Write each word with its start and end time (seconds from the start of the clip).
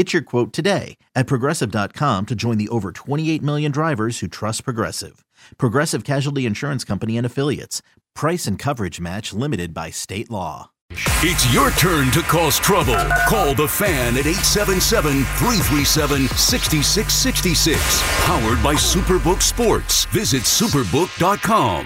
Get 0.00 0.14
your 0.14 0.22
quote 0.22 0.54
today 0.54 0.96
at 1.14 1.26
progressive.com 1.26 2.24
to 2.24 2.34
join 2.34 2.56
the 2.56 2.70
over 2.70 2.90
28 2.90 3.42
million 3.42 3.70
drivers 3.70 4.20
who 4.20 4.28
trust 4.28 4.64
Progressive. 4.64 5.26
Progressive 5.58 6.04
Casualty 6.04 6.46
Insurance 6.46 6.84
Company 6.84 7.18
and 7.18 7.26
Affiliates. 7.26 7.82
Price 8.14 8.46
and 8.46 8.58
coverage 8.58 8.98
match 8.98 9.34
limited 9.34 9.74
by 9.74 9.90
state 9.90 10.30
law. 10.30 10.70
It's 11.20 11.52
your 11.52 11.70
turn 11.72 12.10
to 12.12 12.22
cause 12.22 12.58
trouble. 12.58 12.96
Call 13.28 13.52
the 13.52 13.68
fan 13.68 14.16
at 14.16 14.24
877 14.24 15.22
337 15.36 16.28
6666. 16.28 18.24
Powered 18.24 18.62
by 18.62 18.76
Superbook 18.76 19.42
Sports. 19.42 20.06
Visit 20.06 20.44
superbook.com. 20.44 21.84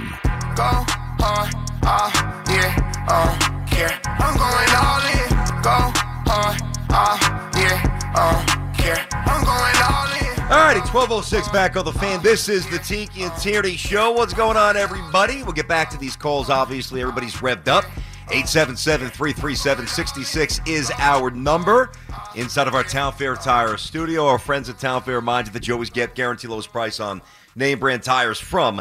Go 0.55 0.85
hard, 1.19 1.53
uh, 1.83 2.13
yeah, 2.49 2.79
uh, 3.09 3.65
care. 3.67 3.99
I'm 4.07 4.37
going 4.39 4.71
all 4.71 5.03
in. 5.03 5.31
Go 5.65 5.91
hard, 6.31 6.63
uh, 6.91 7.41
yeah, 7.57 7.94
Oh, 8.17 8.45
going 8.79 9.77
all 9.83 10.07
in. 10.15 10.43
All 10.45 10.61
righty, 10.61 10.79
1206 10.79 11.49
back 11.49 11.77
on 11.77 11.85
the 11.85 11.93
fan. 11.93 12.23
This 12.23 12.49
is 12.49 12.65
the 12.71 12.79
Tiki 12.79 13.25
and 13.25 13.33
Tierney 13.39 13.77
Show. 13.77 14.13
What's 14.13 14.33
going 14.33 14.57
on, 14.57 14.77
everybody? 14.77 15.43
We'll 15.43 15.53
get 15.53 15.67
back 15.67 15.91
to 15.91 15.99
these 15.99 16.15
calls. 16.15 16.49
Obviously, 16.49 17.01
everybody's 17.01 17.35
revved 17.35 17.67
up. 17.67 17.85
877 18.31 19.09
337 19.09 19.87
66 19.89 20.61
is 20.65 20.93
our 20.99 21.33
number. 21.33 21.91
Inside 22.37 22.69
of 22.69 22.77
our 22.77 22.85
Town 22.85 23.13
Fair 23.13 23.35
Tire 23.35 23.77
studio, 23.77 24.27
our 24.27 24.39
friends 24.39 24.69
at 24.69 24.79
Town 24.79 25.03
Fair 25.03 25.17
remind 25.17 25.49
you 25.49 25.53
that 25.55 25.67
you 25.67 25.75
always 25.75 25.91
get 25.91 26.15
guarantee 26.15 26.47
lowest 26.47 26.71
price 26.71 27.01
on 27.01 27.21
name 27.57 27.81
brand 27.81 28.05
tires 28.05 28.39
from 28.39 28.81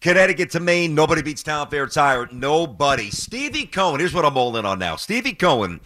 Connecticut 0.00 0.50
to 0.50 0.60
Maine. 0.60 0.94
Nobody 0.96 1.22
beats 1.22 1.44
Town 1.44 1.68
Fair 1.70 1.86
Tire. 1.86 2.26
Nobody. 2.32 3.10
Stevie 3.10 3.66
Cohen, 3.66 4.00
here's 4.00 4.12
what 4.12 4.24
I'm 4.24 4.36
all 4.36 4.56
in 4.56 4.66
on 4.66 4.80
now. 4.80 4.96
Stevie 4.96 5.34
Cohen 5.34 5.80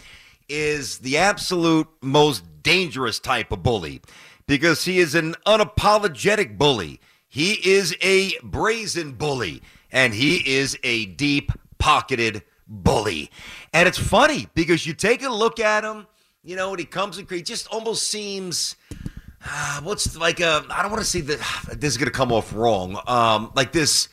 is 0.48 0.98
the 0.98 1.18
absolute 1.18 1.88
most 2.00 2.42
dangerous 2.66 3.20
type 3.20 3.52
of 3.52 3.62
bully 3.62 4.00
because 4.48 4.84
he 4.84 4.98
is 4.98 5.14
an 5.14 5.36
unapologetic 5.46 6.58
bully. 6.58 7.00
He 7.28 7.52
is 7.52 7.94
a 8.02 8.32
brazen 8.42 9.12
bully, 9.12 9.62
and 9.92 10.12
he 10.12 10.56
is 10.56 10.76
a 10.82 11.06
deep 11.06 11.52
pocketed 11.78 12.42
bully. 12.66 13.30
And 13.72 13.86
it's 13.86 13.98
funny 13.98 14.48
because 14.56 14.84
you 14.84 14.94
take 14.94 15.22
a 15.22 15.28
look 15.28 15.60
at 15.60 15.84
him, 15.84 16.08
you 16.42 16.56
know, 16.56 16.70
and 16.70 16.80
he 16.80 16.84
comes 16.84 17.18
and 17.18 17.30
he 17.30 17.40
just 17.40 17.68
almost 17.68 18.08
seems. 18.08 18.74
Uh, 19.48 19.80
what's 19.82 20.16
like 20.16 20.40
a 20.40 20.64
I 20.70 20.82
don't 20.82 20.90
want 20.90 21.04
to 21.04 21.08
say 21.08 21.20
that 21.20 21.38
this 21.78 21.92
is 21.92 21.98
going 21.98 22.10
to 22.10 22.18
come 22.18 22.32
off 22.32 22.52
wrong. 22.52 23.00
Um, 23.06 23.52
like 23.54 23.70
this 23.70 24.08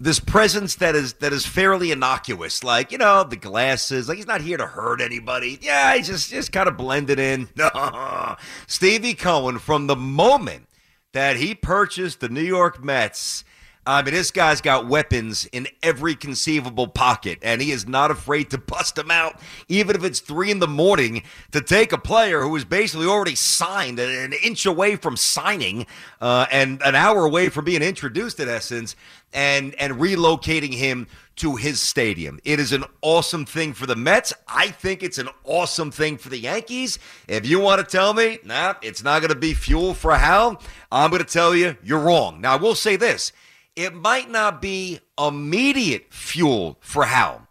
this 0.00 0.20
presence 0.20 0.76
that 0.76 0.94
is 0.94 1.14
that 1.14 1.32
is 1.32 1.46
fairly 1.46 1.90
innocuous, 1.90 2.62
like 2.62 2.92
you 2.92 2.98
know 2.98 3.24
the 3.24 3.36
glasses. 3.36 4.08
Like 4.08 4.16
he's 4.16 4.26
not 4.26 4.40
here 4.40 4.56
to 4.56 4.66
hurt 4.66 5.00
anybody. 5.00 5.58
Yeah, 5.60 5.96
he's 5.96 6.06
just 6.06 6.30
just 6.30 6.52
kind 6.52 6.68
of 6.68 6.76
blended 6.76 7.18
in. 7.18 7.48
Stevie 8.66 9.14
Cohen, 9.14 9.58
from 9.58 9.86
the 9.86 9.96
moment 9.96 10.68
that 11.12 11.36
he 11.36 11.54
purchased 11.54 12.20
the 12.20 12.28
New 12.28 12.42
York 12.42 12.82
Mets. 12.82 13.44
I 13.88 14.02
mean, 14.02 14.12
this 14.12 14.30
guy's 14.30 14.60
got 14.60 14.86
weapons 14.86 15.46
in 15.46 15.66
every 15.82 16.14
conceivable 16.14 16.88
pocket, 16.88 17.38
and 17.40 17.62
he 17.62 17.70
is 17.70 17.88
not 17.88 18.10
afraid 18.10 18.50
to 18.50 18.58
bust 18.58 18.96
them 18.96 19.10
out, 19.10 19.40
even 19.66 19.96
if 19.96 20.04
it's 20.04 20.20
three 20.20 20.50
in 20.50 20.58
the 20.58 20.68
morning, 20.68 21.22
to 21.52 21.62
take 21.62 21.92
a 21.92 21.98
player 21.98 22.42
who 22.42 22.54
is 22.54 22.66
basically 22.66 23.06
already 23.06 23.34
signed, 23.34 23.98
an 23.98 24.34
inch 24.44 24.66
away 24.66 24.96
from 24.96 25.16
signing, 25.16 25.86
uh, 26.20 26.44
and 26.52 26.82
an 26.82 26.96
hour 26.96 27.24
away 27.24 27.48
from 27.48 27.64
being 27.64 27.80
introduced, 27.80 28.38
in 28.40 28.46
essence, 28.46 28.94
and 29.32 29.74
and 29.76 29.94
relocating 29.94 30.74
him 30.74 31.06
to 31.36 31.56
his 31.56 31.80
stadium. 31.80 32.40
It 32.44 32.60
is 32.60 32.72
an 32.72 32.84
awesome 33.00 33.46
thing 33.46 33.72
for 33.72 33.86
the 33.86 33.96
Mets. 33.96 34.34
I 34.46 34.68
think 34.68 35.02
it's 35.02 35.16
an 35.16 35.30
awesome 35.44 35.90
thing 35.90 36.18
for 36.18 36.28
the 36.28 36.38
Yankees. 36.38 36.98
If 37.26 37.48
you 37.48 37.58
want 37.58 37.80
to 37.80 37.86
tell 37.90 38.12
me, 38.12 38.38
nah, 38.44 38.74
it's 38.82 39.02
not 39.02 39.20
going 39.20 39.32
to 39.32 39.38
be 39.38 39.54
fuel 39.54 39.94
for 39.94 40.14
Hal, 40.14 40.60
I'm 40.92 41.08
going 41.08 41.24
to 41.24 41.32
tell 41.32 41.54
you 41.54 41.78
you're 41.82 42.00
wrong. 42.00 42.42
Now, 42.42 42.52
I 42.52 42.56
will 42.56 42.74
say 42.74 42.96
this 42.96 43.32
it 43.78 43.94
might 43.94 44.28
not 44.28 44.60
be 44.60 44.98
immediate 45.16 46.06
fuel 46.10 46.78
for 46.80 47.04
Hal, 47.04 47.46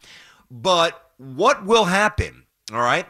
but 0.52 1.12
what 1.16 1.66
will 1.66 1.86
happen, 1.86 2.44
all 2.74 2.82
right? 2.82 3.06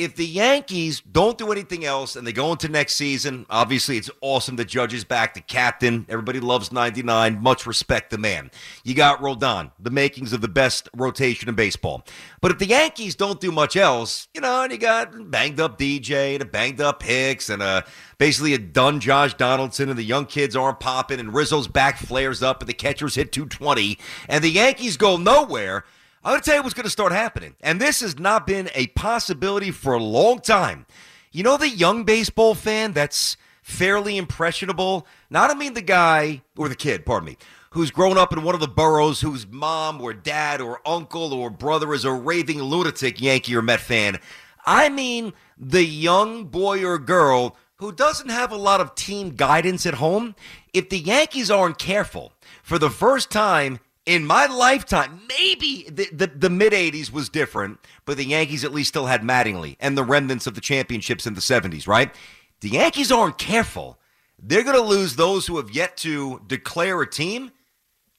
If 0.00 0.16
the 0.16 0.24
Yankees 0.24 1.02
don't 1.02 1.36
do 1.36 1.52
anything 1.52 1.84
else 1.84 2.16
and 2.16 2.26
they 2.26 2.32
go 2.32 2.52
into 2.52 2.70
next 2.70 2.94
season, 2.94 3.44
obviously 3.50 3.98
it's 3.98 4.08
awesome 4.22 4.56
that 4.56 4.64
Judge 4.64 4.94
is 4.94 5.04
back, 5.04 5.34
the 5.34 5.42
captain. 5.42 6.06
Everybody 6.08 6.40
loves 6.40 6.72
99. 6.72 7.42
Much 7.42 7.66
respect 7.66 8.08
the 8.08 8.16
man. 8.16 8.50
You 8.82 8.94
got 8.94 9.20
Rodon, 9.20 9.72
the 9.78 9.90
makings 9.90 10.32
of 10.32 10.40
the 10.40 10.48
best 10.48 10.88
rotation 10.96 11.50
in 11.50 11.54
baseball. 11.54 12.06
But 12.40 12.50
if 12.50 12.58
the 12.58 12.68
Yankees 12.68 13.14
don't 13.14 13.42
do 13.42 13.52
much 13.52 13.76
else, 13.76 14.28
you 14.32 14.40
know, 14.40 14.62
and 14.62 14.72
you 14.72 14.78
got 14.78 15.30
banged 15.30 15.60
up 15.60 15.78
DJ 15.78 16.32
and 16.32 16.42
a 16.42 16.46
banged 16.46 16.80
up 16.80 17.02
Hicks 17.02 17.50
and 17.50 17.60
a 17.60 17.84
basically 18.16 18.54
a 18.54 18.58
done 18.58 19.00
Josh 19.00 19.34
Donaldson 19.34 19.90
and 19.90 19.98
the 19.98 20.02
young 20.02 20.24
kids 20.24 20.56
aren't 20.56 20.80
popping 20.80 21.20
and 21.20 21.34
Rizzo's 21.34 21.68
back 21.68 21.98
flares 21.98 22.42
up 22.42 22.62
and 22.62 22.68
the 22.70 22.72
catchers 22.72 23.16
hit 23.16 23.32
220 23.32 23.98
and 24.30 24.42
the 24.42 24.48
Yankees 24.48 24.96
go 24.96 25.18
nowhere. 25.18 25.84
I'm 26.22 26.32
going 26.32 26.42
to 26.42 26.44
tell 26.44 26.56
you 26.56 26.62
what's 26.62 26.74
going 26.74 26.84
to 26.84 26.90
start 26.90 27.12
happening. 27.12 27.56
And 27.60 27.80
this 27.80 28.00
has 28.00 28.18
not 28.18 28.46
been 28.46 28.68
a 28.74 28.88
possibility 28.88 29.70
for 29.70 29.94
a 29.94 30.02
long 30.02 30.40
time. 30.40 30.84
You 31.32 31.42
know, 31.42 31.56
the 31.56 31.68
young 31.68 32.04
baseball 32.04 32.54
fan 32.54 32.92
that's 32.92 33.38
fairly 33.62 34.18
impressionable? 34.18 35.06
Now, 35.30 35.44
I 35.44 35.48
don't 35.48 35.58
mean 35.58 35.74
the 35.74 35.80
guy 35.80 36.42
or 36.58 36.68
the 36.68 36.74
kid, 36.74 37.06
pardon 37.06 37.26
me, 37.26 37.36
who's 37.70 37.90
grown 37.90 38.18
up 38.18 38.32
in 38.34 38.42
one 38.42 38.54
of 38.54 38.60
the 38.60 38.68
boroughs 38.68 39.22
whose 39.22 39.46
mom 39.46 40.00
or 40.00 40.12
dad 40.12 40.60
or 40.60 40.86
uncle 40.86 41.32
or 41.32 41.48
brother 41.48 41.94
is 41.94 42.04
a 42.04 42.12
raving 42.12 42.60
lunatic 42.60 43.20
Yankee 43.20 43.56
or 43.56 43.62
Met 43.62 43.80
fan. 43.80 44.18
I 44.66 44.90
mean 44.90 45.32
the 45.56 45.84
young 45.84 46.44
boy 46.44 46.84
or 46.84 46.98
girl 46.98 47.56
who 47.76 47.92
doesn't 47.92 48.28
have 48.28 48.52
a 48.52 48.56
lot 48.56 48.80
of 48.80 48.94
team 48.94 49.30
guidance 49.30 49.86
at 49.86 49.94
home. 49.94 50.34
If 50.74 50.90
the 50.90 50.98
Yankees 50.98 51.50
aren't 51.50 51.78
careful, 51.78 52.34
for 52.62 52.78
the 52.78 52.90
first 52.90 53.30
time 53.30 53.78
in 54.10 54.26
my 54.26 54.46
lifetime, 54.46 55.20
maybe 55.28 55.86
the, 55.88 56.08
the, 56.12 56.26
the 56.26 56.50
mid 56.50 56.72
80s 56.72 57.12
was 57.12 57.28
different, 57.28 57.78
but 58.04 58.16
the 58.16 58.24
Yankees 58.24 58.64
at 58.64 58.72
least 58.72 58.88
still 58.88 59.06
had 59.06 59.22
Mattingly 59.22 59.76
and 59.78 59.96
the 59.96 60.02
remnants 60.02 60.48
of 60.48 60.56
the 60.56 60.60
championships 60.60 61.28
in 61.28 61.34
the 61.34 61.40
70s, 61.40 61.86
right? 61.86 62.12
The 62.60 62.70
Yankees 62.70 63.12
aren't 63.12 63.38
careful. 63.38 64.00
They're 64.36 64.64
going 64.64 64.74
to 64.74 64.82
lose 64.82 65.14
those 65.14 65.46
who 65.46 65.58
have 65.58 65.70
yet 65.70 65.96
to 65.98 66.42
declare 66.48 67.00
a 67.00 67.08
team 67.08 67.52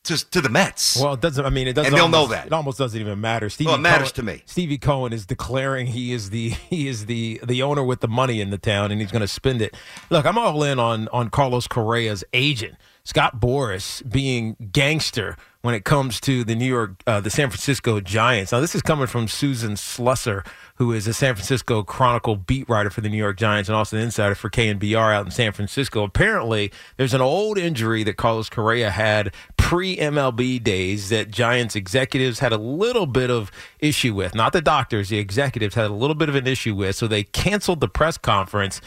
to, 0.06 0.32
to 0.32 0.40
the 0.40 0.48
Mets. 0.48 0.98
Well, 0.98 1.14
it 1.14 1.20
doesn't. 1.20 1.46
I 1.46 1.50
mean, 1.50 1.68
it 1.68 1.74
doesn't. 1.74 1.92
And 1.92 1.98
they'll 1.98 2.06
almost, 2.06 2.30
know 2.30 2.36
that. 2.36 2.48
it 2.48 2.54
almost 2.54 2.78
doesn't 2.78 3.00
even 3.00 3.20
matter. 3.20 3.50
Stevie 3.50 3.68
Well, 3.68 3.76
it 3.76 3.82
matters 3.82 4.14
Cohen, 4.14 4.28
to 4.28 4.34
me. 4.34 4.44
Stevie 4.46 4.78
Cohen 4.78 5.12
is 5.12 5.26
declaring 5.26 5.88
he 5.88 6.14
is 6.14 6.30
the 6.30 6.50
he 6.70 6.88
is 6.88 7.06
the 7.06 7.42
the 7.44 7.62
owner 7.62 7.84
with 7.84 8.00
the 8.00 8.08
money 8.08 8.40
in 8.40 8.50
the 8.50 8.58
town, 8.58 8.92
and 8.92 9.02
he's 9.02 9.12
going 9.12 9.22
to 9.22 9.28
spend 9.28 9.62
it. 9.62 9.76
Look, 10.10 10.26
I'm 10.26 10.38
all 10.38 10.64
in 10.64 10.80
on 10.80 11.08
on 11.10 11.30
Carlos 11.30 11.68
Correa's 11.68 12.24
agent, 12.34 12.78
Scott 13.04 13.40
Boras, 13.40 14.10
being 14.10 14.56
gangster 14.72 15.38
when 15.62 15.76
it 15.76 15.86
comes 15.86 16.20
to 16.22 16.44
the 16.44 16.56
New 16.56 16.66
York, 16.66 17.02
uh, 17.06 17.20
the 17.20 17.30
San 17.30 17.50
Francisco 17.50 18.00
Giants. 18.00 18.52
Now, 18.52 18.60
this 18.60 18.74
is 18.74 18.82
coming 18.82 19.08
from 19.08 19.28
Susan 19.28 19.74
Slusser, 19.74 20.46
who 20.76 20.92
is 20.92 21.08
a 21.08 21.14
San 21.14 21.36
Francisco 21.36 21.84
Chronicle 21.84 22.36
beat 22.36 22.68
writer 22.68 22.90
for 22.90 23.02
the 23.02 23.10
New 23.10 23.18
York 23.18 23.38
Giants 23.38 23.70
and 23.70 23.76
also 23.76 23.96
an 23.96 24.04
insider 24.04 24.34
for 24.34 24.50
KNBR 24.50 25.14
out 25.14 25.26
in 25.26 25.32
San 25.32 25.52
Francisco. 25.52 26.04
Apparently, 26.04 26.72
there's 26.98 27.14
an 27.14 27.22
old 27.22 27.58
injury 27.58 28.04
that 28.04 28.18
Carlos 28.18 28.50
Correa 28.50 28.90
had 28.90 29.34
pre 29.58 29.96
MLB 29.98 30.64
days 30.64 31.10
that 31.10 31.30
Giants 31.30 31.76
executives 31.76 32.40
had 32.40 32.52
a 32.52 32.58
little 32.58 33.06
bit 33.06 33.30
of 33.30 33.52
issue 33.80 34.16
with. 34.16 34.34
Not 34.34 34.54
the 34.54 34.62
doctors, 34.62 35.10
the 35.10 35.20
executives 35.20 35.76
had 35.76 35.86
a 35.86 35.94
little 35.94 36.16
bit 36.16 36.30
of 36.30 36.36
an 36.36 36.48
issue 36.48 36.74
with. 36.74 36.96
So 36.96 37.08
they 37.08 37.24
canceled 37.24 37.82
the 37.82 37.88
press 37.88 38.18
conference. 38.18 38.82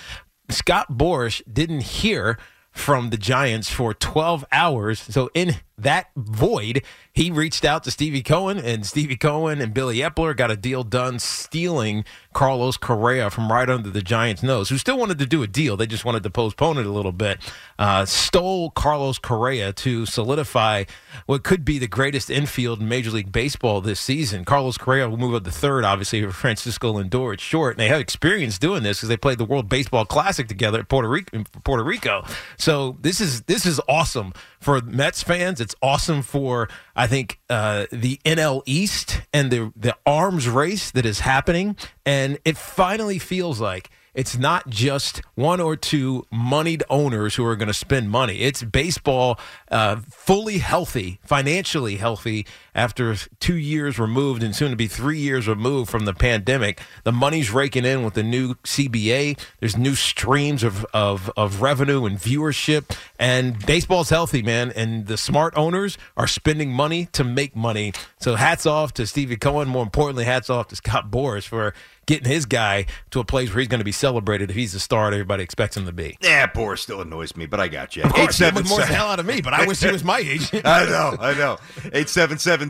Scott 0.50 0.92
Boras 0.92 1.40
didn't 1.50 1.82
hear 1.82 2.38
from 2.74 3.10
the 3.10 3.16
Giants 3.16 3.70
for 3.70 3.94
12 3.94 4.44
hours. 4.50 5.00
So 5.00 5.30
in 5.32 5.56
that 5.76 6.10
void, 6.16 6.82
he 7.12 7.30
reached 7.30 7.64
out 7.64 7.84
to 7.84 7.90
Stevie 7.90 8.22
Cohen, 8.22 8.58
and 8.58 8.86
Stevie 8.86 9.16
Cohen 9.16 9.60
and 9.60 9.74
Billy 9.74 9.98
Eppler 9.98 10.36
got 10.36 10.50
a 10.50 10.56
deal 10.56 10.84
done 10.84 11.18
stealing 11.18 12.04
Carlos 12.32 12.76
Correa 12.76 13.30
from 13.30 13.50
right 13.50 13.68
under 13.68 13.90
the 13.90 14.02
Giants' 14.02 14.42
nose, 14.42 14.68
who 14.68 14.78
still 14.78 14.98
wanted 14.98 15.18
to 15.18 15.26
do 15.26 15.42
a 15.42 15.46
deal. 15.46 15.76
They 15.76 15.86
just 15.86 16.04
wanted 16.04 16.22
to 16.22 16.30
postpone 16.30 16.78
it 16.78 16.86
a 16.86 16.90
little 16.90 17.12
bit. 17.12 17.38
Uh, 17.78 18.04
stole 18.04 18.70
Carlos 18.70 19.18
Correa 19.18 19.72
to 19.72 20.06
solidify 20.06 20.84
what 21.26 21.42
could 21.42 21.64
be 21.64 21.78
the 21.78 21.86
greatest 21.86 22.30
infield 22.30 22.80
in 22.80 22.88
Major 22.88 23.10
League 23.10 23.32
Baseball 23.32 23.80
this 23.80 24.00
season. 24.00 24.44
Carlos 24.44 24.78
Correa 24.78 25.08
will 25.08 25.16
move 25.16 25.34
up 25.34 25.44
to 25.44 25.50
third, 25.50 25.84
obviously, 25.84 26.22
for 26.22 26.32
Francisco 26.32 26.94
Lindor 26.94 27.32
at 27.32 27.40
short. 27.40 27.74
And 27.74 27.80
they 27.80 27.88
have 27.88 28.00
experience 28.00 28.58
doing 28.58 28.82
this 28.82 28.98
because 28.98 29.08
they 29.08 29.16
played 29.16 29.38
the 29.38 29.44
World 29.44 29.68
Baseball 29.68 30.04
Classic 30.04 30.46
together 30.46 30.80
at 30.80 30.88
Puerto 30.88 31.08
Rico. 31.08 31.44
Puerto 31.64 31.84
Rico. 31.84 32.24
So 32.58 32.96
this 33.00 33.20
is 33.20 33.42
this 33.42 33.66
is 33.66 33.80
awesome 33.88 34.32
for 34.64 34.80
Mets 34.80 35.22
fans. 35.22 35.60
It's 35.60 35.74
awesome 35.82 36.22
for 36.22 36.68
I 36.96 37.06
think 37.06 37.38
uh, 37.50 37.86
the 37.92 38.18
NL 38.24 38.62
East 38.64 39.20
and 39.32 39.50
the 39.50 39.72
the 39.76 39.96
arms 40.06 40.48
race 40.48 40.90
that 40.92 41.04
is 41.04 41.20
happening, 41.20 41.76
and 42.06 42.38
it 42.44 42.56
finally 42.56 43.18
feels 43.18 43.60
like 43.60 43.90
it's 44.14 44.38
not 44.38 44.68
just 44.70 45.20
one 45.34 45.60
or 45.60 45.76
two 45.76 46.24
moneyed 46.30 46.82
owners 46.88 47.34
who 47.34 47.44
are 47.44 47.56
going 47.56 47.68
to 47.68 47.74
spend 47.74 48.10
money. 48.10 48.40
It's 48.40 48.62
baseball 48.62 49.38
uh, 49.70 49.96
fully 50.10 50.58
healthy, 50.58 51.18
financially 51.24 51.96
healthy 51.96 52.46
after 52.74 53.14
two 53.40 53.56
years 53.56 53.98
removed 53.98 54.42
and 54.42 54.54
soon 54.54 54.70
to 54.70 54.76
be 54.76 54.86
three 54.86 55.18
years 55.18 55.46
removed 55.46 55.90
from 55.90 56.04
the 56.04 56.14
pandemic. 56.14 56.80
The 57.04 57.12
money's 57.12 57.50
raking 57.50 57.84
in 57.84 58.04
with 58.04 58.14
the 58.14 58.22
new 58.22 58.54
CBA. 58.54 59.38
There's 59.60 59.76
new 59.76 59.94
streams 59.94 60.62
of, 60.62 60.84
of, 60.92 61.30
of 61.36 61.62
revenue 61.62 62.04
and 62.04 62.18
viewership. 62.18 62.96
And 63.18 63.64
baseball's 63.64 64.10
healthy, 64.10 64.42
man. 64.42 64.72
And 64.74 65.06
the 65.06 65.16
smart 65.16 65.54
owners 65.56 65.96
are 66.16 66.26
spending 66.26 66.72
money 66.72 67.06
to 67.12 67.24
make 67.24 67.54
money. 67.54 67.92
So 68.18 68.34
hats 68.34 68.66
off 68.66 68.92
to 68.94 69.06
Stevie 69.06 69.36
Cohen. 69.36 69.68
More 69.68 69.82
importantly, 69.82 70.24
hats 70.24 70.50
off 70.50 70.68
to 70.68 70.76
Scott 70.76 71.10
Boras 71.10 71.46
for 71.46 71.74
getting 72.06 72.30
his 72.30 72.46
guy 72.46 72.86
to 73.10 73.20
a 73.20 73.24
place 73.24 73.50
where 73.50 73.60
he's 73.60 73.68
going 73.68 73.80
to 73.80 73.84
be 73.84 73.92
celebrated 73.92 74.50
if 74.50 74.56
he's 74.56 74.72
the 74.72 74.80
star 74.80 75.10
that 75.10 75.16
everybody 75.16 75.42
expects 75.42 75.76
him 75.76 75.86
to 75.86 75.92
be. 75.92 76.16
Yeah, 76.20 76.46
Boras 76.46 76.78
still 76.78 77.00
annoys 77.00 77.36
me, 77.36 77.46
but 77.46 77.60
I 77.60 77.68
got 77.68 77.96
you. 77.96 78.02
Course, 78.02 78.38
he 78.38 78.44
annoys 78.44 78.68
the 78.68 78.86
hell 78.86 79.08
out 79.08 79.20
of 79.20 79.26
me, 79.26 79.40
but 79.40 79.54
I 79.54 79.66
wish 79.66 79.80
he 79.80 79.90
was 79.90 80.04
my 80.04 80.18
age. 80.18 80.50
I 80.64 80.86
know, 80.86 81.16
I 81.20 81.34
know. 81.34 81.58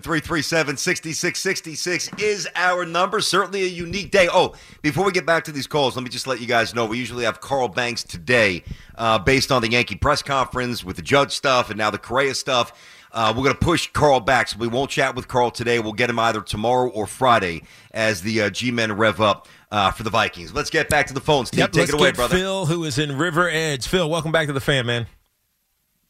877-337-6666 0.00 2.20
is 2.20 2.48
our 2.54 2.84
number. 2.84 3.20
Certainly 3.20 3.62
a 3.62 3.66
unique 3.66 4.10
day. 4.10 4.28
Oh, 4.30 4.54
before 4.82 5.04
we 5.04 5.12
get 5.12 5.26
back 5.26 5.44
to 5.44 5.52
these 5.52 5.66
calls, 5.66 5.96
let 5.96 6.02
me 6.02 6.10
just 6.10 6.26
let 6.26 6.40
you 6.40 6.46
guys 6.46 6.74
know 6.74 6.86
we 6.86 6.98
usually 6.98 7.24
have 7.24 7.40
Carl 7.40 7.68
Banks 7.68 8.02
today 8.02 8.64
uh, 8.96 9.18
based 9.18 9.52
on 9.52 9.62
the 9.62 9.70
Yankee 9.70 9.96
press 9.96 10.22
conference 10.22 10.84
with 10.84 10.96
the 10.96 11.02
judge 11.02 11.32
stuff 11.32 11.70
and 11.70 11.78
now 11.78 11.90
the 11.90 11.98
Correa 11.98 12.34
stuff. 12.34 12.72
Uh, 13.12 13.32
we're 13.36 13.44
going 13.44 13.54
to 13.54 13.60
push 13.60 13.88
Carl 13.92 14.18
back, 14.18 14.48
so 14.48 14.58
we 14.58 14.66
won't 14.66 14.90
chat 14.90 15.14
with 15.14 15.28
Carl 15.28 15.52
today. 15.52 15.78
We'll 15.78 15.92
get 15.92 16.10
him 16.10 16.18
either 16.18 16.40
tomorrow 16.40 16.88
or 16.88 17.06
Friday 17.06 17.62
as 17.92 18.22
the 18.22 18.42
uh, 18.42 18.50
G-men 18.50 18.92
rev 18.92 19.20
up 19.20 19.46
uh, 19.70 19.92
for 19.92 20.02
the 20.02 20.10
Vikings. 20.10 20.52
Let's 20.52 20.70
get 20.70 20.88
back 20.88 21.06
to 21.06 21.14
the 21.14 21.20
phones. 21.20 21.46
Steve, 21.48 21.60
yep, 21.60 21.70
take 21.70 21.88
it 21.88 21.94
away, 21.94 22.08
get 22.08 22.16
brother. 22.16 22.36
Phil, 22.36 22.66
who 22.66 22.82
is 22.82 22.98
in 22.98 23.16
River 23.16 23.48
Edge. 23.48 23.86
Phil, 23.86 24.10
welcome 24.10 24.32
back 24.32 24.48
to 24.48 24.52
the 24.52 24.60
fan, 24.60 24.86
man. 24.86 25.06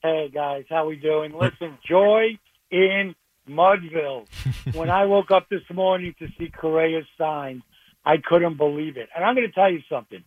Hey 0.03 0.31
guys, 0.33 0.65
how 0.71 0.87
we 0.87 0.97
doing? 0.97 1.33
Listen, 1.33 1.77
joy 1.87 2.39
in 2.71 3.15
Mudville. 3.49 4.27
when 4.75 4.91
I 4.91 5.05
woke 5.07 5.31
up 5.31 5.49
this 5.49 5.63
morning 5.73 6.15
to 6.19 6.29
see 6.39 6.51
Correa's 6.51 7.07
sign, 7.19 7.63
I 8.05 8.17
couldn't 8.19 8.57
believe 8.57 8.97
it. 8.97 9.09
And 9.15 9.25
I'm 9.25 9.35
going 9.35 9.47
to 9.47 9.53
tell 9.53 9.71
you 9.71 9.81
something. 9.89 10.23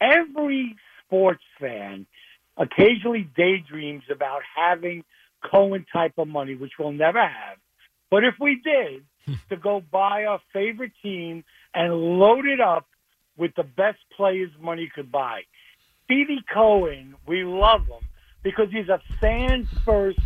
Every 0.00 0.76
sports 1.06 1.42
fan 1.60 2.06
occasionally 2.56 3.28
daydreams 3.36 4.04
about 4.10 4.42
having 4.56 5.04
Cohen 5.50 5.86
type 5.92 6.14
of 6.18 6.28
money, 6.28 6.54
which 6.54 6.72
we'll 6.78 6.92
never 6.92 7.20
have. 7.20 7.58
But 8.10 8.24
if 8.24 8.34
we 8.40 8.60
did, 8.62 9.04
to 9.48 9.56
go 9.56 9.82
buy 9.90 10.24
our 10.24 10.40
favorite 10.52 10.92
team 11.02 11.44
and 11.74 11.92
load 11.92 12.46
it 12.46 12.60
up 12.60 12.86
with 13.36 13.52
the 13.56 13.62
best 13.62 13.98
players 14.16 14.50
money 14.60 14.90
could 14.94 15.10
buy. 15.10 15.42
Stevie 16.04 16.44
Cohen, 16.52 17.14
we 17.26 17.44
love 17.44 17.82
him 17.82 18.08
because 18.42 18.66
he's 18.70 18.88
a 18.88 19.00
fan 19.20 19.68
first, 19.84 20.18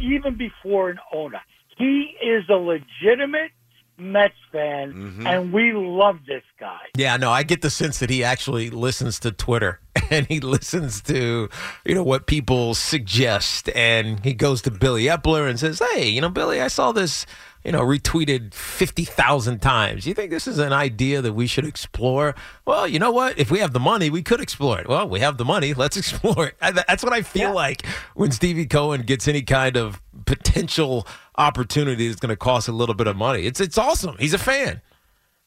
even 0.00 0.36
before 0.36 0.90
an 0.90 0.98
owner. 1.12 1.40
He 1.78 2.14
is 2.22 2.44
a 2.48 2.54
legitimate 2.54 3.52
Mets 4.00 4.34
fan, 4.52 4.92
Mm-hmm. 4.92 5.26
and 5.26 5.52
we 5.52 5.72
love 5.72 6.18
this 6.26 6.44
guy. 6.60 6.78
Yeah, 6.96 7.16
no, 7.16 7.30
I 7.32 7.42
get 7.42 7.62
the 7.62 7.70
sense 7.70 7.98
that 7.98 8.10
he 8.10 8.22
actually 8.22 8.70
listens 8.70 9.18
to 9.20 9.32
Twitter 9.32 9.80
and 10.10 10.24
he 10.26 10.38
listens 10.38 11.00
to, 11.02 11.48
you 11.84 11.94
know, 11.96 12.04
what 12.04 12.26
people 12.28 12.74
suggest. 12.74 13.68
And 13.74 14.24
he 14.24 14.34
goes 14.34 14.62
to 14.62 14.70
Billy 14.70 15.04
Eppler 15.06 15.48
and 15.50 15.58
says, 15.58 15.82
Hey, 15.92 16.08
you 16.08 16.20
know, 16.20 16.28
Billy, 16.28 16.60
I 16.60 16.68
saw 16.68 16.92
this, 16.92 17.26
you 17.64 17.72
know, 17.72 17.80
retweeted 17.80 18.54
50,000 18.54 19.58
times. 19.60 20.06
You 20.06 20.14
think 20.14 20.30
this 20.30 20.46
is 20.46 20.60
an 20.60 20.72
idea 20.72 21.20
that 21.20 21.32
we 21.32 21.48
should 21.48 21.66
explore? 21.66 22.36
Well, 22.66 22.86
you 22.86 23.00
know 23.00 23.10
what? 23.10 23.36
If 23.36 23.50
we 23.50 23.58
have 23.58 23.72
the 23.72 23.80
money, 23.80 24.10
we 24.10 24.22
could 24.22 24.40
explore 24.40 24.78
it. 24.78 24.88
Well, 24.88 25.08
we 25.08 25.18
have 25.20 25.38
the 25.38 25.44
money. 25.44 25.74
Let's 25.74 25.96
explore 26.02 26.46
it. 26.48 26.54
That's 26.60 27.02
what 27.02 27.12
I 27.12 27.22
feel 27.22 27.48
Yeah. 27.48 27.54
like 27.54 27.84
when 28.14 28.30
Stevie 28.30 28.66
Cohen 28.66 29.02
gets 29.02 29.26
any 29.26 29.42
kind 29.42 29.76
of 29.76 30.00
potential 30.24 31.04
opportunity 31.38 32.08
that's 32.08 32.20
going 32.20 32.30
to 32.30 32.36
cost 32.36 32.68
a 32.68 32.72
little 32.72 32.94
bit 32.94 33.06
of 33.06 33.16
money. 33.16 33.46
It's, 33.46 33.60
it's 33.60 33.78
awesome. 33.78 34.16
He's 34.18 34.34
a 34.34 34.38
fan. 34.38 34.82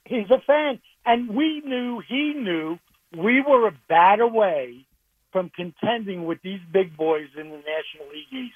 He's 0.06 0.30
a 0.32 0.40
fan, 0.48 0.80
and 1.06 1.30
we 1.36 1.62
knew 1.62 2.02
he 2.08 2.34
knew 2.34 2.80
we 3.18 3.42
were 3.42 3.68
a 3.68 3.74
bat 3.88 4.20
away 4.20 4.86
from 5.32 5.50
contending 5.56 6.26
with 6.26 6.42
these 6.42 6.60
big 6.74 6.98
boys 6.98 7.28
in 7.38 7.50
the 7.50 7.58
National 7.58 8.10
League 8.12 8.46
East. 8.46 8.56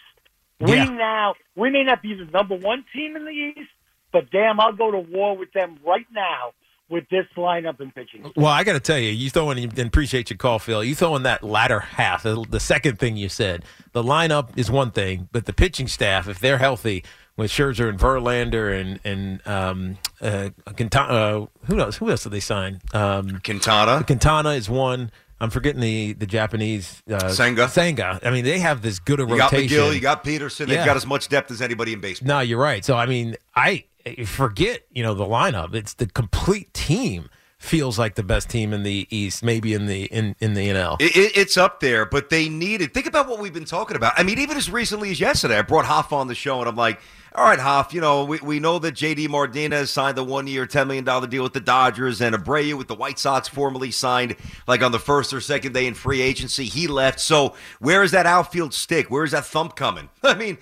We 0.59 0.73
Yeah. 0.75 0.85
now 0.85 1.35
we 1.55 1.69
may 1.69 1.83
not 1.83 2.01
be 2.01 2.13
the 2.15 2.25
number 2.25 2.55
one 2.55 2.83
team 2.93 3.15
in 3.15 3.25
the 3.25 3.31
East, 3.31 3.69
but 4.11 4.31
damn, 4.31 4.59
I'll 4.59 4.73
go 4.73 4.91
to 4.91 4.99
war 4.99 5.37
with 5.37 5.51
them 5.53 5.77
right 5.85 6.07
now 6.11 6.53
with 6.89 7.07
this 7.09 7.25
lineup 7.35 7.79
and 7.79 7.93
pitching. 7.93 8.31
Well, 8.35 8.47
I 8.47 8.63
got 8.63 8.73
to 8.73 8.79
tell 8.79 8.99
you, 8.99 9.09
you 9.09 9.29
throwing 9.29 9.57
and 9.57 9.79
appreciate 9.79 10.29
your 10.29 10.37
call, 10.37 10.59
Phil. 10.59 10.83
You 10.83 10.95
throwing 10.95 11.23
that 11.23 11.43
latter 11.43 11.79
half, 11.79 12.23
the, 12.23 12.45
the 12.49 12.59
second 12.59 12.99
thing 12.99 13.17
you 13.17 13.27
said. 13.29 13.63
The 13.93 14.03
lineup 14.03 14.57
is 14.57 14.69
one 14.69 14.91
thing, 14.91 15.27
but 15.31 15.45
the 15.45 15.53
pitching 15.53 15.87
staff, 15.87 16.27
if 16.27 16.39
they're 16.39 16.57
healthy, 16.59 17.03
with 17.37 17.51
Scherzer 17.51 17.89
and 17.89 17.99
Verlander 17.99 18.79
and 18.79 18.99
and 19.03 19.47
um, 19.47 19.97
uh, 20.21 20.49
Quintana, 20.75 21.13
uh, 21.13 21.45
who 21.65 21.79
else? 21.79 21.97
Who 21.97 22.09
else 22.09 22.23
did 22.23 22.31
they 22.31 22.39
sign? 22.39 22.81
Um, 22.93 23.39
Quintana. 23.43 24.03
Quintana 24.05 24.51
is 24.51 24.69
one. 24.69 25.11
I'm 25.39 25.49
forgetting 25.49 25.81
the 25.81 26.13
the 26.13 26.25
Japanese 26.25 27.03
uh, 27.11 27.29
Senga. 27.29 27.67
Senga. 27.67 28.19
I 28.23 28.29
mean, 28.31 28.45
they 28.45 28.59
have 28.59 28.81
this 28.81 28.99
good 28.99 29.19
a 29.19 29.23
You 29.23 29.37
got. 29.37 29.51
Megill, 29.51 29.93
you 29.93 29.99
got 29.99 30.23
Peterson. 30.23 30.67
They've 30.69 30.77
Yeah. 30.77 30.85
got 30.85 30.95
as 30.95 31.05
much 31.05 31.27
depth 31.27 31.51
as 31.51 31.61
anybody 31.61 31.93
in 31.93 31.99
baseball. 31.99 32.27
No, 32.27 32.39
you're 32.39 32.59
right. 32.61 32.85
So 32.85 32.95
I 32.95 33.05
mean, 33.05 33.35
I 33.55 33.83
forget 34.25 34.81
you 34.91 35.03
know 35.03 35.13
the 35.13 35.25
lineup. 35.25 35.73
It's 35.75 35.93
the 35.93 36.07
complete 36.07 36.73
team 36.73 37.29
feels 37.57 37.97
like 37.97 38.13
the 38.15 38.23
best 38.23 38.49
team 38.49 38.73
in 38.73 38.83
the 38.83 39.07
East, 39.09 39.43
maybe 39.43 39.73
in 39.73 39.87
the 39.87 40.05
in 40.05 40.35
in 40.39 40.53
the 40.53 40.69
NL. 40.69 41.01
It, 41.01 41.15
it, 41.17 41.37
it's 41.37 41.57
up 41.57 41.79
there, 41.81 42.05
but 42.05 42.29
they 42.29 42.47
needed. 42.47 42.93
Think 42.93 43.05
about 43.07 43.27
what 43.27 43.39
we've 43.39 43.53
been 43.53 43.65
talking 43.65 43.97
about. 43.97 44.13
I 44.17 44.23
mean, 44.23 44.39
even 44.39 44.55
as 44.55 44.69
recently 44.69 45.11
as 45.11 45.19
yesterday, 45.19 45.57
I 45.57 45.63
brought 45.63 45.85
Hoff 45.85 46.13
on 46.13 46.27
the 46.27 46.35
show, 46.35 46.59
and 46.59 46.69
I'm 46.69 46.75
like, 46.77 46.99
"All 47.37 47.45
right, 47.45 47.59
Hoff, 47.59 47.93
you 47.93 48.01
know, 48.01 48.23
we, 48.25 48.39
we 48.39 48.59
know 48.59 48.79
that 48.79 48.93
J.D. 48.93 49.27
Martinez 49.27 49.91
signed 49.91 50.17
the 50.17 50.23
one 50.23 50.47
year, 50.47 50.65
ten 50.65 50.87
million 50.87 51.03
dollar 51.03 51.27
deal 51.27 51.43
with 51.43 51.53
the 51.53 51.59
Dodgers, 51.59 52.21
and 52.21 52.35
Abreu 52.35 52.77
with 52.77 52.87
the 52.87 52.95
White 52.95 53.19
Sox 53.19 53.47
formally 53.47 53.91
signed 53.91 54.35
like 54.67 54.81
on 54.81 54.91
the 54.91 54.99
first 54.99 55.33
or 55.33 55.41
second 55.41 55.73
day 55.73 55.85
in 55.87 55.93
free 55.93 56.21
agency. 56.21 56.65
He 56.65 56.87
left. 56.87 57.19
So 57.19 57.55
where 57.79 58.03
is 58.03 58.11
that 58.11 58.25
outfield 58.25 58.73
stick? 58.73 59.11
Where 59.11 59.23
is 59.23 59.31
that 59.31 59.45
thump 59.45 59.75
coming? 59.75 60.09
I 60.23 60.35
mean, 60.35 60.57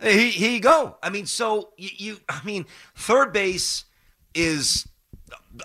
he, 0.00 0.30
here 0.30 0.50
you 0.52 0.60
go. 0.60 0.96
I 1.02 1.10
mean, 1.10 1.26
so 1.26 1.70
you, 1.76 1.90
you 1.96 2.16
I 2.28 2.40
mean, 2.44 2.66
third 2.94 3.32
base 3.32 3.84
is 4.34 4.86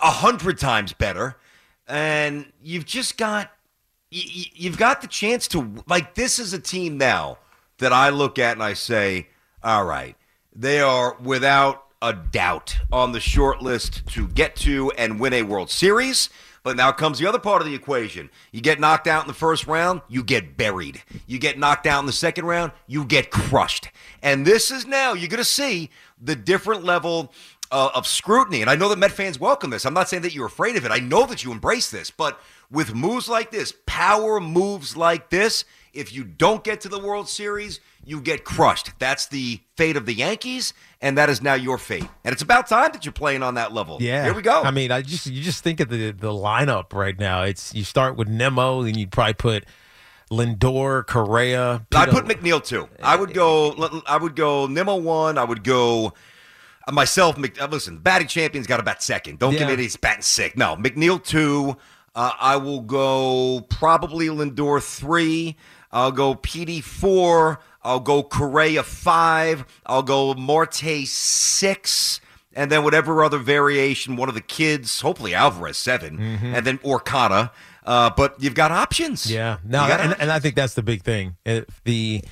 a 0.01 0.12
hundred 0.12 0.58
times 0.58 0.93
better, 0.93 1.38
and 1.88 2.51
you've 2.62 2.86
just 2.86 3.17
got 3.17 3.51
y- 4.12 4.22
y- 4.25 4.51
you've 4.55 4.77
got 4.77 5.01
the 5.01 5.08
chance 5.08 5.48
to 5.50 5.84
like 5.88 6.15
this 6.15 6.39
is 6.39 6.53
a 6.53 6.60
team 6.60 6.98
now 6.98 7.38
that 7.79 7.91
I 7.93 8.10
look 8.10 8.39
at 8.39 8.53
and 8.53 8.63
I 8.63 8.74
say, 8.74 9.27
all 9.63 9.86
right, 9.86 10.15
they 10.55 10.79
are 10.79 11.17
without 11.22 11.86
a 12.01 12.13
doubt 12.13 12.77
on 12.91 13.12
the 13.12 13.19
short 13.19 13.62
list 13.62 14.05
to 14.07 14.27
get 14.27 14.55
to 14.57 14.91
and 14.91 15.19
win 15.19 15.33
a 15.33 15.43
World 15.43 15.69
Series. 15.69 16.29
But 16.63 16.77
now 16.77 16.93
comes 16.93 17.19
the 17.19 17.27
other 17.27 17.39
part 17.39 17.62
of 17.62 17.67
the 17.67 17.75
equation. 17.75 18.29
You 18.51 18.62
get 18.62 18.79
knocked 18.79 19.05
out 19.05 19.24
in 19.24 19.27
the 19.27 19.33
first 19.33 19.67
round, 19.67 20.01
you 20.07 20.24
get 20.24 20.55
buried. 20.55 21.03
You 21.27 21.38
get 21.38 21.60
knocked 21.60 21.86
out 21.86 22.00
in 22.00 22.05
the 22.05 22.13
second 22.13 22.45
round, 22.45 22.72
you 22.88 23.03
get 23.03 23.31
crushed. 23.31 23.89
And 24.22 24.45
this 24.45 24.72
is 24.72 24.86
now, 24.86 25.13
you're 25.13 25.27
going 25.27 25.39
to 25.39 25.43
see 25.43 25.89
the 26.22 26.38
different 26.38 26.86
level 26.86 27.33
uh, 27.69 27.89
of 27.95 28.07
scrutiny. 28.07 28.62
And 28.62 28.69
I 28.69 28.75
know 28.75 28.88
that 28.89 29.00
Met 29.00 29.12
fans 29.12 29.39
welcome 29.39 29.72
this. 29.72 29.86
I'm 29.86 29.93
not 29.93 30.07
saying 30.07 30.24
that 30.24 30.33
you're 30.33 30.45
afraid 30.45 30.77
of 30.77 30.86
it. 30.86 30.91
I 30.91 31.00
know 31.00 31.25
that 31.25 31.43
you 31.43 31.51
embrace 31.51 31.89
this. 31.89 32.12
But 32.12 32.39
with 32.72 32.93
moves 32.93 33.27
like 33.27 33.51
this, 33.51 33.74
power 33.86 34.39
moves 34.39 34.95
like 34.95 35.29
this, 35.29 35.65
if 35.91 36.13
you 36.13 36.24
don't 36.24 36.63
get 36.63 36.81
to 36.81 36.89
the 36.89 37.00
World 37.00 37.27
Series, 37.27 37.81
you 38.05 38.22
get 38.22 38.43
crushed. 38.43 38.91
That's 39.00 39.27
the 39.27 39.60
fate 39.77 39.95
of 39.98 40.05
the 40.05 40.13
Yankees, 40.13 40.74
and 41.01 41.17
that 41.17 41.29
is 41.29 41.41
now 41.41 41.53
your 41.53 41.77
fate. 41.77 42.07
And 42.24 42.33
it's 42.33 42.41
about 42.41 42.67
time 42.67 42.91
that 42.93 43.05
you're 43.05 43.12
playing 43.13 43.43
on 43.43 43.55
that 43.55 43.74
level. 43.74 43.98
Yeah, 44.01 44.24
Here 44.25 44.33
we 44.33 44.41
go. 44.41 44.62
I 44.62 44.72
mean, 44.72 44.91
I 44.91 45.01
just 45.01 45.25
you 45.27 45.41
just 45.41 45.63
think 45.63 45.79
of 45.79 45.89
the 45.89 46.12
the 46.12 46.31
lineup 46.31 46.93
right 46.93 47.17
now. 47.17 47.43
It's 47.43 47.74
you 47.74 47.83
start 47.83 48.15
with 48.17 48.27
Nimmo, 48.27 48.83
then 48.83 48.98
you'd 48.98 49.12
probably 49.12 49.33
put 49.36 49.65
Lindor, 50.31 51.05
Correa. 51.05 51.86
I 51.95 52.05
put 52.07 52.25
McNeil 52.25 52.63
too. 52.63 52.89
I 53.01 53.15
would 53.15 53.33
go. 53.33 54.01
I 54.07 54.17
would 54.17 54.36
go 54.36 54.67
Nimmo 54.67 54.95
one. 54.98 55.38
I 55.38 55.43
would 55.43 55.63
go 55.63 56.13
uh, 56.88 56.91
myself. 56.91 57.38
Mc, 57.38 57.62
uh, 57.62 57.67
listen, 57.67 58.00
batting 58.00 58.27
champion's 58.27 58.67
got 58.67 58.77
to 58.77 58.83
bat 58.83 59.03
second. 59.03 59.39
Don't 59.39 59.51
give 59.51 59.62
Yeah. 59.62 59.75
me 59.75 59.81
he's 59.83 59.95
batting 59.98 60.24
sick. 60.24 60.57
No, 60.57 60.75
McNeil 60.75 61.24
two. 61.24 61.77
Uh, 62.15 62.31
I 62.39 62.57
will 62.57 62.81
go 62.81 63.62
probably 63.69 64.27
Lindor 64.27 64.81
three. 64.83 65.55
I'll 65.91 66.12
go 66.12 66.33
PD 66.36 66.83
four. 66.83 67.60
I'll 67.83 67.99
go 67.99 68.23
Correa 68.23 68.83
five. 68.83 69.65
I'll 69.85 70.03
go 70.03 70.33
Marte 70.33 71.05
six. 71.05 72.19
And 72.55 72.71
then 72.71 72.83
whatever 72.83 73.23
other 73.23 73.39
variation, 73.39 74.15
one 74.15 74.29
of 74.29 74.35
the 74.35 74.41
kids, 74.41 75.01
hopefully 75.01 75.33
Alvarez 75.33 75.75
7 75.77 76.19
and 76.19 76.67
then 76.67 76.77
Orcana. 76.79 77.49
Uh, 77.83 78.11
but 78.15 78.35
you've 78.41 78.53
got 78.53 78.71
options. 78.71 79.29
Yeah, 79.31 79.57
no, 79.63 79.83
and, 79.83 79.93
options. 79.93 80.15
and 80.19 80.31
I 80.31 80.39
think 80.39 80.55
that's 80.55 80.75
the 80.75 80.83
big 80.83 81.01
thing. 81.01 81.35
If 81.45 81.83
the 81.83 82.23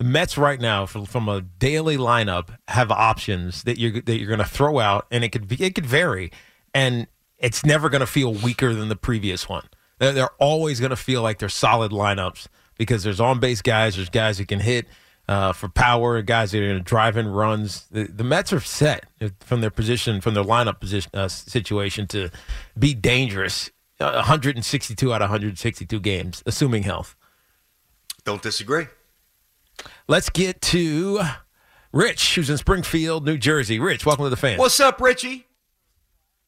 Mets 0.00 0.38
right 0.38 0.60
now, 0.60 0.86
from, 0.86 1.06
from 1.06 1.28
a 1.28 1.40
daily 1.40 1.96
lineup, 1.96 2.56
have 2.68 2.90
options 2.90 3.64
that 3.64 3.78
you're 3.78 4.00
that 4.02 4.18
you're 4.18 4.28
going 4.28 4.38
to 4.38 4.44
throw 4.44 4.78
out, 4.78 5.06
and 5.10 5.22
it 5.24 5.30
could 5.30 5.46
be, 5.46 5.62
it 5.62 5.74
could 5.74 5.86
vary, 5.86 6.32
and 6.74 7.06
it's 7.38 7.64
never 7.64 7.88
going 7.88 8.00
to 8.00 8.06
feel 8.06 8.32
weaker 8.32 8.74
than 8.74 8.88
the 8.88 8.96
previous 8.96 9.48
one. 9.48 9.66
They're, 9.98 10.12
they're 10.12 10.34
always 10.38 10.80
going 10.80 10.90
to 10.90 10.96
feel 10.96 11.22
like 11.22 11.38
they're 11.38 11.48
solid 11.48 11.92
lineups 11.92 12.48
because 12.76 13.02
there's 13.02 13.20
on 13.20 13.40
base 13.40 13.62
guys, 13.62 13.96
there's 13.96 14.08
guys 14.08 14.38
who 14.38 14.46
can 14.46 14.60
hit 14.60 14.86
uh, 15.28 15.52
for 15.52 15.68
power, 15.68 16.20
guys 16.22 16.52
that 16.52 16.58
are 16.62 16.66
going 16.68 16.78
to 16.78 16.84
drive 16.84 17.16
in 17.16 17.28
runs. 17.28 17.86
The, 17.90 18.04
the 18.04 18.24
Mets 18.24 18.52
are 18.52 18.60
set 18.60 19.06
from 19.40 19.60
their 19.60 19.70
position, 19.70 20.20
from 20.20 20.34
their 20.34 20.44
lineup 20.44 20.80
position 20.80 21.10
uh, 21.14 21.28
situation 21.28 22.06
to 22.08 22.30
be 22.78 22.94
dangerous. 22.94 23.70
Uh, 24.00 24.12
162 24.14 25.14
out 25.14 25.22
of 25.22 25.30
162 25.30 26.00
games, 26.00 26.42
assuming 26.46 26.82
health. 26.82 27.14
Don't 28.24 28.42
disagree. 28.42 28.86
Let's 30.08 30.30
get 30.30 30.60
to 30.62 31.20
Rich, 31.92 32.34
who's 32.34 32.50
in 32.50 32.58
Springfield, 32.58 33.24
New 33.24 33.38
Jersey. 33.38 33.78
Rich, 33.78 34.04
welcome 34.04 34.24
to 34.24 34.30
the 34.30 34.36
fan. 34.36 34.58
What's 34.58 34.80
up, 34.80 35.00
Richie? 35.00 35.46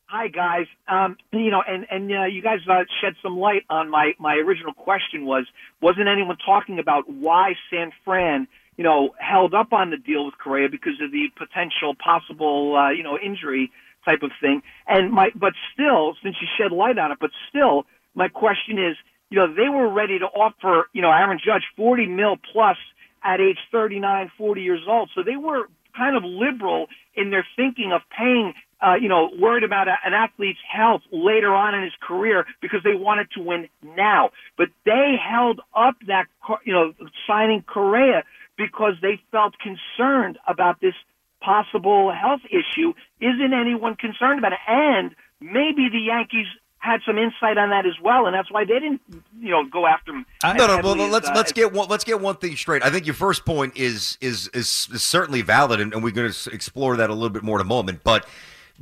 Hi 0.08 0.28
guys. 0.28 0.66
Um, 0.86 1.16
you 1.32 1.50
know, 1.50 1.62
and 1.66 1.84
and 1.90 2.12
uh, 2.12 2.25
you 2.26 2.40
guys 2.40 2.60
uh, 2.70 2.84
shed 3.00 3.14
some 3.25 3.38
light 3.38 3.64
on 3.68 3.90
my 3.90 4.12
my 4.20 4.34
original 4.34 4.72
question 4.72 5.26
was 5.26 5.46
wasn't 5.82 6.06
anyone 6.06 6.36
talking 6.46 6.78
about 6.78 7.10
why 7.10 7.54
San 7.72 7.90
Fran 8.04 8.46
you 8.76 8.84
know 8.84 9.16
held 9.18 9.52
up 9.52 9.72
on 9.72 9.90
the 9.90 9.96
deal 9.96 10.25
with 10.25 10.38
Correa 10.38 10.68
because 10.68 11.00
of 11.02 11.10
the 11.10 11.26
potential 11.36 11.96
possible 11.98 12.76
uh, 12.76 12.90
you 12.90 13.02
know 13.02 13.18
injury 13.18 13.72
type 14.04 14.22
of 14.22 14.30
thing. 14.40 14.62
And 14.86 15.10
my 15.10 15.30
but 15.34 15.54
still, 15.75 16.14
since 16.22 16.36
you 16.40 16.46
shed 16.56 16.70
light 16.70 16.98
on 16.98 17.10
it, 17.10 17.18
but 17.20 17.30
still, 17.48 17.86
my 18.14 18.28
question 18.28 18.78
is, 18.78 18.96
you 19.30 19.38
know, 19.38 19.52
they 19.52 19.68
were 19.68 19.92
ready 19.92 20.20
to 20.20 20.26
offer 20.26 20.88
you 20.92 21.02
know 21.02 21.10
Aaron 21.10 21.40
Judge 21.44 21.64
forty 21.76 22.06
mil 22.06 22.36
plus 22.52 22.76
at 23.25 23.40
age 23.40 23.58
39, 23.72 24.30
40 24.38 24.62
years 24.62 24.82
old. 24.86 25.10
So 25.16 25.25
they 25.25 25.34
were 25.34 25.66
kind 25.96 26.16
of 26.16 26.22
liberal 26.22 26.86
in 27.14 27.30
their 27.30 27.46
thinking 27.56 27.92
of 27.92 28.02
paying, 28.16 28.54
uh, 28.80 28.95
you 28.95 29.09
know, 29.09 29.30
worried 29.38 29.64
about 29.64 29.88
a, 29.88 29.97
an 30.04 30.12
athlete's 30.12 30.59
health 30.68 31.02
later 31.11 31.54
on 31.54 31.75
in 31.75 31.83
his 31.83 31.95
career 32.00 32.47
because 32.61 32.80
they 32.85 32.95
wanted 32.95 33.30
to 33.33 33.40
win 33.40 33.68
now. 33.83 34.30
But 34.56 34.68
they 34.85 35.14
held 35.23 35.61
up 35.75 35.97
that, 36.06 36.26
you 36.64 36.73
know, 36.73 36.92
signing 37.26 37.62
Correa 37.62 38.25
because 38.56 38.95
they 39.00 39.21
felt 39.30 39.54
concerned 39.59 40.38
about 40.47 40.80
this 40.80 40.95
possible 41.40 42.12
health 42.12 42.40
issue. 42.50 42.92
Isn't 43.21 43.52
anyone 43.54 43.97
concerned 43.97 44.38
about 44.38 44.52
it? 44.52 44.59
And 44.66 45.14
maybe 45.40 45.88
the 45.90 46.00
Yankees 46.00 46.47
had 46.78 47.00
some 47.04 47.18
insight 47.18 47.59
on 47.59 47.71
that 47.71 47.85
as 47.85 47.95
well, 48.02 48.26
and 48.26 48.35
that's 48.35 48.50
why 48.50 48.64
they 48.64 48.75
didn't, 48.75 49.00
you 49.40 49.50
know, 49.50 49.64
go 49.64 49.87
after 49.87 50.12
him. 50.12 50.26
No, 50.45 50.66
no. 50.66 50.80
Well, 50.83 50.95
let's 51.09 51.28
uh, 51.28 51.33
let's 51.35 51.52
get 51.52 51.73
one 51.73 51.88
let's 51.88 52.04
get 52.04 52.21
one 52.21 52.37
thing 52.37 52.54
straight. 52.56 52.85
I 52.85 52.90
think 52.90 53.06
your 53.06 53.14
first 53.14 53.45
point 53.45 53.76
is 53.76 54.16
is 54.21 54.49
is, 54.49 54.88
is 54.92 55.02
certainly 55.02 55.42
valid, 55.42 55.80
and, 55.80 55.92
and 55.92 56.04
we're 56.04 56.12
going 56.12 56.30
to 56.30 56.50
explore 56.50 56.97
that 56.97 57.11
a 57.11 57.12
little 57.12 57.30
bit 57.30 57.42
more 57.42 57.59
in 57.59 57.66
a 57.66 57.68
moment. 57.68 58.04
But 58.04 58.26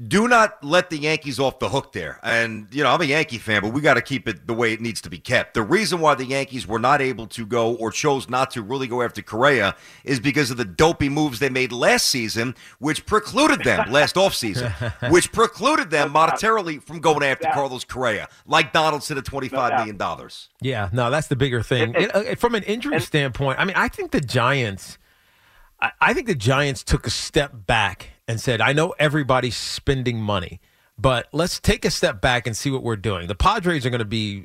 do 0.09 0.27
not 0.27 0.63
let 0.65 0.91
the 0.91 0.99
Yankees 0.99 1.39
off 1.39 1.61
the 1.61 1.69
hook 1.69 1.93
there. 1.93 2.19
And 2.23 2.67
you 2.73 2.83
know, 2.83 2.91
I'm 2.91 3.01
a 3.01 3.05
Yankee 3.05 3.39
fan, 3.39 3.63
but 3.63 3.73
we 3.73 3.81
got 3.81 3.95
to 3.95 4.03
keep 4.03 4.27
it 4.27 4.47
the 4.47 4.55
way 4.55 4.73
it 4.73 4.81
needs 4.81 5.01
to 5.03 5.11
be 5.11 5.19
kept. 5.19 5.55
The 5.55 5.63
reason 5.63 6.01
why 6.01 6.15
the 6.17 6.25
Yankees 6.25 6.67
were 6.67 6.81
not 6.81 7.01
able 7.01 7.27
to 7.29 7.47
go 7.47 7.75
or 7.77 7.91
chose 7.93 8.29
not 8.29 8.51
to 8.53 8.63
really 8.63 8.89
go 8.89 9.03
after 9.03 9.23
Correa 9.23 9.77
is 10.03 10.19
because 10.19 10.51
of 10.51 10.57
the 10.57 10.65
dopey 10.65 11.09
moves 11.09 11.39
they 11.39 11.49
made 11.49 11.71
last 11.71 12.07
season, 12.07 12.57
which 12.81 13.07
precluded 13.07 13.63
them 13.63 13.89
last 13.93 14.17
offseason, 14.17 14.73
which 15.13 15.31
precluded 15.31 15.91
them 15.91 16.13
monetarily 16.13 16.83
from 16.83 16.99
going 17.01 17.23
after 17.23 17.45
doubt. 17.45 17.55
Carlos 17.55 17.85
Correa, 17.85 18.29
like 18.47 18.73
Donaldson 18.73 19.17
at 19.19 19.25
twenty 19.25 19.49
five 19.49 19.75
million 19.75 19.97
dollars. 19.97 20.49
Yeah, 20.61 20.89
no, 20.93 21.11
that's 21.11 21.29
the 21.29 21.37
bigger 21.37 21.63
thing. 21.63 21.95
And- 21.95 21.97
It- 21.97 22.15
uh, 22.15 22.35
from 22.35 22.55
an 22.57 22.65
injury 22.65 23.01
standpoint, 23.01 23.61
I 23.61 23.65
mean, 23.65 23.77
I 23.77 23.89
think 23.89 24.11
the 24.11 24.21
Giants, 24.21 24.99
I, 25.81 25.93
I 26.01 26.15
think 26.15 26.27
the 26.27 26.35
Giants 26.35 26.83
took 26.83 27.07
a 27.07 27.11
step 27.11 27.53
back 27.67 28.11
and 28.29 28.41
said, 28.41 28.61
I 28.61 28.73
know 28.73 28.95
everybody's 28.99 29.57
spending 29.57 30.21
money, 30.21 30.61
but 30.99 31.29
let's 31.33 31.61
take 31.61 31.85
a 31.85 31.91
step 31.91 32.21
back 32.21 32.47
and 32.47 32.57
see 32.57 32.71
what 32.71 32.83
we're 32.83 32.97
doing. 32.97 33.27
The 33.27 33.35
Padres 33.35 33.85
are 33.85 33.91
going 33.91 33.99
to 33.99 34.05
be, 34.05 34.45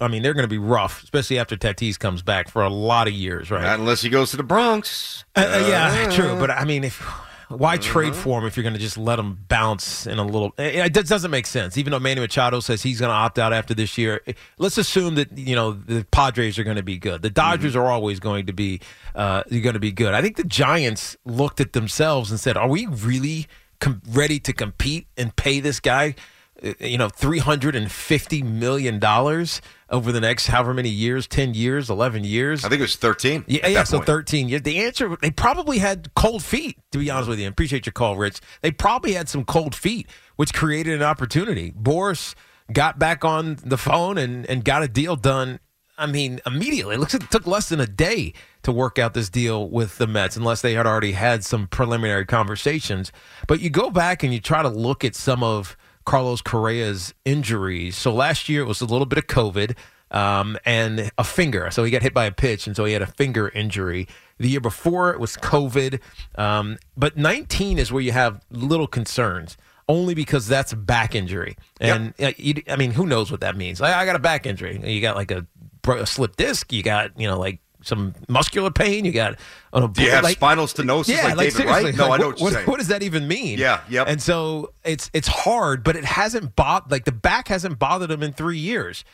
I 0.00 0.08
mean, 0.08 0.22
they're 0.22 0.34
going 0.34 0.44
to 0.44 0.48
be 0.48 0.58
rough, 0.58 1.02
especially 1.02 1.38
after 1.38 1.56
Tatis 1.56 1.98
comes 1.98 2.22
back 2.22 2.48
for 2.48 2.62
a 2.62 2.68
lot 2.68 3.08
of 3.08 3.14
years, 3.14 3.50
right? 3.50 3.62
Not 3.62 3.80
unless 3.80 4.02
he 4.02 4.08
goes 4.10 4.30
to 4.32 4.36
the 4.36 4.42
Bronx. 4.42 5.24
Uh, 5.36 5.40
uh, 5.40 5.66
yeah, 5.68 6.10
true. 6.10 6.38
But 6.38 6.52
I 6.52 6.64
mean, 6.64 6.84
if 6.84 7.04
why 7.48 7.76
trade 7.76 8.14
for 8.14 8.38
him 8.40 8.46
if 8.46 8.56
you're 8.56 8.62
going 8.62 8.74
to 8.74 8.80
just 8.80 8.96
let 8.98 9.18
him 9.18 9.38
bounce 9.48 10.06
in 10.06 10.18
a 10.18 10.24
little? 10.24 10.52
It, 10.58 10.74
it 10.76 10.92
does- 10.92 11.08
doesn't 11.08 11.30
make 11.30 11.46
sense. 11.46 11.76
Even 11.78 11.90
though 11.92 11.98
Manny 11.98 12.20
Machado 12.20 12.60
says 12.60 12.82
he's 12.82 13.00
going 13.00 13.10
to 13.10 13.14
opt 13.14 13.38
out 13.38 13.52
after 13.52 13.74
this 13.74 13.96
year, 13.98 14.20
eh, 14.26 14.32
let's 14.58 14.78
assume 14.78 15.14
that 15.16 15.36
you 15.36 15.54
know 15.54 15.72
the 15.72 16.04
Padres 16.10 16.58
are 16.58 16.64
going 16.64 16.76
to 16.76 16.82
be 16.82 16.98
good. 16.98 17.22
The 17.22 17.30
Dodgers 17.30 17.76
are 17.76 17.86
always 17.86 18.20
going 18.20 18.46
to 18.46 18.52
be 18.52 18.80
uh, 19.14 19.42
going 19.44 19.74
to 19.74 19.80
be 19.80 19.92
good. 19.92 20.14
I 20.14 20.22
think 20.22 20.36
the 20.36 20.44
Giants 20.44 21.16
looked 21.24 21.60
at 21.60 21.72
themselves 21.72 22.30
and 22.30 22.40
said, 22.40 22.56
"Are 22.56 22.68
we 22.68 22.86
really 22.86 23.46
com- 23.80 24.02
ready 24.10 24.38
to 24.40 24.52
compete 24.52 25.06
and 25.16 25.34
pay 25.36 25.60
this 25.60 25.80
guy?" 25.80 26.14
Uh, 26.62 26.72
You 26.80 26.98
know, 26.98 27.08
three 27.08 27.38
hundred 27.38 27.74
and 27.76 27.90
fifty 27.90 28.42
million 28.42 28.98
dollars 28.98 29.60
over 29.90 30.12
the 30.12 30.20
next 30.20 30.46
however 30.46 30.74
many 30.74 30.88
years, 30.88 31.26
ten 31.26 31.54
years, 31.54 31.90
eleven 31.90 32.24
years. 32.24 32.64
I 32.64 32.68
think 32.68 32.80
it 32.80 32.84
was 32.84 32.96
13. 32.96 33.44
Yeah, 33.46 33.66
yeah. 33.66 33.84
So 33.84 33.98
point. 33.98 34.06
13 34.06 34.48
years. 34.48 34.62
The 34.62 34.78
answer, 34.84 35.16
they 35.20 35.30
probably 35.30 35.78
had 35.78 36.12
cold 36.14 36.42
feet, 36.42 36.78
to 36.92 36.98
be 36.98 37.10
honest 37.10 37.28
with 37.28 37.38
you. 37.38 37.46
I 37.46 37.48
appreciate 37.48 37.86
your 37.86 37.92
call, 37.92 38.16
Rich. 38.16 38.40
They 38.62 38.70
probably 38.70 39.12
had 39.12 39.28
some 39.28 39.44
cold 39.44 39.74
feet, 39.74 40.08
which 40.36 40.52
created 40.54 40.94
an 40.94 41.02
opportunity. 41.02 41.72
Boras 41.72 42.34
got 42.72 42.98
back 42.98 43.24
on 43.24 43.58
the 43.64 43.76
phone 43.76 44.16
and, 44.18 44.46
and 44.46 44.64
got 44.64 44.82
a 44.82 44.88
deal 44.88 45.16
done. 45.16 45.60
I 45.96 46.06
mean, 46.06 46.40
immediately. 46.44 46.96
It 46.96 46.98
looks 46.98 47.14
like 47.14 47.22
it 47.22 47.30
took 47.30 47.46
less 47.46 47.68
than 47.68 47.78
a 47.78 47.86
day 47.86 48.32
to 48.62 48.72
work 48.72 48.98
out 48.98 49.14
this 49.14 49.28
deal 49.30 49.68
with 49.68 49.98
the 49.98 50.08
Mets, 50.08 50.36
unless 50.36 50.60
they 50.60 50.72
had 50.74 50.86
already 50.86 51.12
had 51.12 51.44
some 51.44 51.68
preliminary 51.68 52.24
conversations. 52.24 53.12
But 53.46 53.60
you 53.60 53.70
go 53.70 53.90
back 53.90 54.24
and 54.24 54.32
you 54.32 54.40
try 54.40 54.62
to 54.62 54.68
look 54.68 55.04
at 55.04 55.14
some 55.14 55.44
of 55.44 55.76
Carlos 56.04 56.42
Correa's 56.42 57.14
injuries. 57.24 57.96
So 57.96 58.12
last 58.12 58.48
year 58.48 58.62
it 58.62 58.66
was 58.66 58.80
a 58.80 58.86
little 58.86 59.06
bit 59.06 59.18
of 59.18 59.26
COVID 59.26 59.76
um, 60.10 60.56
and 60.64 61.10
a 61.18 61.24
finger. 61.24 61.70
So 61.70 61.84
he 61.84 61.90
got 61.90 62.02
hit 62.02 62.14
by 62.14 62.24
a 62.24 62.32
pitch, 62.32 62.66
and 62.66 62.76
so 62.76 62.84
he 62.84 62.92
had 62.92 63.02
a 63.02 63.06
finger 63.06 63.48
injury. 63.48 64.06
The 64.38 64.48
year 64.48 64.60
before 64.60 65.10
it 65.12 65.20
was 65.20 65.36
COVID. 65.36 66.00
Um, 66.36 66.78
but 66.96 67.16
19 67.16 67.78
is 67.78 67.92
where 67.92 68.02
you 68.02 68.12
have 68.12 68.40
little 68.50 68.86
concerns. 68.86 69.56
Only 69.86 70.14
because 70.14 70.46
that's 70.48 70.72
a 70.72 70.76
back 70.76 71.14
injury, 71.14 71.58
and 71.78 72.14
uh, 72.18 72.32
you, 72.38 72.62
I 72.70 72.76
mean, 72.76 72.92
who 72.92 73.04
knows 73.04 73.30
what 73.30 73.42
that 73.42 73.54
means? 73.54 73.82
I, 73.82 74.00
I 74.00 74.06
got 74.06 74.16
a 74.16 74.18
back 74.18 74.46
injury. 74.46 74.80
You 74.82 75.02
got 75.02 75.14
like 75.14 75.30
a, 75.30 75.46
a 75.86 76.06
slip 76.06 76.36
disc. 76.36 76.72
You 76.72 76.82
got 76.82 77.20
you 77.20 77.28
know 77.28 77.38
like 77.38 77.60
some 77.84 78.14
muscular 78.28 78.70
pain. 78.70 79.04
You 79.04 79.12
got 79.12 79.38
an 79.72 79.92
Do 79.92 80.02
you 80.02 80.10
have 80.10 80.24
like, 80.24 80.36
spinal 80.36 80.66
stenosis 80.66 81.08
yeah, 81.08 81.24
like, 81.28 81.36
like, 81.36 81.52
David 81.52 81.66
Wright? 81.66 81.94
No, 81.94 82.08
like, 82.08 82.20
I 82.20 82.22
know 82.22 82.28
what, 82.30 82.40
you're 82.40 82.50
saying. 82.50 82.66
What 82.66 82.78
does 82.78 82.88
that 82.88 83.02
even 83.02 83.28
mean? 83.28 83.58
Yeah, 83.58 83.80
yep. 83.88 84.08
And 84.08 84.20
so 84.20 84.72
it's 84.84 85.10
it's 85.12 85.28
hard, 85.28 85.84
but 85.84 85.96
it 85.96 86.04
hasn't 86.04 86.56
bought 86.56 86.90
like 86.90 87.04
the 87.04 87.12
back 87.12 87.48
hasn't 87.48 87.78
bothered 87.78 88.10
him 88.10 88.22
in 88.22 88.32
three 88.32 88.58
years. 88.58 89.04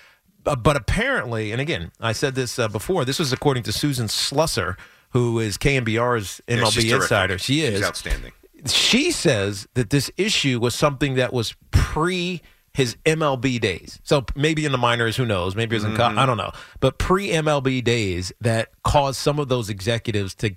Uh, 0.46 0.56
but 0.56 0.76
apparently, 0.76 1.52
and 1.52 1.60
again, 1.60 1.92
I 2.00 2.12
said 2.12 2.34
this 2.34 2.58
uh, 2.58 2.68
before. 2.68 3.04
This 3.04 3.18
was 3.18 3.32
according 3.32 3.62
to 3.64 3.72
Susan 3.72 4.06
Slusser, 4.06 4.76
who 5.10 5.38
is 5.38 5.58
KNBR's 5.58 6.40
Yeah, 6.48 6.56
MLB 6.56 6.72
terrific. 6.74 6.92
insider. 6.92 7.38
She 7.38 7.60
is 7.62 7.74
She's 7.78 7.86
outstanding. 7.86 8.32
she 8.66 9.10
says 9.10 9.68
that 9.74 9.90
this 9.90 10.10
issue 10.16 10.58
was 10.58 10.74
something 10.74 11.14
that 11.14 11.32
was 11.34 11.54
pre 11.72 12.40
his 12.72 12.96
MLB 13.04 13.60
days. 13.60 14.00
So 14.04 14.24
maybe 14.34 14.64
in 14.64 14.72
the 14.72 14.78
minors, 14.78 15.16
who 15.16 15.26
knows? 15.26 15.56
Maybe 15.56 15.76
it 15.76 15.78
was 15.78 15.84
in 15.84 15.96
co- 15.96 16.04
mm-hmm. 16.04 16.18
I 16.18 16.26
don't 16.26 16.36
know. 16.36 16.52
But 16.78 16.98
pre 16.98 17.28
MLB 17.28 17.82
days 17.82 18.32
that 18.40 18.70
caused 18.84 19.18
some 19.18 19.38
of 19.38 19.48
those 19.48 19.68
executives 19.68 20.34
to 20.36 20.54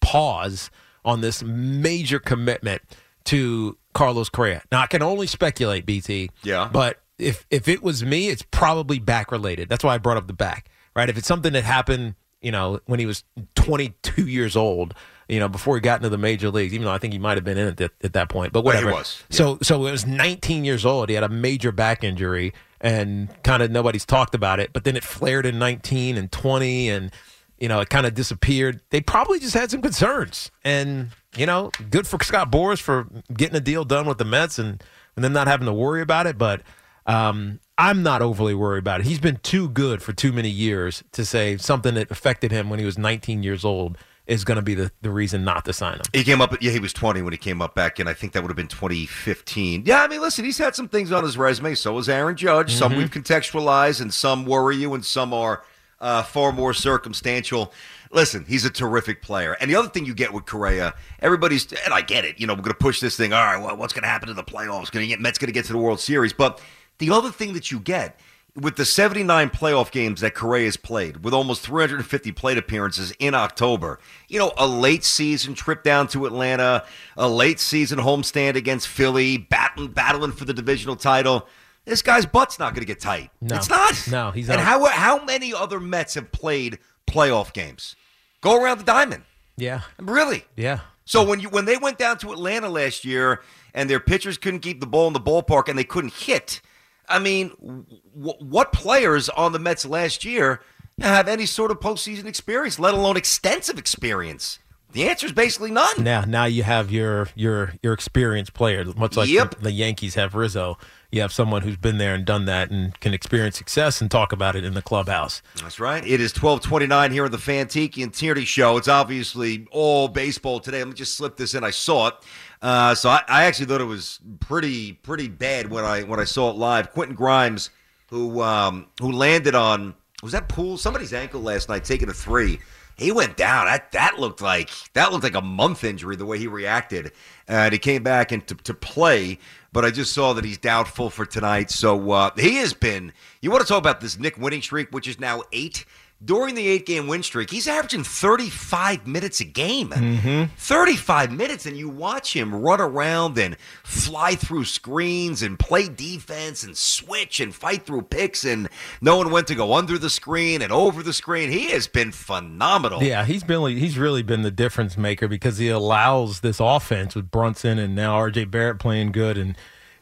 pause 0.00 0.70
on 1.04 1.20
this 1.20 1.42
major 1.42 2.18
commitment 2.18 2.82
to 3.24 3.78
Carlos 3.92 4.28
Correa. 4.28 4.62
Now 4.72 4.80
I 4.80 4.86
can 4.86 5.02
only 5.02 5.26
speculate, 5.26 5.86
BT. 5.86 6.30
Yeah. 6.42 6.68
But 6.72 7.00
if 7.18 7.46
if 7.50 7.68
it 7.68 7.82
was 7.82 8.04
me, 8.04 8.28
it's 8.28 8.44
probably 8.50 8.98
back 8.98 9.30
related. 9.30 9.68
That's 9.68 9.84
why 9.84 9.94
I 9.94 9.98
brought 9.98 10.16
up 10.16 10.26
the 10.26 10.32
back. 10.32 10.68
Right? 10.96 11.08
If 11.08 11.18
it's 11.18 11.26
something 11.26 11.52
that 11.54 11.64
happened, 11.64 12.14
you 12.40 12.52
know, 12.52 12.80
when 12.86 13.00
he 13.00 13.06
was 13.06 13.24
22 13.56 14.26
years 14.26 14.54
old, 14.56 14.94
you 15.28 15.40
know, 15.40 15.48
before 15.48 15.76
he 15.76 15.80
got 15.80 16.00
into 16.00 16.08
the 16.08 16.18
major 16.18 16.50
leagues, 16.50 16.74
even 16.74 16.84
though 16.84 16.92
I 16.92 16.98
think 16.98 17.12
he 17.12 17.18
might 17.18 17.36
have 17.36 17.44
been 17.44 17.58
in 17.58 17.68
it 17.68 17.80
at, 17.80 17.92
at 18.02 18.12
that 18.12 18.28
point, 18.28 18.52
but 18.52 18.64
Well, 18.64 18.74
whatever. 18.74 18.92
was, 18.92 19.22
So 19.30 19.58
so 19.62 19.86
it 19.86 19.90
was 19.90 20.06
19 20.06 20.64
years 20.64 20.84
old. 20.84 21.08
He 21.08 21.14
had 21.14 21.24
a 21.24 21.28
major 21.28 21.72
back 21.72 22.04
injury, 22.04 22.52
and 22.80 23.30
kind 23.42 23.62
of 23.62 23.70
nobody's 23.70 24.04
talked 24.04 24.34
about 24.34 24.60
it. 24.60 24.72
But 24.72 24.84
then 24.84 24.96
it 24.96 25.04
flared 25.04 25.46
in 25.46 25.58
19 25.58 26.16
and 26.16 26.30
20, 26.30 26.90
and 26.90 27.10
you 27.58 27.68
know 27.68 27.80
it 27.80 27.88
kind 27.88 28.06
of 28.06 28.14
disappeared. 28.14 28.80
They 28.90 29.00
probably 29.00 29.38
just 29.38 29.54
had 29.54 29.70
some 29.70 29.80
concerns, 29.82 30.50
and 30.64 31.10
you 31.36 31.46
know, 31.46 31.70
good 31.90 32.06
for 32.06 32.22
Scott 32.22 32.52
Boras 32.52 32.80
for 32.80 33.08
getting 33.32 33.56
a 33.56 33.60
deal 33.60 33.84
done 33.84 34.06
with 34.06 34.18
the 34.18 34.24
Mets 34.24 34.58
and 34.58 34.82
and 35.16 35.24
then 35.24 35.32
not 35.32 35.46
having 35.46 35.66
to 35.66 35.72
worry 35.72 36.02
about 36.02 36.26
it. 36.26 36.36
But 36.38 36.62
um, 37.06 37.60
I'm 37.78 38.02
not 38.02 38.22
overly 38.22 38.54
worried 38.54 38.80
about 38.80 39.00
it. 39.00 39.06
He's 39.06 39.18
been 39.20 39.38
too 39.42 39.68
good 39.68 40.02
for 40.02 40.12
too 40.12 40.32
many 40.32 40.48
years 40.48 41.02
to 41.12 41.24
say 41.24 41.56
something 41.56 41.94
that 41.94 42.10
affected 42.10 42.52
him 42.52 42.70
when 42.70 42.78
he 42.78 42.84
was 42.84 42.98
19 42.98 43.42
years 43.42 43.64
old 43.64 43.98
is 44.26 44.44
going 44.44 44.56
to 44.56 44.62
be 44.62 44.74
the, 44.74 44.90
the 45.02 45.10
reason 45.10 45.44
not 45.44 45.64
to 45.66 45.72
sign 45.72 45.96
him. 45.96 46.02
He 46.12 46.24
came 46.24 46.40
up, 46.40 46.56
yeah, 46.62 46.70
he 46.70 46.78
was 46.78 46.92
20 46.94 47.20
when 47.22 47.32
he 47.32 47.36
came 47.36 47.60
up 47.60 47.74
back 47.74 48.00
in. 48.00 48.08
I 48.08 48.14
think 48.14 48.32
that 48.32 48.42
would 48.42 48.48
have 48.48 48.56
been 48.56 48.68
2015. 48.68 49.82
Yeah, 49.84 50.02
I 50.02 50.08
mean, 50.08 50.20
listen, 50.20 50.44
he's 50.44 50.58
had 50.58 50.74
some 50.74 50.88
things 50.88 51.12
on 51.12 51.24
his 51.24 51.36
resume. 51.36 51.74
So 51.74 51.96
has 51.96 52.08
Aaron 52.08 52.36
Judge. 52.36 52.72
Some 52.74 52.92
Mm-hmm. 52.92 52.98
we've 53.00 53.10
contextualized, 53.10 54.00
and 54.00 54.12
some 54.12 54.46
worry 54.46 54.76
you, 54.76 54.94
and 54.94 55.04
some 55.04 55.34
are 55.34 55.62
uh, 56.00 56.22
far 56.22 56.52
more 56.52 56.72
circumstantial. 56.72 57.72
Listen, 58.12 58.44
he's 58.46 58.64
a 58.64 58.70
terrific 58.70 59.20
player. 59.22 59.56
And 59.60 59.70
the 59.70 59.74
other 59.76 59.88
thing 59.88 60.06
you 60.06 60.14
get 60.14 60.32
with 60.32 60.46
Correa, 60.46 60.94
everybody's, 61.20 61.70
and 61.84 61.92
I 61.92 62.00
get 62.00 62.24
it, 62.24 62.38
you 62.40 62.46
know, 62.46 62.54
we're 62.54 62.62
going 62.62 62.72
to 62.72 62.78
push 62.78 63.00
this 63.00 63.16
thing. 63.16 63.32
All 63.32 63.44
right, 63.44 63.60
well, 63.62 63.76
what's 63.76 63.92
going 63.92 64.04
to 64.04 64.08
happen 64.08 64.28
to 64.28 64.34
the 64.34 64.44
playoffs? 64.44 64.90
Going 64.90 65.04
to 65.04 65.08
get 65.08 65.20
Mets 65.20 65.38
going 65.38 65.48
to 65.48 65.52
get 65.52 65.64
to 65.66 65.72
the 65.72 65.78
World 65.78 66.00
Series. 66.00 66.32
But 66.32 66.60
the 66.98 67.10
other 67.10 67.30
thing 67.30 67.54
that 67.54 67.70
you 67.72 67.80
get 67.80 68.20
with 68.56 68.76
the 68.76 68.84
79 68.84 69.50
playoff 69.50 69.90
games 69.90 70.20
that 70.20 70.34
Correa's 70.34 70.76
played, 70.76 71.24
with 71.24 71.34
almost 71.34 71.62
350 71.62 72.30
plate 72.32 72.56
appearances 72.56 73.12
in 73.18 73.34
October, 73.34 73.98
you 74.28 74.38
know, 74.38 74.52
a 74.56 74.66
late 74.66 75.02
season 75.04 75.54
trip 75.54 75.82
down 75.82 76.06
to 76.08 76.26
Atlanta, 76.26 76.84
a 77.16 77.28
late 77.28 77.58
season 77.58 77.98
homestand 77.98 78.54
against 78.54 78.86
Philly, 78.88 79.36
battling, 79.38 79.88
battling 79.88 80.32
for 80.32 80.44
the 80.44 80.54
divisional 80.54 80.94
title. 80.96 81.48
This 81.84 82.00
guy's 82.00 82.26
butt's 82.26 82.58
not 82.58 82.72
going 82.74 82.82
to 82.82 82.86
get 82.86 83.00
tight. 83.00 83.30
No. 83.40 83.56
It's 83.56 83.68
not. 83.68 84.08
No, 84.10 84.30
he's 84.30 84.48
not. 84.48 84.58
And 84.58 84.66
how 84.66 84.84
how 84.86 85.24
many 85.24 85.52
other 85.52 85.80
Mets 85.80 86.14
have 86.14 86.30
played 86.32 86.78
playoff 87.06 87.52
games? 87.52 87.96
Go 88.40 88.62
around 88.62 88.78
the 88.78 88.84
diamond. 88.84 89.24
Yeah, 89.56 89.82
Really? 89.98 90.44
yeah. 90.56 90.80
So 91.04 91.22
when 91.22 91.38
you 91.40 91.48
when 91.50 91.66
they 91.66 91.76
went 91.76 91.98
down 91.98 92.16
to 92.18 92.32
Atlanta 92.32 92.68
last 92.70 93.04
year 93.04 93.42
and 93.74 93.90
their 93.90 94.00
pitchers 94.00 94.38
couldn't 94.38 94.60
keep 94.60 94.80
the 94.80 94.86
ball 94.86 95.06
in 95.08 95.12
the 95.12 95.20
ballpark 95.20 95.68
and 95.68 95.78
they 95.78 95.84
couldn't 95.84 96.14
hit, 96.14 96.62
I 97.08 97.18
mean, 97.18 97.50
w- 97.60 98.36
what 98.40 98.72
players 98.72 99.28
on 99.28 99.52
the 99.52 99.58
Mets 99.58 99.84
last 99.84 100.24
year 100.24 100.60
have 101.00 101.28
any 101.28 101.46
sort 101.46 101.70
of 101.70 101.80
postseason 101.80 102.26
experience, 102.26 102.78
let 102.78 102.94
alone 102.94 103.16
extensive 103.16 103.78
experience? 103.78 104.58
The 104.92 105.08
answer 105.08 105.26
is 105.26 105.32
basically 105.32 105.72
none. 105.72 106.04
Now, 106.04 106.20
now 106.24 106.44
you 106.44 106.62
have 106.62 106.92
your 106.92 107.28
your 107.34 107.74
your 107.82 107.92
experienced 107.92 108.54
player, 108.54 108.84
much 108.96 109.16
like 109.16 109.28
Yep. 109.28 109.56
the, 109.56 109.62
the 109.62 109.72
Yankees 109.72 110.14
have 110.14 110.36
Rizzo. 110.36 110.78
You 111.10 111.20
have 111.20 111.32
someone 111.32 111.62
who's 111.62 111.76
been 111.76 111.98
there 111.98 112.14
and 112.14 112.24
done 112.24 112.44
that 112.44 112.70
and 112.70 112.98
can 113.00 113.12
experience 113.12 113.56
success 113.58 114.00
and 114.00 114.08
talk 114.08 114.32
about 114.32 114.54
it 114.54 114.64
in 114.64 114.74
the 114.74 114.82
clubhouse. 114.82 115.42
That's 115.60 115.80
right. 115.80 116.06
It 116.06 116.20
is 116.20 116.30
twelve 116.32 116.60
twenty 116.60 116.86
nine 116.86 117.10
here 117.10 117.24
on 117.24 117.32
the 117.32 117.38
Fantiki 117.38 118.04
and 118.04 118.14
Tierney 118.14 118.44
show. 118.44 118.76
It's 118.76 118.86
obviously 118.86 119.66
all 119.72 120.06
baseball 120.06 120.60
today. 120.60 120.78
Let 120.78 120.88
me 120.88 120.94
just 120.94 121.16
slip 121.16 121.36
this 121.36 121.54
in. 121.54 121.64
I 121.64 121.70
saw 121.70 122.08
it, 122.08 122.14
uh, 122.64 122.94
so 122.94 123.10
I, 123.10 123.20
I 123.28 123.44
actually 123.44 123.66
thought 123.66 123.82
it 123.82 123.84
was 123.84 124.20
pretty 124.40 124.94
pretty 124.94 125.28
bad 125.28 125.68
when 125.68 125.84
I 125.84 126.02
when 126.02 126.18
I 126.18 126.24
saw 126.24 126.48
it 126.48 126.56
live. 126.56 126.92
Quentin 126.92 127.14
Grimes, 127.14 127.68
who 128.08 128.40
um, 128.40 128.86
who 129.02 129.12
landed 129.12 129.54
on 129.54 129.94
was 130.22 130.32
that 130.32 130.48
pool 130.48 130.78
somebody's 130.78 131.12
ankle 131.12 131.42
last 131.42 131.68
night, 131.68 131.84
taking 131.84 132.08
a 132.08 132.14
three. 132.14 132.58
He 132.96 133.12
went 133.12 133.36
down. 133.36 133.66
That 133.66 133.92
that 133.92 134.18
looked 134.18 134.40
like 134.40 134.70
that 134.94 135.12
looked 135.12 135.24
like 135.24 135.34
a 135.34 135.42
month 135.42 135.84
injury. 135.84 136.16
The 136.16 136.24
way 136.24 136.38
he 136.38 136.46
reacted, 136.46 137.12
and 137.46 137.70
he 137.70 137.78
came 137.78 138.02
back 138.02 138.32
and 138.32 138.46
to, 138.46 138.54
to 138.54 138.72
play. 138.72 139.38
But 139.74 139.84
I 139.84 139.90
just 139.90 140.14
saw 140.14 140.32
that 140.32 140.44
he's 140.46 140.56
doubtful 140.56 141.10
for 141.10 141.26
tonight. 141.26 141.70
So 141.70 142.12
uh, 142.12 142.30
he 142.34 142.56
has 142.56 142.72
been. 142.72 143.12
You 143.42 143.50
want 143.50 143.60
to 143.60 143.68
talk 143.68 143.78
about 143.78 144.00
this 144.00 144.18
Knick 144.18 144.38
winning 144.38 144.62
streak, 144.62 144.88
which 144.90 145.06
is 145.06 145.20
now 145.20 145.42
eight. 145.52 145.84
During 146.24 146.54
the 146.54 146.66
eight 146.66 146.86
game 146.86 147.06
win 147.06 147.22
streak, 147.22 147.50
he's 147.50 147.68
averaging 147.68 148.04
35 148.04 149.06
minutes 149.06 149.40
a 149.40 149.44
game. 149.44 149.90
Mm-hmm. 149.90 150.54
35 150.56 151.32
minutes, 151.32 151.66
and 151.66 151.76
you 151.76 151.88
watch 151.88 152.34
him 152.34 152.54
run 152.54 152.80
around 152.80 153.36
and 153.38 153.56
fly 153.82 154.34
through 154.34 154.64
screens 154.64 155.42
and 155.42 155.58
play 155.58 155.88
defense 155.88 156.62
and 156.62 156.76
switch 156.76 157.40
and 157.40 157.54
fight 157.54 157.84
through 157.84 158.02
picks 158.02 158.44
and 158.44 158.68
knowing 159.00 159.30
when 159.30 159.44
to 159.44 159.54
go 159.54 159.74
under 159.74 159.98
the 159.98 160.10
screen 160.10 160.62
and 160.62 160.72
over 160.72 161.02
the 161.02 161.12
screen. 161.12 161.50
He 161.50 161.70
has 161.72 161.86
been 161.86 162.12
phenomenal. 162.12 163.02
Yeah, 163.02 163.24
he's 163.24 163.44
been 163.44 163.76
he's 163.76 163.98
really 163.98 164.22
been 164.22 164.42
the 164.42 164.50
difference 164.50 164.96
maker 164.96 165.28
because 165.28 165.58
he 165.58 165.68
allows 165.68 166.40
this 166.40 166.60
offense 166.60 167.14
with 167.14 167.30
Brunson 167.30 167.78
and 167.78 167.94
now 167.94 168.14
R.J. 168.14 168.44
Barrett 168.46 168.78
playing 168.78 169.12
good 169.12 169.36
and 169.36 169.56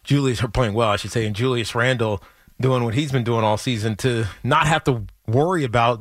Julius 0.04 0.42
are 0.42 0.48
playing 0.48 0.74
well, 0.74 0.90
I 0.90 0.96
should 0.96 1.12
say, 1.12 1.26
and 1.26 1.34
Julius 1.34 1.74
Randle 1.74 2.22
doing 2.60 2.84
what 2.84 2.94
he's 2.94 3.12
been 3.12 3.24
doing 3.24 3.44
all 3.44 3.56
season 3.56 3.96
to 3.96 4.26
not 4.42 4.66
have 4.66 4.84
to 4.84 5.06
worry 5.26 5.64
about 5.64 6.00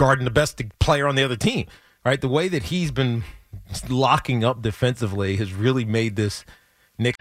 guarding 0.00 0.24
the 0.24 0.30
best 0.30 0.62
player 0.78 1.06
on 1.06 1.14
the 1.14 1.22
other 1.22 1.36
team. 1.36 1.66
Right, 2.06 2.18
the 2.18 2.26
way 2.26 2.48
that 2.48 2.62
he's 2.62 2.90
been 2.90 3.22
locking 3.90 4.42
up 4.42 4.62
defensively 4.62 5.36
has 5.36 5.52
really 5.52 5.84
made 5.84 6.16
this 6.16 6.46
Knick. 6.96 7.16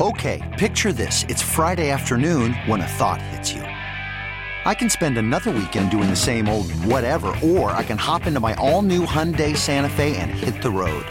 Okay, 0.00 0.42
picture 0.58 0.92
this. 0.92 1.24
It's 1.28 1.40
Friday 1.40 1.90
afternoon 1.90 2.54
when 2.66 2.80
a 2.80 2.88
thought 2.88 3.22
hits 3.22 3.52
you. 3.52 3.62
I 3.62 4.74
can 4.74 4.90
spend 4.90 5.18
another 5.18 5.52
weekend 5.52 5.92
doing 5.92 6.10
the 6.10 6.16
same 6.16 6.48
old 6.48 6.72
whatever, 6.84 7.28
or 7.44 7.70
I 7.70 7.84
can 7.84 7.96
hop 7.96 8.26
into 8.26 8.40
my 8.40 8.54
all 8.54 8.82
new 8.82 9.06
Hyundai 9.06 9.56
Santa 9.56 9.88
Fe 9.88 10.16
and 10.16 10.32
hit 10.32 10.62
the 10.62 10.70
road. 10.70 11.06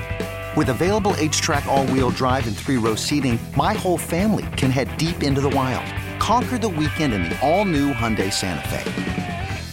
With 0.58 0.68
available 0.68 1.14
HTRAC, 1.14 1.66
all 1.66 1.86
wheel 1.88 2.10
drive, 2.10 2.46
and 2.46 2.58
three 2.58 2.78
row 2.78 2.96
seating, 2.96 3.40
my 3.56 3.72
whole 3.72 3.98
family 3.98 4.46
can 4.58 4.70
head 4.70 4.98
deep 4.98 5.24
into 5.24 5.40
the 5.40 5.52
wild. 5.52 5.88
Conquer 6.20 6.58
the 6.58 6.68
weekend 6.68 7.14
in 7.14 7.24
the 7.24 7.40
all 7.40 7.64
new 7.64 7.94
Hyundai 7.94 8.34
Santa 8.34 8.68
Fe. 8.68 9.21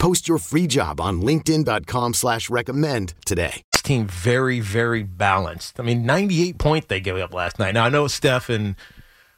Post 0.00 0.26
your 0.26 0.38
free 0.38 0.66
job 0.66 0.98
on 0.98 1.20
linkedin.com 1.20 2.14
slash 2.14 2.48
recommend 2.48 3.12
today. 3.26 3.62
This 3.70 3.82
team 3.82 4.06
very, 4.06 4.58
very 4.58 5.02
balanced. 5.02 5.78
I 5.78 5.82
mean, 5.82 6.06
98 6.06 6.56
point 6.56 6.88
they 6.88 7.00
gave 7.00 7.16
up 7.18 7.34
last 7.34 7.58
night. 7.58 7.74
Now, 7.74 7.84
I 7.84 7.90
know 7.90 8.06
Steph 8.08 8.48
and 8.48 8.76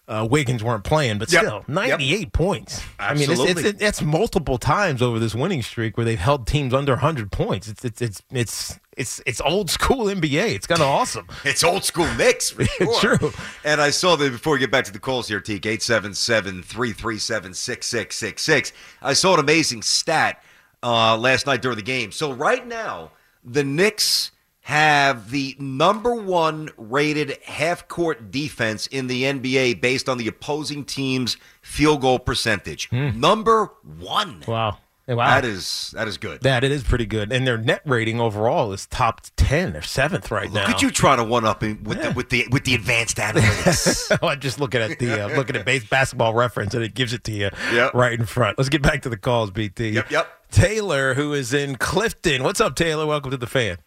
uh, 0.06 0.24
Wiggins 0.30 0.62
weren't 0.62 0.84
playing, 0.84 1.18
but 1.18 1.32
Yep. 1.32 1.42
still, 1.42 1.64
98 1.66 2.32
points. 2.32 2.80
I 3.00 3.14
mean, 3.14 3.28
Absolutely. 3.28 3.62
it's, 3.62 3.70
it's, 3.70 3.82
it's 3.82 4.02
multiple 4.02 4.56
times 4.56 5.02
over 5.02 5.18
this 5.18 5.34
winning 5.34 5.62
streak 5.62 5.96
where 5.96 6.04
they've 6.06 6.16
held 6.18 6.46
teams 6.46 6.72
under 6.72 6.92
100 6.92 7.32
points. 7.32 7.66
It's 7.66 7.84
it's 7.84 8.00
it's 8.00 8.22
it's 8.30 8.78
it's, 8.96 9.20
it's 9.26 9.40
old 9.40 9.68
school 9.68 10.04
NBA. 10.06 10.54
It's 10.54 10.68
kind 10.68 10.80
of 10.80 10.86
awesome. 10.86 11.26
It's 11.44 11.64
old 11.64 11.82
school 11.82 12.06
Knicks 12.14 12.50
for 12.50 12.64
sure. 12.66 13.16
True. 13.18 13.32
And 13.64 13.80
I 13.80 13.90
saw 13.90 14.14
that 14.14 14.30
before 14.30 14.52
we 14.52 14.58
get 14.60 14.70
back 14.70 14.84
to 14.84 14.92
the 14.92 15.00
calls 15.00 15.26
here, 15.26 15.40
Teak, 15.40 15.66
877 15.66 16.62
337 16.62 17.52
6666. 17.54 18.72
I 19.02 19.12
saw 19.14 19.34
an 19.34 19.40
amazing 19.40 19.82
stat 19.82 20.40
uh, 20.82 21.16
last 21.16 21.46
night 21.46 21.62
during 21.62 21.76
the 21.76 21.82
game. 21.82 22.12
So, 22.12 22.32
right 22.32 22.66
now, 22.66 23.10
the 23.44 23.64
Knicks 23.64 24.32
have 24.62 25.30
the 25.30 25.56
number 25.58 26.14
one 26.14 26.70
rated 26.76 27.36
half 27.44 27.88
court 27.88 28.30
defense 28.30 28.86
in 28.86 29.08
the 29.08 29.24
NBA 29.24 29.80
based 29.80 30.08
on 30.08 30.18
the 30.18 30.28
opposing 30.28 30.84
team's 30.84 31.36
field 31.62 32.00
goal 32.00 32.20
percentage. 32.20 32.90
Number 32.92 33.72
one. 33.98 34.44
Wow. 34.46 34.78
Hey, 35.06 35.14
wow. 35.14 35.26
That 35.26 35.44
is 35.44 35.92
that 35.96 36.06
is 36.06 36.16
good. 36.16 36.42
That 36.42 36.62
it 36.62 36.70
is 36.70 36.84
pretty 36.84 37.06
good, 37.06 37.32
and 37.32 37.44
their 37.44 37.58
net 37.58 37.82
rating 37.84 38.20
overall 38.20 38.72
is 38.72 38.86
top 38.86 39.20
ten. 39.36 39.72
They're 39.72 39.82
seventh 39.82 40.30
right 40.30 40.44
Look 40.48 40.68
now. 40.68 40.74
at 40.74 40.80
you 40.82 40.92
trying 40.92 41.16
to 41.18 41.24
one 41.24 41.44
up 41.44 41.64
in, 41.64 41.82
with 41.82 42.00
the 42.00 42.12
with 42.12 42.28
the 42.30 42.46
with 42.52 42.62
the 42.64 42.76
advanced 42.76 43.16
analytics. 43.16 44.16
I'm 44.22 44.38
just 44.38 44.60
looking 44.60 44.80
at 44.80 45.00
the 45.00 45.24
uh, 45.24 45.28
looking 45.36 45.56
at 45.56 45.64
base 45.66 45.84
basketball 45.84 46.34
reference, 46.34 46.72
and 46.74 46.84
it 46.84 46.94
gives 46.94 47.12
it 47.12 47.24
to 47.24 47.32
you 47.32 47.50
Yep. 47.72 47.94
right 47.94 48.16
in 48.18 48.26
front. 48.26 48.58
Let's 48.58 48.68
get 48.70 48.80
back 48.82 49.02
to 49.02 49.08
the 49.08 49.16
calls, 49.16 49.50
BT. 49.50 49.88
Yep, 49.90 50.10
yep. 50.12 50.28
Taylor, 50.52 51.14
who 51.14 51.32
is 51.34 51.52
in 51.52 51.76
Clifton. 51.76 52.44
What's 52.44 52.60
up, 52.60 52.76
Taylor? 52.76 53.04
Welcome 53.04 53.32
to 53.32 53.36
the 53.36 53.48
fan. 53.48 53.78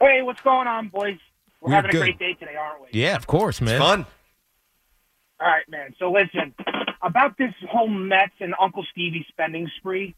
Hey, 0.00 0.22
what's 0.22 0.40
going 0.40 0.66
on, 0.66 0.88
boys? 0.88 1.18
We're, 1.60 1.68
We're 1.68 1.74
having 1.76 1.90
good. 1.92 2.00
a 2.00 2.04
great 2.06 2.18
day 2.18 2.32
today, 2.34 2.56
aren't 2.56 2.80
we? 2.82 2.88
Yeah, 2.92 3.14
of 3.14 3.28
course, 3.28 3.60
man. 3.60 3.78
Fun. 3.78 4.06
All 5.42 5.48
right, 5.48 5.68
man. 5.68 5.92
So 5.98 6.12
listen, 6.12 6.54
about 7.02 7.36
this 7.36 7.52
whole 7.68 7.88
Mets 7.88 8.32
and 8.38 8.54
Uncle 8.60 8.86
Stevie 8.92 9.26
spending 9.28 9.68
spree, 9.78 10.14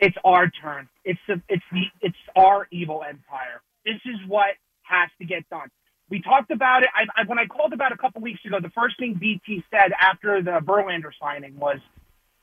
it's 0.00 0.16
our 0.24 0.50
turn. 0.50 0.88
It's 1.04 1.20
the 1.28 1.40
it's 1.48 1.62
the 1.70 1.82
it's 2.00 2.16
our 2.34 2.66
evil 2.72 3.04
empire. 3.08 3.62
This 3.84 4.00
is 4.04 4.16
what 4.26 4.56
has 4.82 5.10
to 5.20 5.24
get 5.26 5.48
done. 5.48 5.68
We 6.10 6.20
talked 6.22 6.50
about 6.50 6.82
it. 6.82 6.88
I, 6.92 7.20
I, 7.20 7.24
when 7.26 7.38
I 7.38 7.46
called 7.46 7.72
about 7.72 7.92
a 7.92 7.96
couple 7.96 8.20
weeks 8.20 8.40
ago, 8.44 8.58
the 8.60 8.70
first 8.70 8.98
thing 8.98 9.14
BT 9.14 9.62
said 9.70 9.92
after 10.00 10.42
the 10.42 10.58
Verlander 10.60 11.12
signing 11.20 11.56
was, 11.56 11.78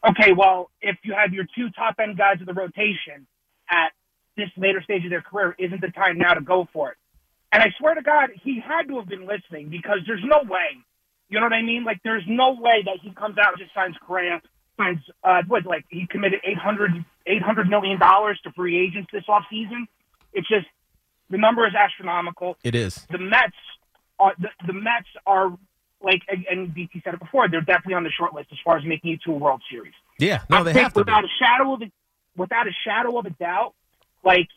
"Okay, 0.07 0.31
well, 0.31 0.69
if 0.81 0.95
you 1.03 1.13
have 1.13 1.33
your 1.33 1.45
two 1.53 1.69
top 1.71 1.95
end 1.99 2.17
guys 2.17 2.39
of 2.39 2.45
the 2.45 2.53
rotation 2.53 3.27
at 3.69 3.91
this 4.37 4.49
later 4.55 4.81
stage 4.81 5.03
of 5.03 5.09
their 5.09 5.21
career, 5.21 5.53
isn't 5.59 5.81
the 5.81 5.91
time 5.91 6.17
now 6.17 6.33
to 6.33 6.41
go 6.41 6.65
for 6.71 6.91
it?" 6.91 6.97
And 7.51 7.61
I 7.61 7.73
swear 7.77 7.93
to 7.95 8.01
God, 8.01 8.29
he 8.41 8.61
had 8.61 8.87
to 8.87 8.99
have 8.99 9.09
been 9.09 9.27
listening 9.27 9.67
because 9.67 9.99
there's 10.07 10.23
no 10.23 10.43
way. 10.49 10.79
You 11.35 11.41
know 11.41 11.47
what 11.47 11.53
I 11.53 11.63
mean? 11.63 11.83
Like, 11.83 11.99
there's 12.01 12.23
no 12.27 12.53
way 12.53 12.81
that 12.85 12.99
he 13.01 13.11
comes 13.11 13.37
out 13.37 13.49
and 13.49 13.57
just 13.59 13.73
signs 13.73 13.97
Correa, 14.07 14.41
signs, 14.77 14.99
uh, 15.21 15.41
what, 15.49 15.65
like, 15.65 15.83
he 15.89 16.07
committed 16.07 16.39
$800, 16.47 17.03
$800 17.27 17.67
million 17.67 17.99
to 17.99 18.51
free 18.55 18.79
agents 18.87 19.09
this 19.11 19.25
offseason. 19.27 19.83
It's 20.31 20.47
just, 20.47 20.65
the 21.29 21.37
number 21.37 21.67
is 21.67 21.73
astronomical. 21.77 22.55
It 22.63 22.73
is. 22.73 23.05
The 23.11 23.17
Mets 23.17 23.51
are, 24.17 24.33
the, 24.39 24.47
the 24.65 24.71
Mets 24.71 25.07
are, 25.27 25.57
like, 26.01 26.21
and- 26.49 26.73
BT 26.73 27.01
said 27.03 27.15
it 27.15 27.19
before, 27.19 27.49
they're 27.49 27.59
definitely 27.59 27.95
on 27.95 28.05
the 28.05 28.11
short 28.11 28.33
list 28.33 28.47
as 28.53 28.57
far 28.63 28.77
as 28.77 28.85
making 28.85 29.11
it 29.11 29.19
to 29.25 29.31
a 29.33 29.35
World 29.37 29.61
Series. 29.69 29.91
Yeah, 30.17 30.43
no, 30.49 30.59
I 30.59 30.63
they 30.63 30.71
think 30.71 30.83
have 30.83 30.93
to. 30.93 31.03
Be. 31.03 31.11
without 31.11 31.25
a 31.25 31.33
shadow 31.37 31.73
of 31.73 31.81
a, 31.81 31.91
without 32.37 32.65
a 32.65 32.71
shadow 32.85 33.17
of 33.19 33.25
a 33.25 33.31
doubt, 33.31 33.73
like 34.23 34.47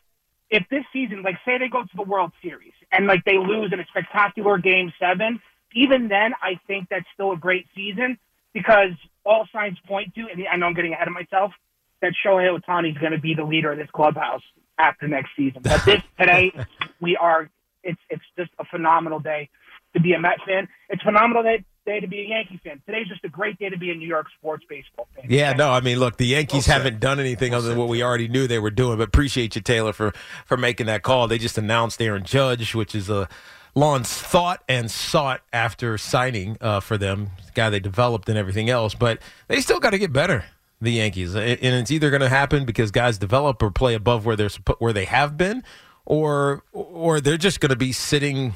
if 0.49 0.62
this 0.71 0.85
season, 0.93 1.23
like 1.23 1.38
say 1.45 1.59
they 1.59 1.67
go 1.69 1.83
to 1.83 1.97
the 1.97 2.03
World 2.05 2.31
Series 2.41 2.73
and 2.93 3.09
like 3.09 3.25
they 3.25 3.37
lose 3.37 3.73
in 3.73 3.81
a 3.81 3.85
spectacular 3.87 4.59
Game 4.59 4.93
Seven, 5.01 5.41
even 5.75 6.09
then, 6.09 6.33
I 6.43 6.61
think 6.67 6.89
that's 6.89 7.07
still 7.15 7.33
a 7.33 7.37
great 7.37 7.67
season 7.75 8.19
because 8.53 8.93
all 9.25 9.47
signs 9.53 9.79
point 9.87 10.15
to, 10.15 10.27
and 10.33 10.43
I 10.51 10.57
know 10.57 10.67
I'm 10.67 10.75
getting 10.75 10.93
ahead 10.93 11.09
of 11.09 11.15
myself, 11.15 11.53
that 12.01 12.13
Shohei 12.25 12.59
Ohtani 12.59 12.93
is 12.93 12.99
going 12.99 13.13
to 13.13 13.19
be 13.19 13.35
the 13.35 13.45
leader 13.45 13.73
of 13.73 13.79
this 13.79 13.91
clubhouse 13.93 14.43
after 14.79 15.09
next 15.09 15.31
season. 15.37 15.63
But 15.63 15.85
this 15.85 16.03
today, 16.19 16.53
we 17.01 17.17
are. 17.17 17.51
It's 17.85 18.01
it's 18.11 18.23
just 18.37 18.51
a 18.59 18.65
phenomenal 18.65 19.21
day 19.21 19.49
to 19.95 20.01
be 20.01 20.13
a 20.13 20.21
Met 20.21 20.39
fan. 20.47 20.69
It's 20.89 21.03
a 21.03 21.05
phenomenal 21.05 21.43
day, 21.43 21.65
day 21.87 22.01
to 22.01 22.07
be 22.07 22.21
a 22.21 22.25
Yankee 22.25 22.61
fan. 22.63 22.83
Today's 22.87 23.09
just 23.09 23.25
a 23.25 23.29
great 23.29 23.59
day 23.59 23.69
to 23.69 23.79
be 23.79 23.91
a 23.91 23.95
New 23.95 24.07
York 24.07 24.27
sports 24.39 24.65
baseball 24.69 25.09
fan. 25.15 25.27
Yeah, 25.29 25.53
no, 25.53 25.71
I 25.71 25.81
mean, 25.81 25.99
look, 25.99 26.17
the 26.17 26.27
Yankees 26.27 26.67
haven't 26.67 27.01
done 27.01 27.21
anything 27.21 27.55
other 27.55 27.69
than 27.69 27.79
what 27.79 27.89
we 27.89 28.03
already 28.03 28.29
knew 28.29 28.47
they 28.47 28.59
were 28.59 28.71
doing. 28.71 28.99
But 28.99 29.09
appreciate 29.09 29.55
you, 29.55 29.63
Taylor, 29.63 29.93
for 29.93 30.13
for 30.45 30.57
making 30.57 30.87
that 30.87 31.03
call. 31.03 31.29
They 31.29 31.39
just 31.39 31.59
announced 31.59 32.01
Aaron 32.03 32.25
Judge, 32.25 32.75
which 32.75 32.95
is 32.95 33.09
a 33.09 33.29
Lon's 33.75 34.13
thought 34.13 34.63
and 34.69 34.91
sought 34.91 35.43
after 35.53 35.99
signing 35.99 36.57
uh, 36.61 36.81
for 36.81 36.99
them, 36.99 37.31
the 37.47 37.53
guy 37.53 37.71
they 37.71 37.81
developed 37.81 38.29
and 38.29 38.39
everything 38.39 38.71
else. 38.71 38.95
But 38.95 39.21
they 39.49 39.61
still 39.61 39.81
got 39.81 39.91
to 39.91 39.99
get 39.99 40.13
better. 40.13 40.45
The 40.81 40.93
Yankees, 40.93 41.35
and 41.35 41.59
it's 41.61 41.91
either 41.91 42.09
going 42.09 42.23
to 42.23 42.29
happen 42.29 42.65
because 42.65 42.93
guys 42.93 43.19
develop 43.19 43.61
or 43.65 43.71
play 43.73 43.95
above 43.95 44.25
where 44.25 44.37
they're 44.37 44.51
where 44.79 44.93
they 44.93 45.07
have 45.07 45.37
been, 45.37 45.65
or 46.07 46.63
or 46.73 47.21
they're 47.21 47.37
just 47.37 47.59
going 47.59 47.71
to 47.71 47.77
be 47.77 47.91
sitting 47.91 48.55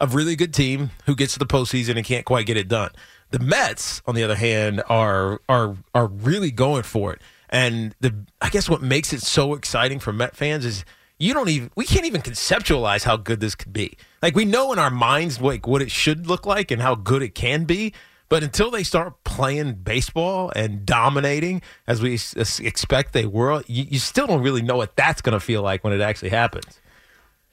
a 0.00 0.06
really 0.06 0.36
good 0.36 0.54
team 0.54 0.90
who 1.06 1.16
gets 1.16 1.32
to 1.32 1.38
the 1.40 1.46
postseason 1.46 1.96
and 1.96 2.04
can't 2.04 2.24
quite 2.24 2.46
get 2.46 2.56
it 2.56 2.68
done. 2.68 2.90
The 3.30 3.40
Mets, 3.40 4.02
on 4.06 4.14
the 4.14 4.22
other 4.22 4.36
hand, 4.36 4.84
are 4.88 5.40
are 5.48 5.76
are 5.94 6.06
really 6.06 6.52
going 6.52 6.84
for 6.84 7.12
it. 7.12 7.20
And 7.50 7.94
the 8.00 8.14
I 8.40 8.50
guess 8.50 8.68
what 8.68 8.80
makes 8.80 9.12
it 9.12 9.22
so 9.22 9.54
exciting 9.54 9.98
for 9.98 10.12
Met 10.12 10.36
fans 10.36 10.64
is 10.64 10.84
you 11.18 11.32
don't 11.34 11.48
even 11.48 11.70
we 11.76 11.84
can't 11.84 12.06
even 12.06 12.22
conceptualize 12.22 13.04
how 13.04 13.16
good 13.16 13.40
this 13.40 13.54
could 13.54 13.72
be. 13.72 13.96
Like 14.22 14.34
we 14.34 14.44
know 14.44 14.72
in 14.72 14.78
our 14.78 14.90
minds 14.90 15.40
like 15.40 15.66
what 15.66 15.82
it 15.82 15.90
should 15.90 16.26
look 16.26 16.46
like 16.46 16.70
and 16.70 16.82
how 16.82 16.94
good 16.94 17.22
it 17.22 17.34
can 17.34 17.64
be, 17.64 17.92
but 18.28 18.42
until 18.42 18.70
they 18.70 18.82
start 18.82 19.22
playing 19.24 19.74
baseball 19.74 20.52
and 20.56 20.84
dominating 20.84 21.62
as 21.86 22.02
we 22.02 22.18
expect 22.34 23.12
they 23.12 23.26
will, 23.26 23.62
you, 23.66 23.84
you 23.88 23.98
still 23.98 24.26
don't 24.26 24.42
really 24.42 24.62
know 24.62 24.76
what 24.76 24.96
that's 24.96 25.22
going 25.22 25.34
to 25.34 25.40
feel 25.40 25.62
like 25.62 25.84
when 25.84 25.92
it 25.92 26.00
actually 26.00 26.30
happens. 26.30 26.80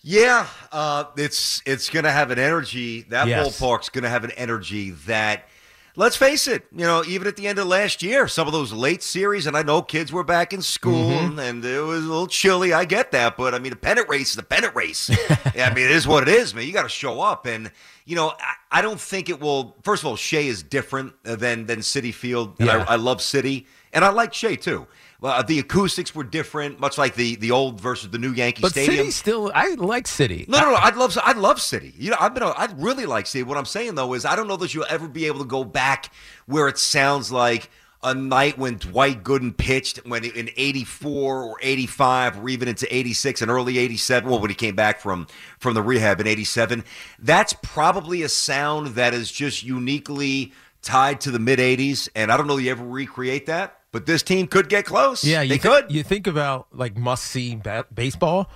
Yeah, 0.04 0.48
uh, 0.72 1.06
it's 1.16 1.62
it's 1.66 1.90
going 1.92 2.06
to 2.06 2.12
have 2.12 2.32
an 2.32 2.40
energy. 2.40 3.04
That 3.04 3.28
Yes. 3.28 3.60
ballpark's 3.60 3.90
going 3.90 4.04
to 4.04 4.10
have 4.10 4.24
an 4.24 4.32
energy 4.32 4.92
that, 5.06 5.48
let's 5.96 6.16
face 6.16 6.48
it, 6.48 6.66
you 6.72 6.86
know, 6.86 7.04
even 7.08 7.28
at 7.28 7.36
the 7.36 7.48
end 7.48 7.60
of 7.60 7.68
last 7.68 8.02
year, 8.02 8.28
some 8.28 8.48
of 8.48 8.54
those 8.54 8.72
late 8.74 9.04
series, 9.04 9.46
and 9.48 9.56
I 9.58 9.64
know 9.64 9.82
kids 9.82 10.12
were 10.12 10.24
back 10.24 10.54
in 10.54 10.62
school 10.62 10.92
Mm-hmm. 11.12 11.40
and 11.40 11.66
it 11.66 11.80
was 11.82 12.04
a 12.04 12.08
little 12.08 12.28
chilly. 12.28 12.74
I 12.74 12.86
get 12.86 13.12
that, 13.12 13.38
but 13.38 13.54
I 13.54 13.60
mean, 13.60 13.72
the 13.72 13.76
pennant 13.78 14.08
race 14.10 14.32
is 14.32 14.38
a 14.38 14.44
pennant 14.44 14.76
race. 14.76 15.10
yeah, 15.56 15.70
I 15.70 15.74
mean, 15.74 15.86
it 15.86 15.92
is 15.92 16.08
what 16.08 16.28
it 16.28 16.30
is, 16.34 16.54
man. 16.56 16.66
You 16.66 16.74
got 16.74 16.84
to 16.84 16.90
show 16.90 17.22
up, 17.22 17.46
and 17.46 17.72
you 18.06 18.16
know, 18.16 18.30
I, 18.40 18.80
I 18.80 18.82
don't 18.82 19.00
think 19.00 19.30
it 19.30 19.40
will. 19.40 19.76
First 19.84 20.04
of 20.04 20.08
all, 20.08 20.16
Shea 20.16 20.48
is 20.48 20.64
different 20.64 21.14
than 21.24 21.66
than 21.66 21.80
Citi 21.80 22.14
Field, 22.14 22.56
and 22.60 22.68
Yeah. 22.68 22.86
I, 22.88 22.94
I 22.94 22.96
love 22.96 23.20
Citi, 23.20 23.66
and 23.94 24.04
I 24.06 24.10
like 24.10 24.34
Shea 24.34 24.56
too. 24.56 24.88
Well, 25.22 25.34
uh, 25.34 25.44
the 25.44 25.60
acoustics 25.60 26.16
were 26.16 26.24
different, 26.24 26.80
much 26.80 26.98
like 26.98 27.14
the 27.14 27.36
the 27.36 27.52
old 27.52 27.80
versus 27.80 28.10
the 28.10 28.18
new 28.18 28.32
Yankee 28.32 28.64
But 28.64 28.72
Stadium. 28.72 29.06
Citi 29.06 29.12
still, 29.12 29.52
I 29.54 29.76
like 29.76 30.06
Citi. 30.06 30.48
No, 30.48 30.60
no, 30.60 30.72
no. 30.72 30.76
I'd 30.78 30.96
love, 30.96 31.16
I'd 31.24 31.38
love 31.38 31.58
Citi. 31.58 31.94
You 31.96 32.10
know, 32.10 32.18
I've 32.20 32.34
been, 32.34 32.42
a, 32.42 32.54
I'd 32.58 32.82
really 32.82 33.06
like 33.06 33.26
Citi. 33.26 33.44
What 33.46 33.56
I'm 33.56 33.66
saying 33.66 33.94
though 33.94 34.16
is, 34.16 34.26
I 34.26 34.36
don't 34.36 34.48
know 34.48 34.58
that 34.58 34.74
you'll 34.74 34.88
ever 34.90 35.08
be 35.08 35.28
able 35.28 35.40
to 35.40 35.46
go 35.46 35.64
back 35.64 36.12
where 36.48 36.68
it 36.68 36.80
sounds 36.80 37.32
like 37.32 37.70
a 38.04 38.16
night 38.16 38.58
when 38.58 38.78
Dwight 38.78 39.24
Gooden 39.24 39.56
pitched 39.56 39.98
when 40.08 40.26
in 40.26 40.50
'84 40.58 41.44
or 41.44 41.60
'85 41.62 42.40
or 42.40 42.50
even 42.50 42.68
into 42.68 42.94
'86 42.94 43.44
and 43.44 43.52
early 43.52 43.78
'87. 43.78 44.28
Well, 44.28 44.40
when 44.40 44.50
he 44.50 44.56
came 44.56 44.76
back 44.76 45.00
from 45.00 45.28
from 45.60 45.76
the 45.76 45.84
rehab 45.84 46.20
in 46.20 46.26
'87, 46.26 46.84
that's 47.20 47.54
probably 47.62 48.24
a 48.24 48.30
sound 48.30 48.96
that 48.96 49.14
is 49.14 49.32
just 49.32 49.62
uniquely 49.62 50.52
tied 50.82 51.22
to 51.22 51.30
the 51.30 51.38
mid 51.38 51.60
'80s. 51.60 52.10
And 52.16 52.32
I 52.32 52.38
don't 52.38 52.48
know 52.48 52.58
you 52.58 52.72
ever 52.72 52.84
recreate 52.84 53.46
that. 53.46 53.81
But 53.92 54.06
this 54.06 54.24
team 54.24 54.48
could 54.48 54.70
get 54.70 54.86
close. 54.86 55.24
Yeah, 55.24 55.42
you 55.42 55.50
they 55.50 55.58
thi- 55.58 55.68
could. 55.68 55.92
You 55.92 56.04
think 56.04 56.28
about 56.28 56.68
like 56.72 56.96
must 56.98 57.26
see 57.26 57.56
ba- 57.56 57.86
baseball. 57.94 58.50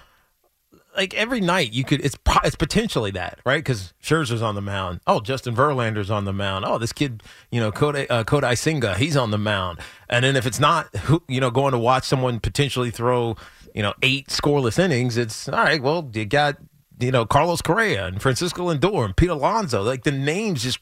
Like 0.96 1.14
every 1.14 1.42
night, 1.42 1.74
you 1.74 1.84
could. 1.84 2.00
It's 2.06 2.16
it's 2.46 2.56
potentially 2.56 3.12
that 3.12 3.40
right 3.46 3.58
because 3.58 3.94
Scherzer's 4.02 4.42
on 4.42 4.56
the 4.56 4.62
mound. 4.62 5.02
Oh, 5.06 5.20
Justin 5.20 5.54
Verlander's 5.54 6.10
on 6.10 6.24
the 6.24 6.32
mound. 6.32 6.64
Oh, 6.64 6.78
this 6.78 6.94
kid, 6.94 7.22
you 7.52 7.60
know, 7.60 7.70
Kodai, 7.70 8.08
uh, 8.10 8.24
Kodai 8.24 8.58
Senga, 8.58 8.96
he's 8.98 9.18
on 9.18 9.32
the 9.32 9.38
mound. 9.38 9.80
And 10.10 10.24
then 10.24 10.38
if 10.38 10.46
it's 10.46 10.60
not, 10.60 10.96
who 10.96 11.22
you 11.28 11.42
know, 11.42 11.52
going 11.52 11.74
to 11.74 11.78
watch 11.78 12.06
someone 12.06 12.40
potentially 12.40 12.92
throw, 12.92 13.36
you 13.74 13.82
know, 13.82 13.94
eight 14.04 14.28
scoreless 14.30 14.80
innings, 14.80 15.18
it's 15.18 15.50
all 15.50 15.62
right. 15.66 15.84
Well, 15.84 16.10
you 16.14 16.24
got 16.26 16.56
you 16.98 17.12
know 17.12 17.26
Carlos 17.26 17.62
Correa 17.62 18.06
and 18.06 18.22
Francisco 18.22 18.74
Lindor 18.74 19.04
and 19.04 19.18
Pete 19.18 19.30
Alonso. 19.30 19.84
Like 19.84 20.04
the 20.06 20.12
names 20.12 20.64
just 20.64 20.80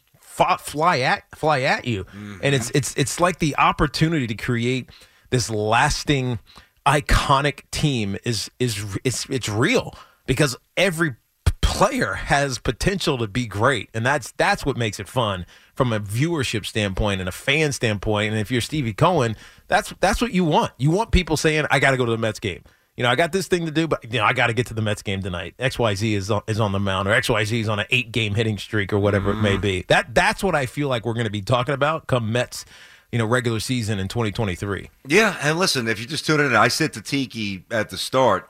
fly 0.59 0.99
at 0.99 1.23
fly 1.35 1.61
at 1.61 1.85
you, 1.85 2.05
and 2.41 2.55
it's 2.55 2.67
mm-hmm. 2.67 2.77
it's 2.77 2.93
it's 2.95 3.19
like 3.19 3.39
the 3.39 3.55
opportunity 3.57 4.27
to 4.27 4.35
create 4.35 4.89
this 5.29 5.49
lasting 5.49 6.39
iconic 6.85 7.61
team 7.71 8.17
is 8.23 8.49
is 8.59 8.97
it's 9.03 9.25
it's 9.29 9.49
real 9.49 9.95
because 10.25 10.55
every 10.77 11.15
player 11.61 12.13
has 12.13 12.59
potential 12.59 13.17
to 13.17 13.27
be 13.27 13.47
great. 13.47 13.89
And 13.93 14.05
that's 14.05 14.31
that's 14.33 14.65
what 14.65 14.77
makes 14.77 14.99
it 14.99 15.07
fun 15.07 15.45
from 15.73 15.91
a 15.91 15.99
viewership 15.99 16.65
standpoint 16.65 17.19
and 17.19 17.27
a 17.27 17.31
fan 17.31 17.71
standpoint. 17.71 18.31
And 18.31 18.39
if 18.39 18.51
you're 18.51 18.61
Stevie 18.61 18.93
Cohen 18.93 19.35
that's 19.67 19.93
that's 19.99 20.21
what 20.21 20.33
you 20.33 20.43
want. 20.43 20.71
You 20.77 20.91
want 20.91 21.11
people 21.11 21.35
saying 21.35 21.65
I 21.71 21.79
got 21.79 21.91
to 21.91 21.97
go 21.97 22.05
to 22.05 22.11
the 22.11 22.17
Mets 22.17 22.39
game 22.39 22.63
you 22.97 23.03
know 23.03 23.09
I 23.09 23.15
got 23.15 23.31
this 23.31 23.47
thing 23.47 23.65
to 23.65 23.71
do 23.71 23.87
but 23.87 24.03
you 24.03 24.19
know 24.19 24.25
I 24.25 24.33
got 24.33 24.47
to 24.47 24.53
get 24.53 24.67
to 24.67 24.73
the 24.73 24.81
Mets 24.81 25.01
game 25.01 25.21
tonight. 25.21 25.55
XYZ 25.59 26.13
is 26.13 26.31
on, 26.31 26.41
is 26.47 26.59
on 26.59 26.71
the 26.71 26.79
mound 26.79 27.07
or 27.07 27.11
XYZ 27.11 27.61
is 27.61 27.69
on 27.69 27.79
an 27.79 27.85
8 27.89 28.11
game 28.11 28.35
hitting 28.35 28.57
streak 28.57 28.93
or 28.93 28.99
whatever 28.99 29.31
it 29.31 29.41
may 29.41 29.57
mm. 29.57 29.61
be. 29.61 29.81
That 29.87 30.13
that's 30.13 30.43
what 30.43 30.55
I 30.55 30.65
feel 30.65 30.87
like 30.87 31.05
we're 31.05 31.13
going 31.13 31.25
to 31.25 31.31
be 31.31 31.41
talking 31.41 31.73
about 31.73 32.07
come 32.07 32.31
Mets 32.31 32.65
you 33.11 33.19
know 33.19 33.25
regular 33.25 33.59
season 33.59 33.99
in 33.99 34.07
2023 34.07 34.89
Yeah, 35.07 35.37
and 35.41 35.59
listen, 35.59 35.87
if 35.87 35.99
you 35.99 36.05
just 36.05 36.25
tune 36.25 36.39
in, 36.39 36.55
I 36.55 36.67
said 36.67 36.93
to 36.93 37.01
Tiki 37.01 37.63
at 37.69 37.89
the 37.89 37.97
start, 37.97 38.49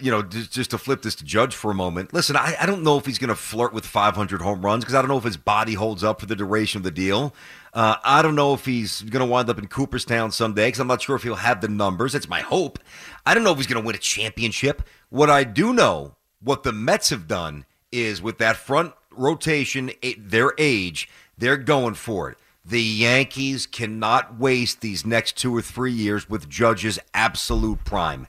you 0.00 0.10
know, 0.10 0.22
just, 0.22 0.52
just 0.52 0.70
to 0.70 0.78
flip 0.78 1.02
this 1.02 1.14
to 1.16 1.24
Judge 1.24 1.54
for 1.54 1.70
a 1.70 1.74
moment. 1.74 2.12
Listen, 2.12 2.36
I, 2.36 2.56
I 2.60 2.66
don't 2.66 2.82
know 2.82 2.96
if 2.98 3.06
he's 3.06 3.18
going 3.18 3.28
to 3.28 3.34
flirt 3.34 3.72
with 3.72 3.84
500 3.84 4.40
home 4.40 4.62
runs 4.62 4.84
because 4.84 4.94
I 4.94 5.02
don't 5.02 5.08
know 5.08 5.18
if 5.18 5.24
his 5.24 5.36
body 5.36 5.74
holds 5.74 6.02
up 6.02 6.20
for 6.20 6.26
the 6.26 6.36
duration 6.36 6.78
of 6.78 6.84
the 6.84 6.90
deal. 6.90 7.34
Uh, 7.74 7.96
I 8.02 8.22
don't 8.22 8.34
know 8.34 8.54
if 8.54 8.64
he's 8.64 9.02
going 9.02 9.24
to 9.24 9.30
wind 9.30 9.50
up 9.50 9.58
in 9.58 9.66
Cooperstown 9.66 10.30
someday 10.30 10.68
because 10.68 10.80
I'm 10.80 10.86
not 10.86 11.02
sure 11.02 11.16
if 11.16 11.22
he'll 11.22 11.34
have 11.36 11.60
the 11.60 11.68
numbers. 11.68 12.14
It's 12.14 12.28
my 12.28 12.40
hope. 12.40 12.78
I 13.26 13.34
don't 13.34 13.44
know 13.44 13.52
if 13.52 13.58
he's 13.58 13.66
going 13.66 13.82
to 13.82 13.86
win 13.86 13.96
a 13.96 13.98
championship. 13.98 14.82
What 15.10 15.28
I 15.28 15.44
do 15.44 15.72
know, 15.72 16.16
what 16.40 16.62
the 16.62 16.72
Mets 16.72 17.10
have 17.10 17.28
done 17.28 17.66
is 17.92 18.22
with 18.22 18.38
that 18.38 18.56
front 18.56 18.94
rotation, 19.10 19.90
eh, 20.02 20.14
their 20.18 20.54
age, 20.56 21.08
they're 21.36 21.56
going 21.56 21.94
for 21.94 22.30
it. 22.30 22.38
The 22.64 22.82
Yankees 22.82 23.66
cannot 23.66 24.38
waste 24.38 24.82
these 24.82 25.06
next 25.06 25.38
two 25.38 25.56
or 25.56 25.62
three 25.62 25.92
years 25.92 26.28
with 26.28 26.50
Judge's 26.50 26.98
absolute 27.14 27.82
prime. 27.84 28.26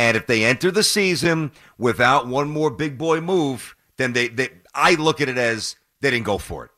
And 0.00 0.16
if 0.16 0.26
they 0.26 0.46
enter 0.46 0.70
the 0.70 0.82
season 0.82 1.52
without 1.76 2.26
one 2.26 2.48
more 2.48 2.70
big 2.70 2.96
boy 2.96 3.20
move, 3.20 3.76
then 3.98 4.14
they, 4.14 4.28
they 4.28 4.48
I 4.74 4.94
look 4.94 5.20
at 5.20 5.28
it 5.28 5.36
as 5.36 5.76
they 6.00 6.10
didn't 6.10 6.24
go 6.24 6.38
for 6.38 6.64
it. 6.64 6.70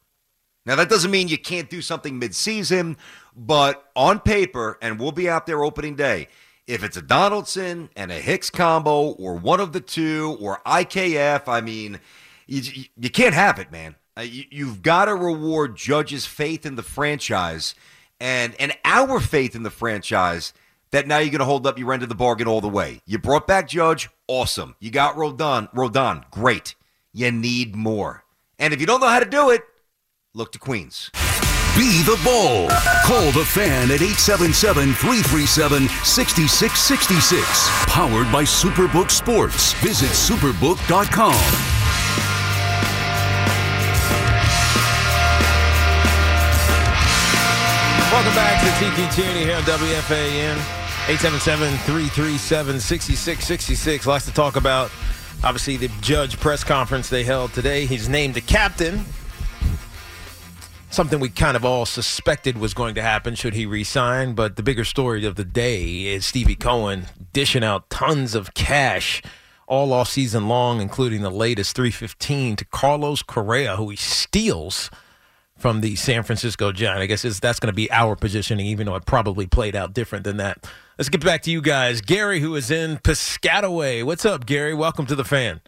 Now 0.67 0.75
that 0.75 0.89
doesn't 0.89 1.13
mean 1.13 1.29
you 1.29 1.39
can't 1.39 1.71
do 1.71 1.83
something 1.83 2.19
mid-season, 2.19 2.97
but 3.37 3.89
on 3.95 4.19
paper, 4.19 4.77
and 4.83 4.99
we'll 4.99 5.13
be 5.13 5.31
out 5.31 5.47
there 5.47 5.63
opening 5.63 5.95
day. 5.95 6.27
If 6.67 6.83
it's 6.83 6.97
a 6.97 7.03
Donaldson 7.03 7.91
and 7.95 8.11
a 8.11 8.17
Hicks 8.19 8.51
combo, 8.51 9.13
or 9.13 9.37
one 9.37 9.61
of 9.61 9.73
the 9.73 9.81
two, 9.81 10.37
or 10.41 10.61
IKF, 10.67 11.47
I 11.47 11.61
mean, 11.61 12.01
you, 12.49 12.87
you 12.99 13.09
can't 13.09 13.35
have 13.35 13.61
it, 13.61 13.71
man. 13.71 13.95
Uh, 14.17 14.23
you've 14.23 14.83
got 14.83 15.05
to 15.05 15.15
reward 15.15 15.77
Judge's 15.77 16.27
faith 16.27 16.67
in 16.67 16.75
the 16.75 16.83
franchise 16.83 17.77
and 18.19 18.57
and 18.59 18.77
our 18.85 19.21
faith 19.21 19.55
in 19.55 19.63
the 19.63 19.71
franchise 19.71 20.53
that 20.93 21.07
now 21.07 21.19
you're 21.19 21.31
going 21.31 21.41
to 21.41 21.45
hold 21.45 21.67
up 21.67 21.79
your 21.79 21.93
end 21.93 22.03
of 22.03 22.09
the 22.09 22.15
bargain 22.15 22.47
all 22.47 22.61
the 22.61 22.69
way. 22.69 23.01
You 23.07 23.19
brought 23.19 23.47
back 23.47 23.69
Judge, 23.69 24.09
awesome. 24.29 24.77
You 24.79 24.91
got 24.91 25.17
Rodon, 25.17 25.73
Rodon, 25.73 26.31
great. 26.31 26.75
You 27.13 27.33
need 27.33 27.75
more. 27.75 28.25
And 28.59 28.73
if 28.73 28.81
you 28.81 28.87
don't 28.87 29.01
know 29.01 29.09
how 29.09 29.21
to 29.21 29.29
do 29.29 29.51
it, 29.51 29.63
look 30.35 30.53
to 30.53 30.59
Queens. 30.59 31.11
Be 31.75 32.03
the 32.03 32.21
Bull. 32.23 32.69
Call 33.07 33.33
the 33.33 33.45
fan 33.47 33.91
at 33.91 34.03
877 34.03 34.93
337 34.93 35.89
6666. 36.05 37.69
Powered 37.87 38.31
by 38.31 38.45
Superbook 38.45 39.11
Sports. 39.11 39.73
Visit 39.75 40.11
superbook.com. 40.11 41.33
Welcome 48.13 48.35
back 48.35 48.61
to 48.61 48.71
Tiki 48.85 49.09
Tierney 49.17 49.45
here 49.45 49.57
on 49.57 49.63
WFAN. 49.63 50.82
877-337-6666. 51.07 54.07
Lots 54.07 54.25
to 54.27 54.33
talk 54.33 54.55
about. 54.55 54.93
Obviously, 55.43 55.77
the 55.77 55.91
judge 56.01 56.39
press 56.39 56.63
conference 56.63 57.09
they 57.09 57.25
held 57.25 57.53
today. 57.53 57.87
He's 57.87 58.09
named 58.09 58.35
the 58.35 58.41
captain. 58.41 59.05
Something 60.91 61.19
we 61.19 61.29
kind 61.29 61.57
of 61.57 61.65
all 61.65 61.87
suspected 61.87 62.57
was 62.57 62.73
going 62.73 62.95
to 62.95 63.03
happen 63.03 63.35
should 63.35 63.55
he 63.55 63.67
resign. 63.67 64.35
But 64.35 64.55
the 64.55 64.63
bigger 64.63 64.85
story 64.85 65.27
of 65.27 65.35
the 65.35 65.45
day 65.45 66.05
is 66.05 66.25
Stevie 66.25 66.55
Cohen 66.55 67.07
dishing 67.33 67.65
out 67.65 67.91
tons 67.91 68.37
of 68.37 68.55
cash 68.55 69.23
all 69.67 69.93
off 69.93 70.09
season 70.09 70.47
long, 70.47 70.81
including 70.81 71.23
the 71.23 71.31
latest 71.31 71.75
315 71.75 72.55
to 72.57 72.65
Carlos 72.67 73.23
Correa, 73.23 73.75
who 73.75 73.91
he 73.91 73.97
steals– 73.97 74.89
from 75.63 75.81
the 75.81 75.95
San 75.95 76.25
Francisco 76.25 76.73
Giant. 76.73 76.99
I 76.99 77.07
guess 77.07 77.23
that's 77.23 77.61
going 77.61 77.73
to 77.73 77.73
be 77.73 77.89
our 77.93 78.17
positioning, 78.17 78.67
even 78.67 78.87
though 78.87 78.97
it 78.97 79.07
probably 79.07 79.47
played 79.47 79.77
out 79.77 79.95
different 79.95 80.25
than 80.25 80.39
that. 80.39 80.69
Let's 80.99 81.09
get 81.09 81.25
back 81.25 81.43
to 81.43 81.53
you 81.53 81.63
guys. 81.63 82.01
Gary, 82.01 82.41
who 82.41 82.57
is 82.57 82.73
in 82.73 82.97
Piscataway. 82.99 84.05
What's 84.05 84.27
up, 84.27 84.45
Gary? 84.45 84.75
Welcome 84.75 85.07
to 85.07 85.15
the 85.15 85.25
fan. 85.25 85.61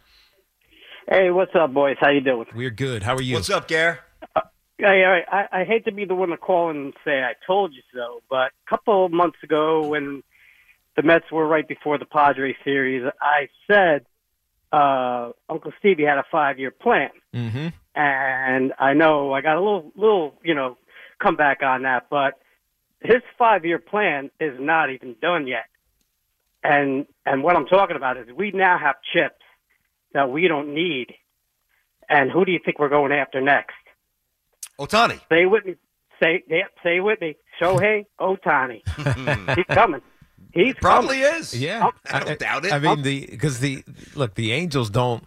Hey, 1.08 1.30
what's 1.30 1.52
up, 1.54 1.72
boys? 1.72 1.96
How 2.00 2.10
you 2.10 2.20
doing? 2.20 2.46
We're 2.56 2.70
good. 2.70 3.04
How 3.04 3.14
are 3.14 3.22
you? 3.22 3.36
What's 3.36 3.50
up, 3.50 3.68
Gary? 3.68 3.98
Uh, 4.34 4.40
I, 4.84 5.22
I, 5.30 5.60
I 5.60 5.64
hate 5.64 5.84
to 5.84 5.92
be 5.92 6.04
the 6.04 6.16
one 6.16 6.30
to 6.30 6.38
call 6.38 6.70
and 6.70 6.92
say 7.04 7.22
I 7.22 7.34
told 7.46 7.72
you 7.72 7.82
so, 7.94 8.20
but 8.28 8.50
a 8.66 8.68
couple 8.68 9.06
of 9.06 9.12
months 9.12 9.38
ago 9.44 9.86
when 9.86 10.24
the 10.96 11.04
Mets 11.04 11.30
were 11.30 11.46
right 11.46 11.66
before 11.66 11.98
the 11.98 12.04
Padres 12.04 12.56
series, 12.64 13.04
I 13.22 13.48
said 13.70 14.06
uh, 14.72 15.30
Uncle 15.48 15.72
Stevie 15.78 16.02
had 16.02 16.18
a 16.18 16.24
five-year 16.32 16.72
plan. 16.72 17.10
Mm-hmm 17.32 17.68
and 17.94 18.72
I 18.78 18.94
know 18.94 19.32
I 19.32 19.40
got 19.40 19.56
a 19.56 19.60
little 19.60 19.92
little 19.96 20.34
you 20.42 20.54
know 20.54 20.78
comeback 21.22 21.62
on 21.62 21.82
that, 21.82 22.06
but 22.10 22.40
his 23.00 23.22
five 23.38 23.64
year 23.64 23.78
plan 23.78 24.30
is 24.40 24.58
not 24.58 24.90
even 24.90 25.14
done 25.20 25.46
yet. 25.46 25.66
And 26.62 27.06
and 27.26 27.42
what 27.42 27.56
I'm 27.56 27.66
talking 27.66 27.96
about 27.96 28.16
is 28.16 28.26
we 28.34 28.50
now 28.50 28.78
have 28.78 28.96
chips 29.12 29.42
that 30.12 30.30
we 30.30 30.48
don't 30.48 30.74
need. 30.74 31.14
And 32.08 32.30
who 32.30 32.44
do 32.44 32.52
you 32.52 32.60
think 32.64 32.78
we're 32.78 32.88
going 32.88 33.12
after 33.12 33.40
next? 33.40 33.74
Ohtani. 34.78 35.20
Say 35.28 35.46
with 35.46 35.64
me. 35.64 35.76
Say 36.22 36.42
yeah, 36.48 36.64
say 36.82 37.00
with 37.00 37.20
me. 37.20 37.36
Shohei 37.60 38.06
Ohtani. 38.20 38.82
Hmm. 38.86 39.50
He's 39.54 39.66
coming. 39.66 40.02
He's 40.52 40.74
probably 40.74 41.20
coming. 41.20 41.40
is. 41.40 41.58
Yeah, 41.58 41.86
oh, 41.86 41.92
I 42.10 42.20
don't 42.20 42.38
doubt 42.38 42.64
it. 42.64 42.72
I 42.72 42.78
mean 42.78 43.02
the 43.02 43.26
because 43.26 43.60
the 43.60 43.84
look 44.14 44.34
the 44.34 44.52
Angels 44.52 44.90
don't 44.90 45.24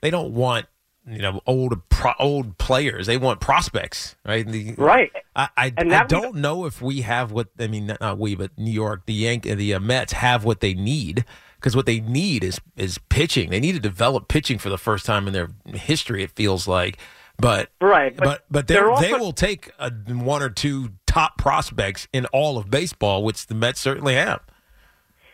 they 0.00 0.10
don't 0.10 0.32
want 0.32 0.66
you 1.06 1.18
know 1.18 1.40
old 1.46 1.88
pro, 1.88 2.12
old 2.18 2.58
players. 2.58 3.06
They 3.06 3.16
want 3.16 3.40
prospects, 3.40 4.16
right? 4.24 4.46
The, 4.46 4.74
right. 4.76 5.10
I 5.34 5.48
I, 5.56 5.72
I 5.76 6.04
don't 6.04 6.36
know 6.36 6.66
if 6.66 6.82
we 6.82 7.02
have 7.02 7.32
what 7.32 7.48
I 7.58 7.66
mean. 7.66 7.96
Not 8.00 8.18
we, 8.18 8.34
but 8.34 8.56
New 8.58 8.70
York, 8.70 9.06
the 9.06 9.14
Yank, 9.14 9.44
the 9.44 9.74
uh, 9.74 9.80
Mets 9.80 10.12
have 10.14 10.44
what 10.44 10.60
they 10.60 10.74
need 10.74 11.24
because 11.56 11.76
what 11.76 11.86
they 11.86 12.00
need 12.00 12.44
is 12.44 12.60
is 12.76 12.98
pitching. 13.08 13.50
They 13.50 13.60
need 13.60 13.72
to 13.72 13.80
develop 13.80 14.28
pitching 14.28 14.58
for 14.58 14.68
the 14.70 14.78
first 14.78 15.06
time 15.06 15.26
in 15.26 15.32
their 15.32 15.48
history. 15.66 16.22
It 16.22 16.30
feels 16.30 16.66
like. 16.66 16.98
But 17.38 17.70
right, 17.80 18.14
but 18.14 18.44
but, 18.50 18.66
but 18.66 18.76
also, 18.76 19.02
they 19.02 19.12
will 19.14 19.32
take 19.32 19.70
a, 19.78 19.90
one 19.90 20.42
or 20.42 20.50
two 20.50 20.90
top 21.06 21.38
prospects 21.38 22.06
in 22.12 22.26
all 22.26 22.58
of 22.58 22.70
baseball, 22.70 23.24
which 23.24 23.46
the 23.46 23.54
Mets 23.54 23.80
certainly 23.80 24.14
have. 24.14 24.40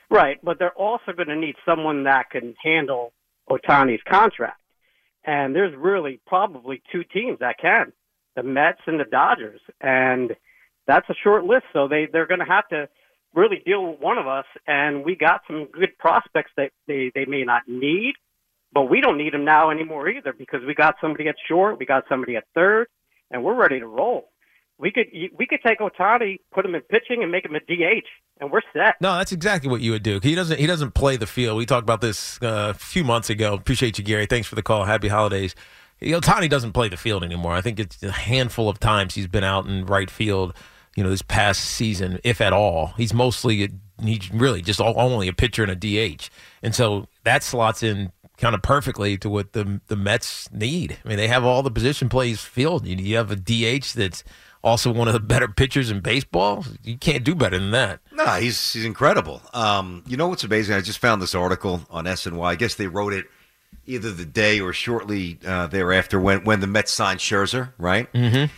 Right, 0.08 0.38
but 0.42 0.60
they're 0.60 0.70
also 0.70 1.12
going 1.12 1.28
to 1.28 1.36
need 1.36 1.56
someone 1.64 2.04
that 2.04 2.30
can 2.30 2.54
handle 2.62 3.12
Ohtani's 3.50 4.02
contract. 4.08 4.60
And 5.26 5.54
there's 5.54 5.74
really 5.76 6.20
probably 6.26 6.82
two 6.92 7.02
teams 7.02 7.40
that 7.40 7.58
can, 7.60 7.92
the 8.36 8.44
Mets 8.44 8.80
and 8.86 9.00
the 9.00 9.04
Dodgers. 9.04 9.60
And 9.80 10.36
that's 10.86 11.08
a 11.10 11.14
short 11.22 11.44
list. 11.44 11.64
So 11.72 11.88
they, 11.88 12.06
they're 12.10 12.28
going 12.28 12.40
to 12.40 12.46
have 12.46 12.68
to 12.68 12.88
really 13.34 13.60
deal 13.66 13.90
with 13.90 14.00
one 14.00 14.18
of 14.18 14.28
us. 14.28 14.46
And 14.66 15.04
we 15.04 15.16
got 15.16 15.40
some 15.48 15.66
good 15.72 15.98
prospects 15.98 16.52
that 16.56 16.70
they, 16.86 17.10
they 17.14 17.24
may 17.24 17.42
not 17.42 17.62
need, 17.66 18.14
but 18.72 18.88
we 18.88 19.00
don't 19.00 19.18
need 19.18 19.34
them 19.34 19.44
now 19.44 19.70
anymore 19.70 20.08
either 20.08 20.32
because 20.32 20.60
we 20.64 20.74
got 20.74 20.94
somebody 21.00 21.28
at 21.28 21.34
short, 21.48 21.78
we 21.78 21.86
got 21.86 22.04
somebody 22.08 22.36
at 22.36 22.44
third, 22.54 22.86
and 23.30 23.42
we're 23.42 23.54
ready 23.54 23.80
to 23.80 23.86
roll. 23.86 24.30
We 24.78 24.92
could 24.92 25.06
we 25.38 25.46
could 25.46 25.60
take 25.64 25.78
Ohtani, 25.78 26.38
put 26.52 26.66
him 26.66 26.74
in 26.74 26.82
pitching, 26.82 27.22
and 27.22 27.32
make 27.32 27.46
him 27.46 27.54
a 27.54 27.60
DH, 27.60 28.06
and 28.40 28.50
we're 28.50 28.60
set. 28.74 28.96
No, 29.00 29.16
that's 29.16 29.32
exactly 29.32 29.70
what 29.70 29.80
you 29.80 29.92
would 29.92 30.02
do. 30.02 30.20
He 30.22 30.34
doesn't 30.34 30.60
he 30.60 30.66
doesn't 30.66 30.92
play 30.92 31.16
the 31.16 31.26
field. 31.26 31.56
We 31.56 31.64
talked 31.64 31.84
about 31.84 32.02
this 32.02 32.38
uh, 32.42 32.72
a 32.74 32.74
few 32.74 33.02
months 33.02 33.30
ago. 33.30 33.54
Appreciate 33.54 33.98
you, 33.98 34.04
Gary. 34.04 34.26
Thanks 34.26 34.46
for 34.46 34.54
the 34.54 34.62
call. 34.62 34.84
Happy 34.84 35.08
holidays. 35.08 35.54
Ohtani 36.02 36.50
doesn't 36.50 36.72
play 36.72 36.88
the 36.90 36.96
field 36.98 37.24
anymore. 37.24 37.52
I 37.52 37.62
think 37.62 37.80
it's 37.80 38.02
a 38.02 38.12
handful 38.12 38.68
of 38.68 38.78
times 38.78 39.14
he's 39.14 39.28
been 39.28 39.44
out 39.44 39.66
in 39.66 39.86
right 39.86 40.10
field. 40.10 40.54
You 40.94 41.04
know, 41.04 41.10
this 41.10 41.22
past 41.22 41.62
season, 41.62 42.18
if 42.24 42.40
at 42.40 42.52
all, 42.52 42.94
he's 42.96 43.14
mostly 43.14 43.70
he's 44.02 44.32
really 44.32 44.60
just 44.60 44.80
only 44.80 45.28
a 45.28 45.32
pitcher 45.32 45.62
and 45.62 45.72
a 45.72 45.76
DH, 45.76 46.28
and 46.62 46.74
so 46.74 47.08
that 47.24 47.42
slots 47.42 47.82
in 47.82 48.12
kind 48.38 48.54
of 48.54 48.62
perfectly 48.62 49.16
to 49.18 49.30
what 49.30 49.52
the 49.52 49.80
the 49.86 49.96
Mets 49.96 50.50
need. 50.52 50.98
I 51.04 51.08
mean, 51.08 51.16
they 51.16 51.28
have 51.28 51.44
all 51.44 51.62
the 51.62 51.70
position 51.70 52.08
plays 52.08 52.40
filled. 52.40 52.86
You, 52.86 52.96
you 52.96 53.16
have 53.16 53.30
a 53.30 53.36
DH 53.36 53.94
that's 53.94 54.24
also 54.66 54.92
one 54.92 55.06
of 55.06 55.14
the 55.14 55.20
better 55.20 55.46
pitchers 55.46 55.92
in 55.92 56.00
baseball. 56.00 56.64
You 56.82 56.98
can't 56.98 57.22
do 57.22 57.36
better 57.36 57.56
than 57.56 57.70
that. 57.70 58.00
No, 58.12 58.26
he's 58.34 58.72
he's 58.72 58.84
incredible. 58.84 59.40
Um, 59.54 60.02
you 60.06 60.16
know 60.16 60.26
what's 60.26 60.42
amazing? 60.42 60.74
I 60.74 60.80
just 60.80 60.98
found 60.98 61.22
this 61.22 61.36
article 61.36 61.82
on 61.88 62.04
SNY. 62.04 62.44
I 62.44 62.56
guess 62.56 62.74
they 62.74 62.88
wrote 62.88 63.12
it 63.12 63.26
either 63.86 64.10
the 64.10 64.26
day 64.26 64.58
or 64.58 64.72
shortly 64.72 65.38
uh, 65.46 65.68
thereafter 65.68 66.18
when 66.18 66.42
when 66.44 66.60
the 66.60 66.66
Mets 66.66 66.92
signed 66.92 67.20
Scherzer, 67.20 67.72
right? 67.78 68.12
Mm-hmm. 68.12 68.52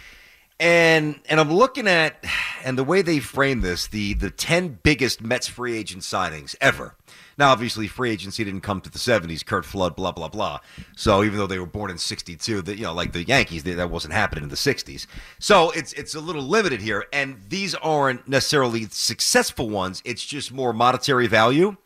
And 0.59 1.21
and 1.29 1.39
I'm 1.39 1.53
looking 1.53 1.87
at 1.87 2.25
and 2.65 2.79
the 2.79 2.85
way 2.85 3.03
they 3.03 3.21
frame 3.21 3.61
this, 3.61 3.87
the 3.87 4.15
the 4.15 4.31
ten 4.31 4.79
biggest 4.83 5.21
Mets 5.21 5.47
free 5.47 5.77
agent 5.77 6.03
signings 6.03 6.57
ever. 6.61 6.97
Now, 7.39 7.53
obviously, 7.53 7.87
free 7.87 8.11
agency 8.11 8.45
didn't 8.45 8.63
come 8.63 8.81
to 8.81 8.91
the 8.91 8.99
70s, 8.99 9.47
Curt 9.47 9.65
Flood, 9.65 9.95
blah, 9.95 10.11
blah, 10.13 10.29
blah. 10.29 10.59
So 10.97 11.23
even 11.23 11.39
though 11.39 11.47
they 11.47 11.61
were 11.61 11.67
born 11.67 11.91
in 11.91 11.97
62, 11.97 12.63
that 12.63 12.77
you 12.77 12.83
know, 12.83 12.93
like 12.93 13.13
the 13.13 13.23
Yankees, 13.23 13.63
that 13.63 13.91
wasn't 13.91 14.13
happening 14.13 14.43
in 14.43 14.51
the 14.51 14.57
60s. 14.57 15.07
So 15.39 15.71
it's 15.71 15.93
it's 15.93 16.15
a 16.15 16.21
little 16.21 16.43
limited 16.43 16.81
here. 16.81 17.07
And 17.13 17.41
these 17.49 17.75
aren't 17.77 18.27
necessarily 18.27 18.87
successful 18.91 19.71
ones. 19.71 20.03
It's 20.05 20.25
just 20.25 20.53
more 20.53 20.73
monetary 20.73 21.29
value. 21.29 21.77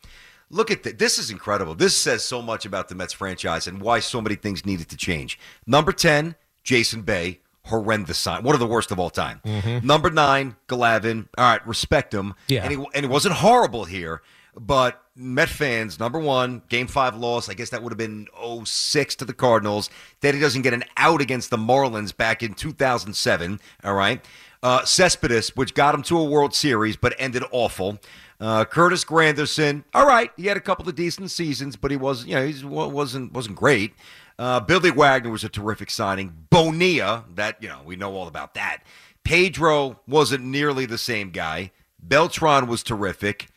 Look 0.49 0.71
at 0.71 0.83
this. 0.83 0.95
This 0.95 1.19
is 1.19 1.31
incredible. 1.31 1.75
This 1.75 1.97
says 1.97 2.25
so 2.25 2.41
much 2.43 2.65
about 2.65 2.89
the 2.89 2.95
Mets 2.95 3.13
franchise 3.13 3.67
and 3.67 3.81
why 3.81 4.01
so 4.01 4.21
many 4.21 4.37
things 4.37 4.65
needed 4.65 4.89
to 4.89 4.97
change. 4.97 5.39
Number 5.67 5.93
10, 5.93 6.35
Jason 6.63 7.03
Bay 7.03 7.41
horrendous 7.65 8.19
sign, 8.19 8.43
one 8.43 8.55
of 8.55 8.61
the 8.61 8.67
worst 8.67 8.91
of 8.91 8.99
all 8.99 9.11
time. 9.11 9.41
Mm-hmm. 9.45 9.87
Number 9.87 10.11
nine, 10.11 10.57
Glavine. 10.69 11.29
All 11.39 11.45
right, 11.45 11.67
respect 11.67 12.13
him. 12.13 12.35
Yeah, 12.49 12.65
and 12.65 12.73
he, 12.73 12.87
and 12.95 13.05
he 13.05 13.11
wasn't 13.11 13.35
horrible 13.35 13.85
here, 13.85 14.23
but 14.57 15.02
Met 15.15 15.51
fans, 15.51 16.01
number 16.01 16.19
one, 16.19 16.63
game 16.71 16.87
five 16.87 17.15
loss. 17.15 17.51
I 17.51 17.55
guess 17.55 17.69
that 17.71 17.83
would 17.83 17.93
have 17.93 17.99
been 17.99 18.29
06 18.65 19.15
to 19.17 19.25
the 19.27 19.35
Cardinals. 19.35 19.91
That 20.23 20.35
he 20.35 20.41
doesn't 20.41 20.63
get 20.63 20.73
an 20.73 20.85
out 20.97 21.21
against 21.21 21.51
the 21.51 21.59
Marlins 21.59 22.17
back 22.17 22.43
in 22.43 22.55
2007. 22.55 23.61
All 23.85 23.95
right. 23.95 24.25
Uh, 24.63 24.85
Cespedes, 24.85 25.55
which 25.57 25.75
got 25.75 25.95
him 25.95 26.03
to 26.05 26.19
a 26.19 26.25
World 26.25 26.55
Series, 26.55 26.97
but 26.97 27.15
ended 27.19 27.43
awful. 27.51 27.99
Uh, 28.41 28.65
Curtis 28.65 29.05
Granderson, 29.05 29.85
all 29.95 30.07
right, 30.07 30.31
he 30.37 30.47
had 30.47 30.57
a 30.57 30.61
couple 30.61 30.89
of 30.89 30.97
decent 30.97 31.31
seasons, 31.31 31.77
but 31.77 31.93
he 31.93 31.97
was, 31.97 32.25
you 32.25 32.35
know, 32.35 32.45
he 32.45 32.65
wasn't 32.65 33.33
wasn't 33.33 33.55
great. 33.55 33.95
Uh, 34.39 34.59
Billy 34.59 34.91
Wagner 34.91 35.31
was 35.31 35.45
a 35.45 35.49
terrific 35.49 35.91
signing. 35.91 36.47
Bonilla, 36.51 37.25
that 37.35 37.63
you 37.63 37.69
know, 37.69 37.83
we 37.85 37.95
know 37.95 38.15
all 38.15 38.27
about 38.27 38.55
that. 38.55 38.83
Pedro 39.23 40.01
wasn't 40.09 40.45
nearly 40.45 40.87
the 40.87 40.99
same 40.99 41.31
guy. 41.31 41.71
Beltran 42.03 42.67
was 42.67 42.83
terrific. 42.83 43.49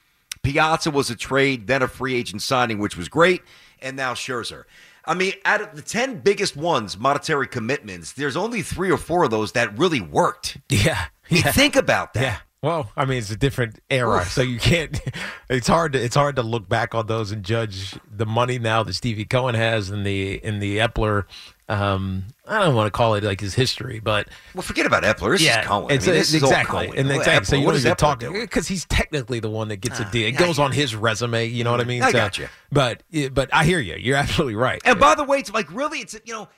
Piazza 0.45 0.91
was 0.91 1.09
a 1.09 1.15
trade, 1.15 1.67
then 1.67 1.81
a 1.81 1.87
free 1.87 2.15
agent 2.15 2.41
signing, 2.41 2.79
which 2.79 2.95
was 2.95 3.09
great, 3.09 3.41
and 3.81 3.97
now 3.97 4.13
Scherzer. 4.13 4.63
I 5.07 5.13
mean, 5.13 5.33
out 5.43 5.61
of 5.61 5.75
the 5.75 5.81
10 5.81 6.21
biggest 6.21 6.55
ones, 6.55 6.97
monetary 6.97 7.47
commitments, 7.47 8.13
there's 8.13 8.35
only 8.35 8.61
three 8.61 8.91
or 8.91 8.97
four 8.97 9.23
of 9.23 9.31
those 9.31 9.51
that 9.51 9.77
really 9.77 10.01
worked. 10.01 10.57
Yeah. 10.69 11.05
You 11.29 11.41
think 11.41 11.75
about 11.75 12.13
that. 12.13 12.21
Yeah. 12.21 12.37
Well, 12.61 12.91
I 12.97 13.05
mean, 13.05 13.19
it's 13.19 13.29
a 13.29 13.35
different 13.35 13.79
era, 13.91 14.21
Oof. 14.21 14.31
so 14.31 14.41
you 14.41 14.59
can't. 14.59 14.99
It's 15.47 15.67
hard 15.67 15.93
to 15.93 16.03
it's 16.03 16.15
hard 16.15 16.37
to 16.37 16.41
look 16.41 16.67
back 16.67 16.95
on 16.95 17.05
those 17.05 17.31
and 17.31 17.43
judge 17.43 17.93
the 18.11 18.25
money 18.25 18.57
now 18.57 18.81
that 18.81 18.93
Stevie 18.93 19.25
Cohen 19.25 19.53
has 19.53 19.91
in 19.91 20.01
the 20.01 20.43
in 20.43 20.57
the 20.57 20.79
Eppler. 20.79 21.25
Um, 21.67 22.25
I 22.47 22.59
don't 22.63 22.75
want 22.75 22.87
to 22.87 22.91
call 22.91 23.15
it 23.15 23.23
like 23.23 23.41
his 23.41 23.55
history, 23.55 23.99
but 23.99 24.27
Well, 24.53 24.61
forget 24.61 24.85
about 24.85 25.01
Eppler. 25.03 25.31
This 25.31 25.41
yeah, 25.41 25.61
is 25.61 25.65
Cohen. 25.67 25.91
I 25.91 25.95
It's, 25.95 26.05
mean, 26.05 26.15
this 26.15 26.33
it's 26.33 26.43
exactly, 26.43 26.85
Cohen. 26.87 26.99
and 26.99 27.09
Well, 27.09 27.17
exactly. 27.17 27.45
so 27.45 27.55
Eppler, 27.55 27.59
you 27.59 27.65
what 27.65 27.71
don't 27.71 27.77
is 27.77 27.85
even 27.85 27.95
Eppler 27.95 28.19
talk 28.19 28.19
because 28.33 28.67
he's 28.67 28.85
technically 28.85 29.39
the 29.39 29.49
one 29.49 29.69
that 29.69 29.77
gets 29.77 29.99
a 29.99 30.05
Ah, 30.05 30.09
deal. 30.11 30.27
It 30.27 30.33
yeah, 30.33 30.39
goes 30.39 30.59
on 30.59 30.71
his 30.71 30.93
resume. 30.95 31.45
You 31.47 31.63
know 31.63 31.71
what 31.71 31.81
I 31.81 31.85
mean? 31.85 32.03
I 32.03 32.11
So- 32.11 32.17
got 32.19 32.37
you. 32.37 32.49
But 32.71 33.01
but 33.33 33.51
I 33.51 33.65
hear 33.65 33.79
you. 33.79 33.95
You're 33.95 34.17
absolutely 34.17 34.55
right. 34.55 34.79
And 34.85 34.99
by 34.99 35.15
the 35.15 35.23
way, 35.23 35.39
it's 35.39 35.51
like 35.51 35.71
really, 35.73 35.99
it's 35.99 36.15
you 36.23 36.33
know, 36.33 36.49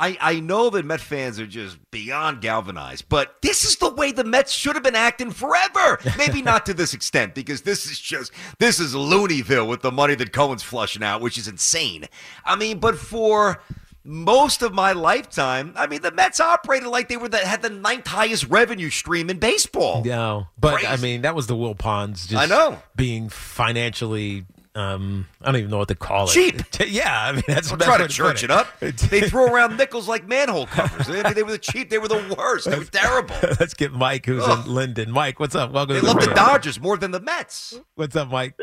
I 0.00 0.16
I 0.20 0.40
know 0.40 0.70
that 0.70 0.84
Met 0.84 1.00
fans 1.00 1.40
are 1.40 1.46
just 1.46 1.78
beyond 1.90 2.40
galvanized, 2.42 3.08
but 3.08 3.36
this 3.42 3.64
is 3.64 3.76
the 3.76 3.90
way 3.92 4.12
the 4.12 4.24
Mets 4.24 4.52
should 4.52 4.74
have 4.76 4.82
been 4.84 4.94
acting 4.96 5.30
forever. 5.32 5.98
Maybe 6.16 6.42
not 6.50 6.64
to 6.66 6.74
this 6.74 6.94
extent 6.94 7.34
because 7.34 7.62
this 7.62 7.86
is 7.86 7.98
just 7.98 8.30
this 8.60 8.78
is 8.78 8.94
Looneyville 8.94 9.66
with 9.68 9.82
the 9.82 9.90
money 9.92 10.14
that 10.14 10.32
Cohen's 10.32 10.62
flushing 10.62 11.02
out, 11.02 11.20
which 11.20 11.36
is 11.38 11.48
insane. 11.48 12.06
I 12.44 12.54
mean, 12.56 12.78
but 12.78 12.96
for 12.98 13.60
most 14.04 14.62
of 14.62 14.72
my 14.74 14.92
lifetime, 14.92 15.72
I 15.76 15.86
mean, 15.86 16.02
the 16.02 16.10
Mets 16.10 16.40
operated 16.40 16.88
like 16.88 17.08
they 17.08 17.16
were 17.16 17.28
the, 17.28 17.38
had 17.38 17.62
the 17.62 17.70
ninth 17.70 18.06
highest 18.06 18.48
revenue 18.48 18.90
stream 18.90 19.30
in 19.30 19.38
baseball. 19.38 20.02
No, 20.04 20.48
but 20.58 20.84
I 20.86 20.96
mean 20.96 21.22
that 21.22 21.34
was 21.34 21.46
the 21.46 21.54
Wilpons. 21.54 22.26
Just 22.28 22.34
I 22.34 22.46
know. 22.46 22.82
being 22.96 23.28
financially. 23.28 24.46
Um, 24.74 25.26
I 25.42 25.46
don't 25.46 25.56
even 25.56 25.70
know 25.70 25.76
what 25.78 25.88
to 25.88 25.94
call 25.94 26.24
it. 26.28 26.32
Cheap. 26.32 26.62
Yeah, 26.88 27.28
I 27.28 27.32
mean 27.32 27.42
that's. 27.46 27.68
Don't 27.68 27.80
try 27.82 27.98
to 27.98 28.04
what 28.04 28.10
church 28.10 28.42
it 28.42 28.50
up. 28.50 28.66
They 28.80 29.20
threw 29.20 29.46
around 29.46 29.76
nickels 29.76 30.08
like 30.08 30.26
manhole 30.26 30.66
covers. 30.66 31.08
I 31.08 31.22
mean, 31.22 31.34
they 31.34 31.42
were 31.42 31.52
the 31.52 31.58
cheap. 31.58 31.90
They 31.90 31.98
were 31.98 32.08
the 32.08 32.34
worst. 32.38 32.68
They 32.70 32.78
were 32.78 32.84
terrible. 32.84 33.34
Let's 33.60 33.74
get 33.74 33.92
Mike, 33.92 34.24
who's 34.26 34.42
Ugh. 34.44 34.66
in 34.66 34.74
Linden. 34.74 35.10
Mike, 35.10 35.38
what's 35.38 35.54
up? 35.54 35.72
Welcome 35.72 35.94
They 35.96 36.00
to 36.00 36.06
love 36.06 36.16
the 36.20 36.26
fan. 36.26 36.34
Dodgers 36.36 36.80
more 36.80 36.96
than 36.96 37.10
the 37.10 37.20
Mets. 37.20 37.78
What's 37.96 38.16
up, 38.16 38.30
Mike? 38.30 38.58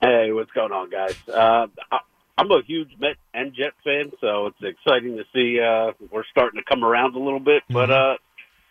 Hey, 0.00 0.32
what's 0.32 0.50
going 0.52 0.72
on, 0.72 0.90
guys? 0.90 1.14
Uh, 1.28 1.66
I, 1.92 1.98
I'm 2.40 2.50
a 2.50 2.62
huge 2.66 2.90
Met 2.98 3.16
and 3.34 3.52
Jet 3.52 3.72
fan, 3.84 4.12
so 4.20 4.46
it's 4.46 4.56
exciting 4.62 5.18
to 5.18 5.24
see 5.34 5.60
uh, 5.60 5.92
we're 6.10 6.24
starting 6.30 6.58
to 6.60 6.64
come 6.64 6.82
around 6.82 7.14
a 7.14 7.18
little 7.18 7.40
bit. 7.40 7.62
But 7.68 7.90
uh, 7.90 8.14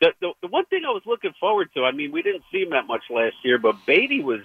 the, 0.02 0.10
the 0.22 0.32
the 0.42 0.48
one 0.48 0.66
thing 0.66 0.82
I 0.88 0.90
was 0.90 1.04
looking 1.06 1.34
forward 1.40 1.70
to, 1.76 1.84
I 1.84 1.92
mean, 1.92 2.12
we 2.12 2.24
didn't 2.24 2.44
see 2.52 2.64
him 2.64 2.72
that 2.72 2.88
much 2.88 3.04
last 3.10 3.36
year, 3.44 3.60
but 3.60 3.76
Baty 3.86 4.24
was. 4.24 4.40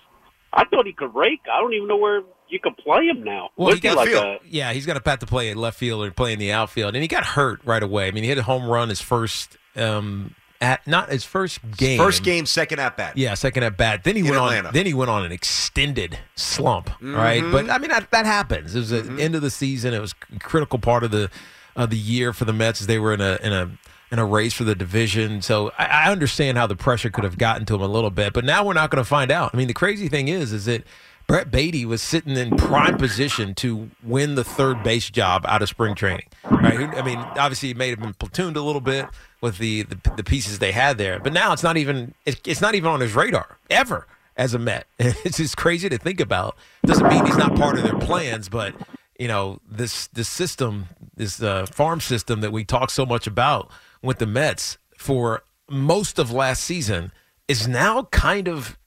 I 0.56 0.64
thought 0.66 0.87
he 0.87 0.92
could 0.92 1.12
rake. 1.16 1.40
I 1.52 1.60
don't 1.60 1.74
even 1.74 1.88
know 1.88 1.96
where 1.96 2.20
you 2.48 2.60
could 2.60 2.76
play 2.76 3.06
him 3.06 3.24
now. 3.24 3.48
Well, 3.56 3.74
he 3.74 3.80
got 3.80 3.96
like 3.96 4.10
a, 4.10 4.38
yeah, 4.48 4.72
he's 4.72 4.87
got 4.87 4.96
a 4.96 5.00
path 5.00 5.18
to 5.20 5.26
play 5.26 5.50
at 5.50 5.56
left 5.56 5.76
field 5.76 6.04
or 6.04 6.10
play 6.12 6.32
in 6.32 6.38
the 6.38 6.52
outfield, 6.52 6.94
and 6.94 7.02
he 7.02 7.08
got 7.08 7.24
hurt 7.24 7.60
right 7.64 7.82
away. 7.82 8.06
I 8.06 8.12
mean, 8.12 8.22
he 8.22 8.28
hit 8.28 8.38
a 8.38 8.44
home 8.44 8.68
run 8.68 8.88
his 8.88 9.00
first 9.00 9.56
um 9.74 10.37
at 10.64 10.87
not 10.87 11.11
his 11.11 11.24
first 11.24 11.61
game. 11.77 11.98
First 11.98 12.22
game, 12.24 12.46
second 12.46 12.79
at 12.81 12.96
bat. 12.96 13.16
Yeah, 13.16 13.35
second 13.35 13.62
at 13.62 13.77
bat. 13.77 14.05
Then 14.05 14.14
he 14.16 14.20
In 14.20 14.27
went 14.29 14.37
Atlanta. 14.38 14.68
on. 14.68 14.74
Then 14.74 14.87
he 14.87 14.94
went 14.94 15.11
on 15.11 15.24
an 15.24 15.33
extended 15.33 16.18
slump. 16.37 16.90
Right, 17.00 17.42
Mhm. 17.42 17.53
but 17.53 17.70
I 17.70 17.79
mean 17.79 17.90
that, 17.90 18.11
that 18.11 18.27
happens. 18.27 18.74
It 18.74 18.79
was 18.81 18.90
the 18.90 19.16
end 19.20 19.35
of 19.35 19.42
the 19.42 19.50
season. 19.50 19.94
It 19.94 20.00
was 20.00 20.14
a 20.35 20.38
critical 20.38 20.79
part 20.79 21.05
of 21.05 21.11
the 21.11 21.31
of 21.77 21.90
the 21.90 21.96
year 21.98 22.33
for 22.33 22.44
the 22.44 22.53
Mets. 22.53 22.81
as 22.81 22.87
They 22.87 22.98
were 22.98 23.12
in 23.12 23.20
a 23.20 23.38
in 23.42 23.53
a 23.53 23.70
in 24.12 24.18
a 24.18 24.24
race 24.24 24.53
for 24.53 24.64
the 24.64 24.74
division. 24.74 25.42
So 25.42 25.72
I, 25.79 25.87
I 25.87 26.12
understand 26.12 26.57
how 26.59 26.66
the 26.66 26.77
pressure 26.77 27.11
could 27.11 27.24
have 27.24 27.37
gotten 27.38 27.66
to 27.66 27.74
him 27.74 27.81
a 27.83 27.87
little 27.88 28.11
bit. 28.11 28.33
But 28.33 28.44
now 28.44 28.64
we're 28.64 28.74
not 28.74 28.90
going 28.90 29.03
to 29.03 29.09
find 29.09 29.31
out. 29.33 29.50
I 29.53 29.57
mean, 29.57 29.66
the 29.68 29.74
crazy 29.74 30.09
thing 30.09 30.29
is, 30.29 30.53
is 30.53 30.64
that. 30.66 30.85
Brett 31.26 31.50
Baty 31.50 31.84
was 31.84 32.02
sitting 32.02 32.37
in 32.37 32.56
prime 32.56 32.98
position 32.98 33.54
to 33.56 33.90
win 34.02 34.34
the 34.34 34.44
third 34.44 34.82
base 34.82 35.08
job 35.08 35.44
out 35.46 35.62
of 35.62 35.68
spring 35.68 35.94
training. 35.94 36.26
Right? 36.50 36.88
I 36.94 37.02
mean, 37.02 37.18
obviously, 37.18 37.68
he 37.68 37.74
may 37.74 37.90
have 37.90 38.00
been 38.00 38.14
platooned 38.14 38.56
a 38.56 38.60
little 38.60 38.80
bit 38.80 39.06
with 39.40 39.58
the, 39.58 39.82
the 39.82 40.12
the 40.16 40.24
pieces 40.24 40.58
they 40.58 40.72
had 40.72 40.98
there, 40.98 41.18
but 41.18 41.32
now 41.32 41.52
it's 41.52 41.62
not 41.62 41.76
even 41.76 42.14
it's, 42.26 42.60
not 42.60 42.74
even 42.74 42.90
on 42.90 43.00
his 43.00 43.14
radar 43.14 43.58
ever 43.70 44.06
as 44.37 44.54
a 44.54 44.58
Met. 44.58 44.87
It's 44.98 45.38
just 45.38 45.56
crazy 45.56 45.88
to 45.88 45.98
think 45.98 46.20
about. 46.20 46.56
Doesn't 46.84 47.08
mean 47.08 47.24
he's 47.24 47.37
not 47.37 47.56
part 47.56 47.76
of 47.78 47.84
their 47.84 47.98
plans, 47.98 48.48
but 48.48 48.74
you 49.18 49.28
know 49.28 49.60
this 49.70 50.08
this 50.08 50.28
system, 50.28 50.88
this 51.16 51.42
uh, 51.42 51.66
farm 51.66 52.00
system 52.00 52.40
that 52.42 52.52
we 52.52 52.64
talk 52.64 52.90
so 52.90 53.06
much 53.06 53.26
about 53.26 53.70
with 54.02 54.18
the 54.18 54.26
Mets 54.26 54.78
for 54.98 55.42
most 55.68 56.18
of 56.18 56.30
last 56.30 56.62
season 56.62 57.12
is 57.48 57.66
now 57.66 58.04
kind 58.04 58.48
of 58.48 58.78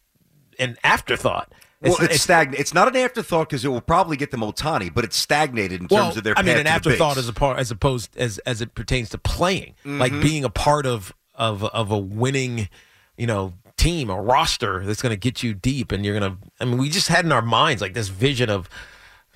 an 0.59 0.77
afterthought. 0.83 1.51
Well, 1.81 1.95
it's, 2.01 2.21
stagnant. 2.21 2.59
It's 2.59 2.73
not 2.73 2.87
an 2.87 2.95
afterthought 2.95 3.49
because 3.49 3.63
it 3.63 3.67
will 3.67 3.81
probably 3.81 4.17
get 4.17 4.31
them 4.31 4.39
Ohtani, 4.41 4.91
but 4.93 5.03
it's 5.03 5.15
stagnated 5.17 5.81
in 5.81 5.87
terms 5.87 6.17
of 6.17 6.23
their. 6.23 6.37
I 6.37 6.41
mean, 6.41 6.57
an 6.57 6.65
afterthought 6.67 7.17
as 7.17 7.29
a 7.29 7.33
part, 7.33 7.59
as 7.59 7.69
opposed 7.69 8.17
as 8.17 8.39
as 8.39 8.61
it 8.61 8.73
pertains 8.73 9.09
to 9.09 9.17
playing, 9.19 9.75
like 9.85 10.11
Mhm. 10.11 10.21
being 10.23 10.43
a 10.43 10.49
part 10.49 10.85
of 10.87 11.13
of 11.35 11.63
of 11.65 11.91
a 11.91 11.97
winning, 11.97 12.67
you 13.15 13.27
know, 13.27 13.53
team, 13.77 14.09
a 14.09 14.19
roster 14.19 14.83
that's 14.85 15.03
going 15.03 15.11
to 15.11 15.17
get 15.17 15.43
you 15.43 15.53
deep, 15.53 15.91
and 15.91 16.03
you're 16.03 16.19
going 16.19 16.31
to. 16.31 16.37
I 16.59 16.65
mean, 16.65 16.79
we 16.79 16.89
just 16.89 17.09
had 17.09 17.25
in 17.25 17.31
our 17.31 17.43
minds 17.43 17.81
like 17.81 17.93
this 17.93 18.07
vision 18.07 18.49
of. 18.49 18.67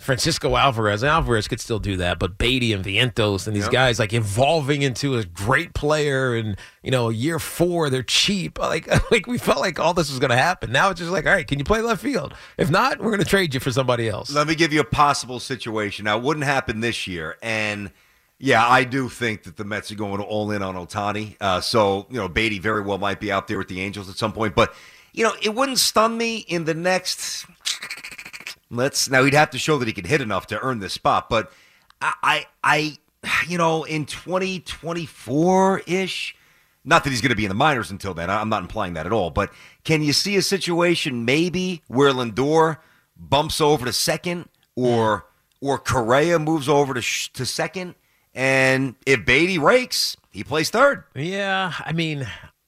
Francisco 0.01 0.55
Alvarez, 0.55 1.03
and 1.03 1.09
Alvarez 1.09 1.47
could 1.47 1.59
still 1.59 1.79
do 1.79 1.95
that, 1.97 2.17
but 2.19 2.37
Baty 2.37 2.73
and 2.73 2.83
Vientos 2.83 3.45
and 3.47 3.55
these 3.55 3.63
Yep. 3.65 3.71
guys 3.71 3.99
like 3.99 4.13
evolving 4.13 4.81
into 4.81 5.17
a 5.17 5.23
great 5.23 5.73
player, 5.73 6.35
and 6.35 6.57
you 6.83 6.89
know, 6.91 7.09
year 7.09 7.37
four 7.39 7.89
they're 7.89 8.03
cheap. 8.03 8.57
Like, 8.71 8.87
like 9.11 9.27
we 9.27 9.37
felt 9.37 9.59
like 9.59 9.79
all 9.79 9.93
this 9.93 10.09
was 10.09 10.19
going 10.19 10.29
to 10.31 10.37
happen. 10.37 10.71
Now 10.71 10.89
it's 10.89 10.99
just 10.99 11.11
like, 11.11 11.25
all 11.25 11.33
right, 11.33 11.45
can 11.47 11.59
you 11.59 11.65
play 11.65 11.81
left 11.81 12.01
field? 12.01 12.33
If 12.57 12.69
not, 12.69 12.99
we're 12.99 13.11
going 13.11 13.19
to 13.23 13.25
trade 13.29 13.53
you 13.53 13.59
for 13.59 13.71
somebody 13.71 14.07
else. 14.07 14.31
Let 14.33 14.47
me 14.47 14.55
give 14.55 14.71
you 14.73 14.79
a 14.79 14.85
possible 14.85 15.39
situation. 15.39 16.05
Now, 16.05 16.17
it 16.17 16.23
wouldn't 16.23 16.45
happen 16.45 16.79
this 16.79 17.05
year, 17.07 17.37
and 17.41 17.91
yeah, 18.39 18.67
I 18.67 18.83
do 18.85 19.07
think 19.09 19.43
that 19.43 19.57
the 19.57 19.63
Mets 19.65 19.91
are 19.91 19.95
going 19.95 20.19
all 20.21 20.49
in 20.51 20.63
on 20.63 20.75
Ohtani. 20.75 21.35
Uh, 21.39 21.61
so 21.61 22.07
you 22.09 22.17
know, 22.17 22.27
Baty 22.27 22.59
very 22.59 22.81
well 22.81 22.97
might 22.97 23.19
be 23.19 23.31
out 23.31 23.47
there 23.47 23.57
with 23.57 23.67
the 23.67 23.81
Angels 23.81 24.09
at 24.09 24.15
some 24.15 24.33
point, 24.33 24.55
but 24.55 24.73
you 25.13 25.23
know, 25.23 25.33
it 25.41 25.53
wouldn't 25.53 25.77
stun 25.79 26.17
me 26.17 26.37
in 26.37 26.65
the 26.65 26.73
next. 26.73 27.45
Let's 28.71 29.09
now 29.09 29.23
he'd 29.23 29.33
have 29.33 29.49
to 29.51 29.59
show 29.59 29.77
that 29.77 29.87
he 29.87 29.93
can 29.93 30.05
hit 30.05 30.21
enough 30.21 30.47
to 30.47 30.59
earn 30.61 30.79
this 30.79 30.93
spot, 30.93 31.29
but 31.29 31.51
I, 32.01 32.13
I, 32.23 32.45
I 32.63 32.97
you 33.47 33.57
know, 33.57 33.83
in 33.83 34.05
twenty 34.05 34.59
twenty 34.61 35.05
four 35.05 35.81
ish. 35.85 36.35
Not 36.83 37.03
that 37.03 37.11
he's 37.11 37.21
going 37.21 37.29
to 37.29 37.35
be 37.35 37.45
in 37.45 37.49
the 37.49 37.53
minors 37.55 37.91
until 37.91 38.15
then. 38.15 38.29
I'm 38.31 38.49
not 38.49 38.63
implying 38.63 38.93
that 38.95 39.05
at 39.05 39.11
all. 39.11 39.29
But 39.29 39.51
can 39.83 40.01
you 40.01 40.13
see 40.13 40.35
a 40.37 40.41
situation 40.41 41.25
maybe 41.25 41.83
where 41.87 42.11
Lindor 42.11 42.77
bumps 43.15 43.61
over 43.61 43.85
to 43.85 43.93
second, 43.93 44.49
or 44.75 45.27
or 45.59 45.77
Correa 45.77 46.39
moves 46.39 46.67
over 46.67 46.93
to 46.95 47.01
sh- 47.01 47.27
to 47.33 47.45
second, 47.45 47.93
and 48.33 48.95
if 49.05 49.25
Baty 49.25 49.59
rakes, 49.59 50.15
he 50.31 50.43
plays 50.43 50.69
third. 50.71 51.03
Yeah, 51.13 51.73
I 51.85 51.91
mean, 51.91 52.25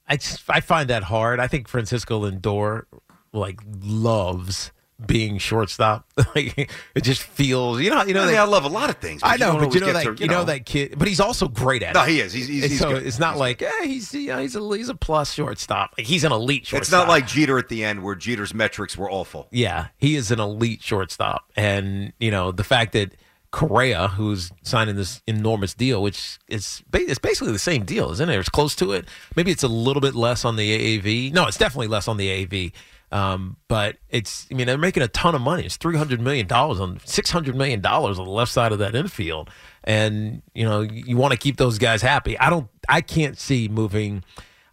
I 0.08 0.18
just- 0.18 0.44
I 0.48 0.60
find 0.60 0.90
that 0.92 1.04
hard. 1.04 1.40
I 1.40 1.48
think 1.48 1.68
Francisco 1.68 2.30
Lindor 2.30 2.84
like 3.32 3.62
loves 3.82 4.72
being 5.06 5.38
shortstop. 5.38 6.06
like 6.36 6.72
it 6.96 7.02
just 7.04 7.24
feels, 7.24 7.82
you 7.82 7.90
know, 7.90 8.04
you 8.04 8.14
know. 8.14 8.22
I 8.24 8.26
mean, 8.26 8.36
that- 8.36 8.42
I 8.42 8.46
love 8.46 8.64
a 8.66 8.70
lot 8.70 8.90
of 8.90 8.98
things. 8.98 9.22
I 9.24 9.38
know, 9.38 9.58
but 9.58 9.74
you 9.74 9.80
know 9.82 9.94
that 9.94 10.04
to, 10.04 10.16
you 10.16 10.28
know, 10.28 10.44
that 10.46 10.66
kid, 10.66 10.96
but 10.98 11.08
he's 11.08 11.20
also 11.20 11.48
great 11.48 11.84
at 11.84 11.94
No, 11.94 12.04
it. 12.04 12.10
he 12.10 12.20
is. 12.22 12.34
He's- 12.34 12.48
he's- 12.48 12.70
he's 12.72 12.80
so 12.80 12.90
good. 12.94 13.06
it's 13.06 13.20
not 13.20 13.38
like 13.38 13.62
eh, 13.62 13.72
he's 13.84 14.14
you 14.14 14.28
know, 14.28 14.40
he's 14.40 14.56
a 14.56 14.62
he's 14.76 14.90
a 14.90 14.96
plus 14.96 15.34
shortstop. 15.34 15.94
Like, 15.98 16.08
he's 16.08 16.24
an 16.24 16.32
elite 16.32 16.66
shortstop. 16.68 16.82
It's 16.82 16.92
not 16.92 17.08
like 17.08 17.28
Jeter 17.28 17.58
at 17.58 17.70
the 17.70 17.84
end, 17.84 18.04
where 18.04 18.16
Jeter's 18.16 18.54
metrics 18.54 18.98
were 18.98 19.10
awful. 19.12 19.48
Yeah, 19.52 19.88
he 19.98 20.16
is 20.16 20.32
an 20.32 20.40
elite 20.40 20.82
shortstop, 20.82 21.52
and 21.56 22.14
you 22.20 22.32
know 22.32 22.52
the 22.52 22.64
fact 22.64 22.94
that 22.94 23.16
Correa, 23.52 24.08
who's 24.08 24.52
signing 24.64 24.96
this 24.96 25.22
enormous 25.28 25.76
deal, 25.76 26.02
which 26.02 26.40
is 26.48 26.82
it's 26.92 27.20
basically 27.20 27.52
the 27.52 27.60
same 27.60 27.84
deal, 27.86 28.10
isn't 28.12 28.28
it? 28.30 28.40
It's 28.40 28.50
close 28.50 28.74
to 28.78 28.94
it. 28.94 29.06
Maybe 29.36 29.52
it's 29.52 29.62
a 29.62 29.68
little 29.68 30.02
bit 30.02 30.16
less 30.16 30.44
on 30.44 30.56
the 30.56 30.98
AAV. 31.00 31.32
No, 31.34 31.46
it's 31.46 31.58
definitely 31.58 31.86
less 31.88 32.08
on 32.08 32.18
the 32.18 32.28
AAV. 32.30 32.72
Um, 33.14 33.58
but 33.68 33.98
it's 34.10 34.48
I 34.52 34.56
mean 34.56 34.66
they're 34.66 34.76
making 34.76 35.04
a 35.04 35.08
ton 35.08 35.36
of 35.36 35.42
money. 35.42 35.64
It's 35.64 35.78
three 35.78 35.96
hundred 35.96 36.20
million 36.20 36.48
dollars 36.48 36.80
on 36.80 37.00
six 37.06 37.30
hundred 37.30 37.56
million 37.56 37.80
dollars 37.80 38.18
on 38.18 38.26
the 38.26 38.32
left 38.32 38.52
side 38.52 38.72
of 38.72 38.80
that 38.80 38.96
infield, 38.96 39.52
and 39.84 40.42
you 40.56 40.66
know 40.66 40.82
you 40.82 41.16
want 41.16 41.32
to 41.32 41.38
keep 41.38 41.58
those 41.58 41.78
guys 41.78 42.02
happy. 42.02 42.38
I 42.40 42.50
don't. 42.50 42.68
I 42.90 43.02
can't 43.02 43.38
see 43.38 43.68
moving. 43.68 44.24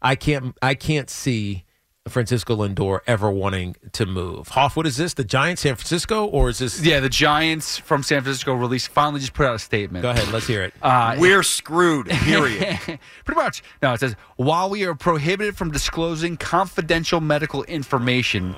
I 0.01 0.15
can't. 0.15 0.57
I 0.63 0.75
can't 0.75 1.11
see. 1.11 1.65
Francisco 2.11 2.57
Lindor 2.57 3.01
ever 3.07 3.31
wanting 3.31 3.77
to 3.93 4.05
move. 4.07 4.49
Hoff, 4.49 4.77
what 4.77 4.87
is 4.87 4.97
this? 4.97 5.15
The 5.15 5.25
Giants, 5.25 5.63
San 5.63 5.75
Francisco, 5.77 6.27
or 6.27 6.51
is 6.51 6.59
this? 6.59 6.81
Yeah, 6.83 7.01
the 7.01 7.09
Giants 7.09 7.79
from 7.79 8.03
San 8.03 8.23
Francisco 8.23 8.53
released 8.55 8.89
finally 8.89 9.21
just 9.21 9.33
put 9.33 9.47
out 9.47 9.55
a 9.55 9.59
statement. 9.59 10.03
Go 10.03 10.11
ahead, 10.11 10.29
let's 10.33 10.47
hear 10.47 10.63
it. 10.63 10.75
Uh, 10.83 11.17
We're 11.19 11.43
screwed. 11.43 12.09
Period. 12.09 12.79
Pretty 13.25 13.41
much. 13.41 13.63
No, 13.83 13.93
it 13.95 14.01
says 14.01 14.15
while 14.37 14.69
we 14.69 14.85
are 14.85 14.95
prohibited 14.95 15.57
from 15.57 15.71
disclosing 15.71 16.37
confidential 16.37 17.21
medical 17.21 17.65
information, 17.65 18.55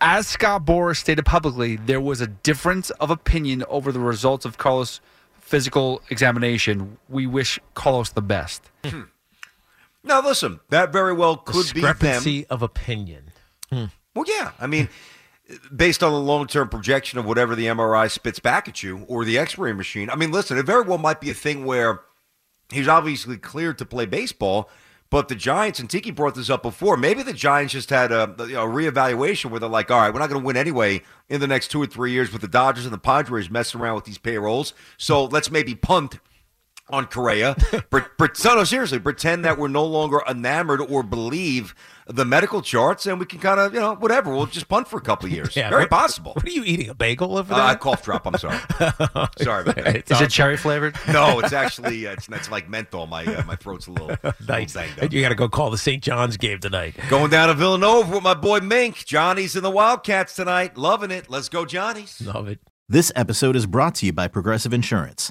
as 0.00 0.26
Scott 0.26 0.64
Boras 0.64 0.96
stated 0.96 1.24
publicly, 1.26 1.76
there 1.76 2.00
was 2.00 2.20
a 2.20 2.26
difference 2.26 2.90
of 2.90 3.10
opinion 3.10 3.64
over 3.68 3.92
the 3.92 4.00
results 4.00 4.44
of 4.44 4.58
Carlos' 4.58 5.00
physical 5.38 6.00
examination. 6.10 6.98
We 7.08 7.26
wish 7.26 7.58
Carlos 7.74 8.10
the 8.10 8.22
best. 8.22 8.70
Now, 10.02 10.22
listen, 10.22 10.60
that 10.70 10.92
very 10.92 11.12
well 11.12 11.36
could 11.36 11.72
be 11.74 11.80
them. 11.82 11.92
Discrepancy 11.92 12.46
of 12.46 12.62
opinion. 12.62 13.32
Hmm. 13.70 13.86
Well, 14.14 14.24
yeah. 14.26 14.52
I 14.58 14.66
mean, 14.66 14.88
based 15.74 16.02
on 16.02 16.12
the 16.12 16.20
long 16.20 16.46
term 16.46 16.68
projection 16.68 17.18
of 17.18 17.26
whatever 17.26 17.54
the 17.54 17.66
MRI 17.66 18.10
spits 18.10 18.38
back 18.38 18.68
at 18.68 18.82
you 18.82 19.04
or 19.08 19.24
the 19.24 19.38
x 19.38 19.58
ray 19.58 19.72
machine, 19.72 20.10
I 20.10 20.16
mean, 20.16 20.32
listen, 20.32 20.58
it 20.58 20.66
very 20.66 20.82
well 20.82 20.98
might 20.98 21.20
be 21.20 21.30
a 21.30 21.34
thing 21.34 21.64
where 21.64 22.00
he's 22.70 22.88
obviously 22.88 23.36
cleared 23.36 23.78
to 23.78 23.84
play 23.84 24.06
baseball, 24.06 24.70
but 25.10 25.28
the 25.28 25.34
Giants, 25.34 25.80
and 25.80 25.90
Tiki 25.90 26.12
brought 26.12 26.36
this 26.36 26.48
up 26.48 26.62
before, 26.62 26.96
maybe 26.96 27.22
the 27.22 27.32
Giants 27.32 27.72
just 27.72 27.90
had 27.90 28.12
a, 28.12 28.24
a 28.24 28.66
reevaluation 28.66 29.50
where 29.50 29.58
they're 29.58 29.68
like, 29.68 29.90
all 29.90 30.00
right, 30.00 30.12
we're 30.12 30.20
not 30.20 30.28
going 30.28 30.40
to 30.40 30.46
win 30.46 30.56
anyway 30.56 31.02
in 31.28 31.40
the 31.40 31.48
next 31.48 31.68
two 31.68 31.82
or 31.82 31.86
three 31.86 32.12
years 32.12 32.32
with 32.32 32.42
the 32.42 32.48
Dodgers 32.48 32.84
and 32.84 32.94
the 32.94 32.98
Padres 32.98 33.50
messing 33.50 33.80
around 33.80 33.96
with 33.96 34.04
these 34.04 34.18
payrolls. 34.18 34.72
So 34.96 35.24
let's 35.24 35.50
maybe 35.50 35.74
punt 35.74 36.20
on 36.92 37.06
Correa. 37.06 37.54
Pre- 37.90 38.02
pre- 38.18 38.28
no, 38.44 38.54
no, 38.56 38.64
seriously, 38.64 38.98
pretend 38.98 39.44
that 39.44 39.58
we're 39.58 39.68
no 39.68 39.84
longer 39.84 40.20
enamored 40.28 40.80
or 40.80 41.02
believe 41.02 41.74
the 42.06 42.24
medical 42.24 42.60
charts, 42.60 43.06
and 43.06 43.20
we 43.20 43.26
can 43.26 43.38
kind 43.38 43.60
of, 43.60 43.72
you 43.72 43.78
know, 43.80 43.94
whatever. 43.94 44.30
We'll 44.34 44.46
just 44.46 44.68
punt 44.68 44.88
for 44.88 44.96
a 44.98 45.00
couple 45.00 45.28
years. 45.36 45.54
Yeah, 45.56 45.70
Very 45.70 45.82
what- 45.82 45.90
possible. 45.90 46.32
What 46.34 46.44
are 46.44 46.50
you 46.50 46.64
eating? 46.64 46.88
A 46.88 46.94
bagel 46.94 47.38
over 47.38 47.54
Uh, 47.54 47.76
cough 47.76 48.02
drop. 48.04 48.26
I'm 48.26 48.36
sorry. 48.38 48.58
sorry 49.40 49.62
about 49.62 49.76
that. 49.76 50.10
Is 50.10 50.20
it 50.20 50.30
cherry 50.30 50.56
flavored? 50.56 50.96
No, 51.12 51.38
it's 51.40 51.52
actually 51.52 52.06
uh, 52.06 52.12
it's, 52.12 52.28
it's 52.28 52.50
like 52.50 52.68
menthol. 52.68 53.06
My 53.06 53.24
uh, 53.24 53.44
my 53.44 53.56
throat's 53.56 53.86
a 53.86 53.92
little, 53.92 54.08
little 54.08 54.32
nice. 54.48 54.74
banged 54.74 54.98
up. 55.02 55.12
You 55.12 55.20
got 55.22 55.28
to 55.30 55.34
go 55.34 55.48
call 55.48 55.70
the 55.70 55.78
St. 55.78 56.02
John's 56.02 56.36
game 56.36 56.58
tonight. 56.58 56.96
Going 57.08 57.30
down 57.30 57.48
to 57.48 57.54
Villanova 57.54 58.14
with 58.14 58.22
my 58.24 58.34
boy 58.34 58.60
Mink. 58.60 59.04
Johnny's 59.06 59.54
in 59.56 59.62
the 59.62 59.70
Wildcats 59.70 60.34
tonight. 60.34 60.76
Loving 60.76 61.10
it. 61.10 61.30
Let's 61.30 61.48
go, 61.48 61.64
Johnny's. 61.64 62.20
Love 62.20 62.48
it. 62.48 62.58
This 62.88 63.12
episode 63.14 63.54
is 63.54 63.66
brought 63.66 63.94
to 63.96 64.06
you 64.06 64.12
by 64.12 64.26
Progressive 64.26 64.72
Insurance. 64.72 65.30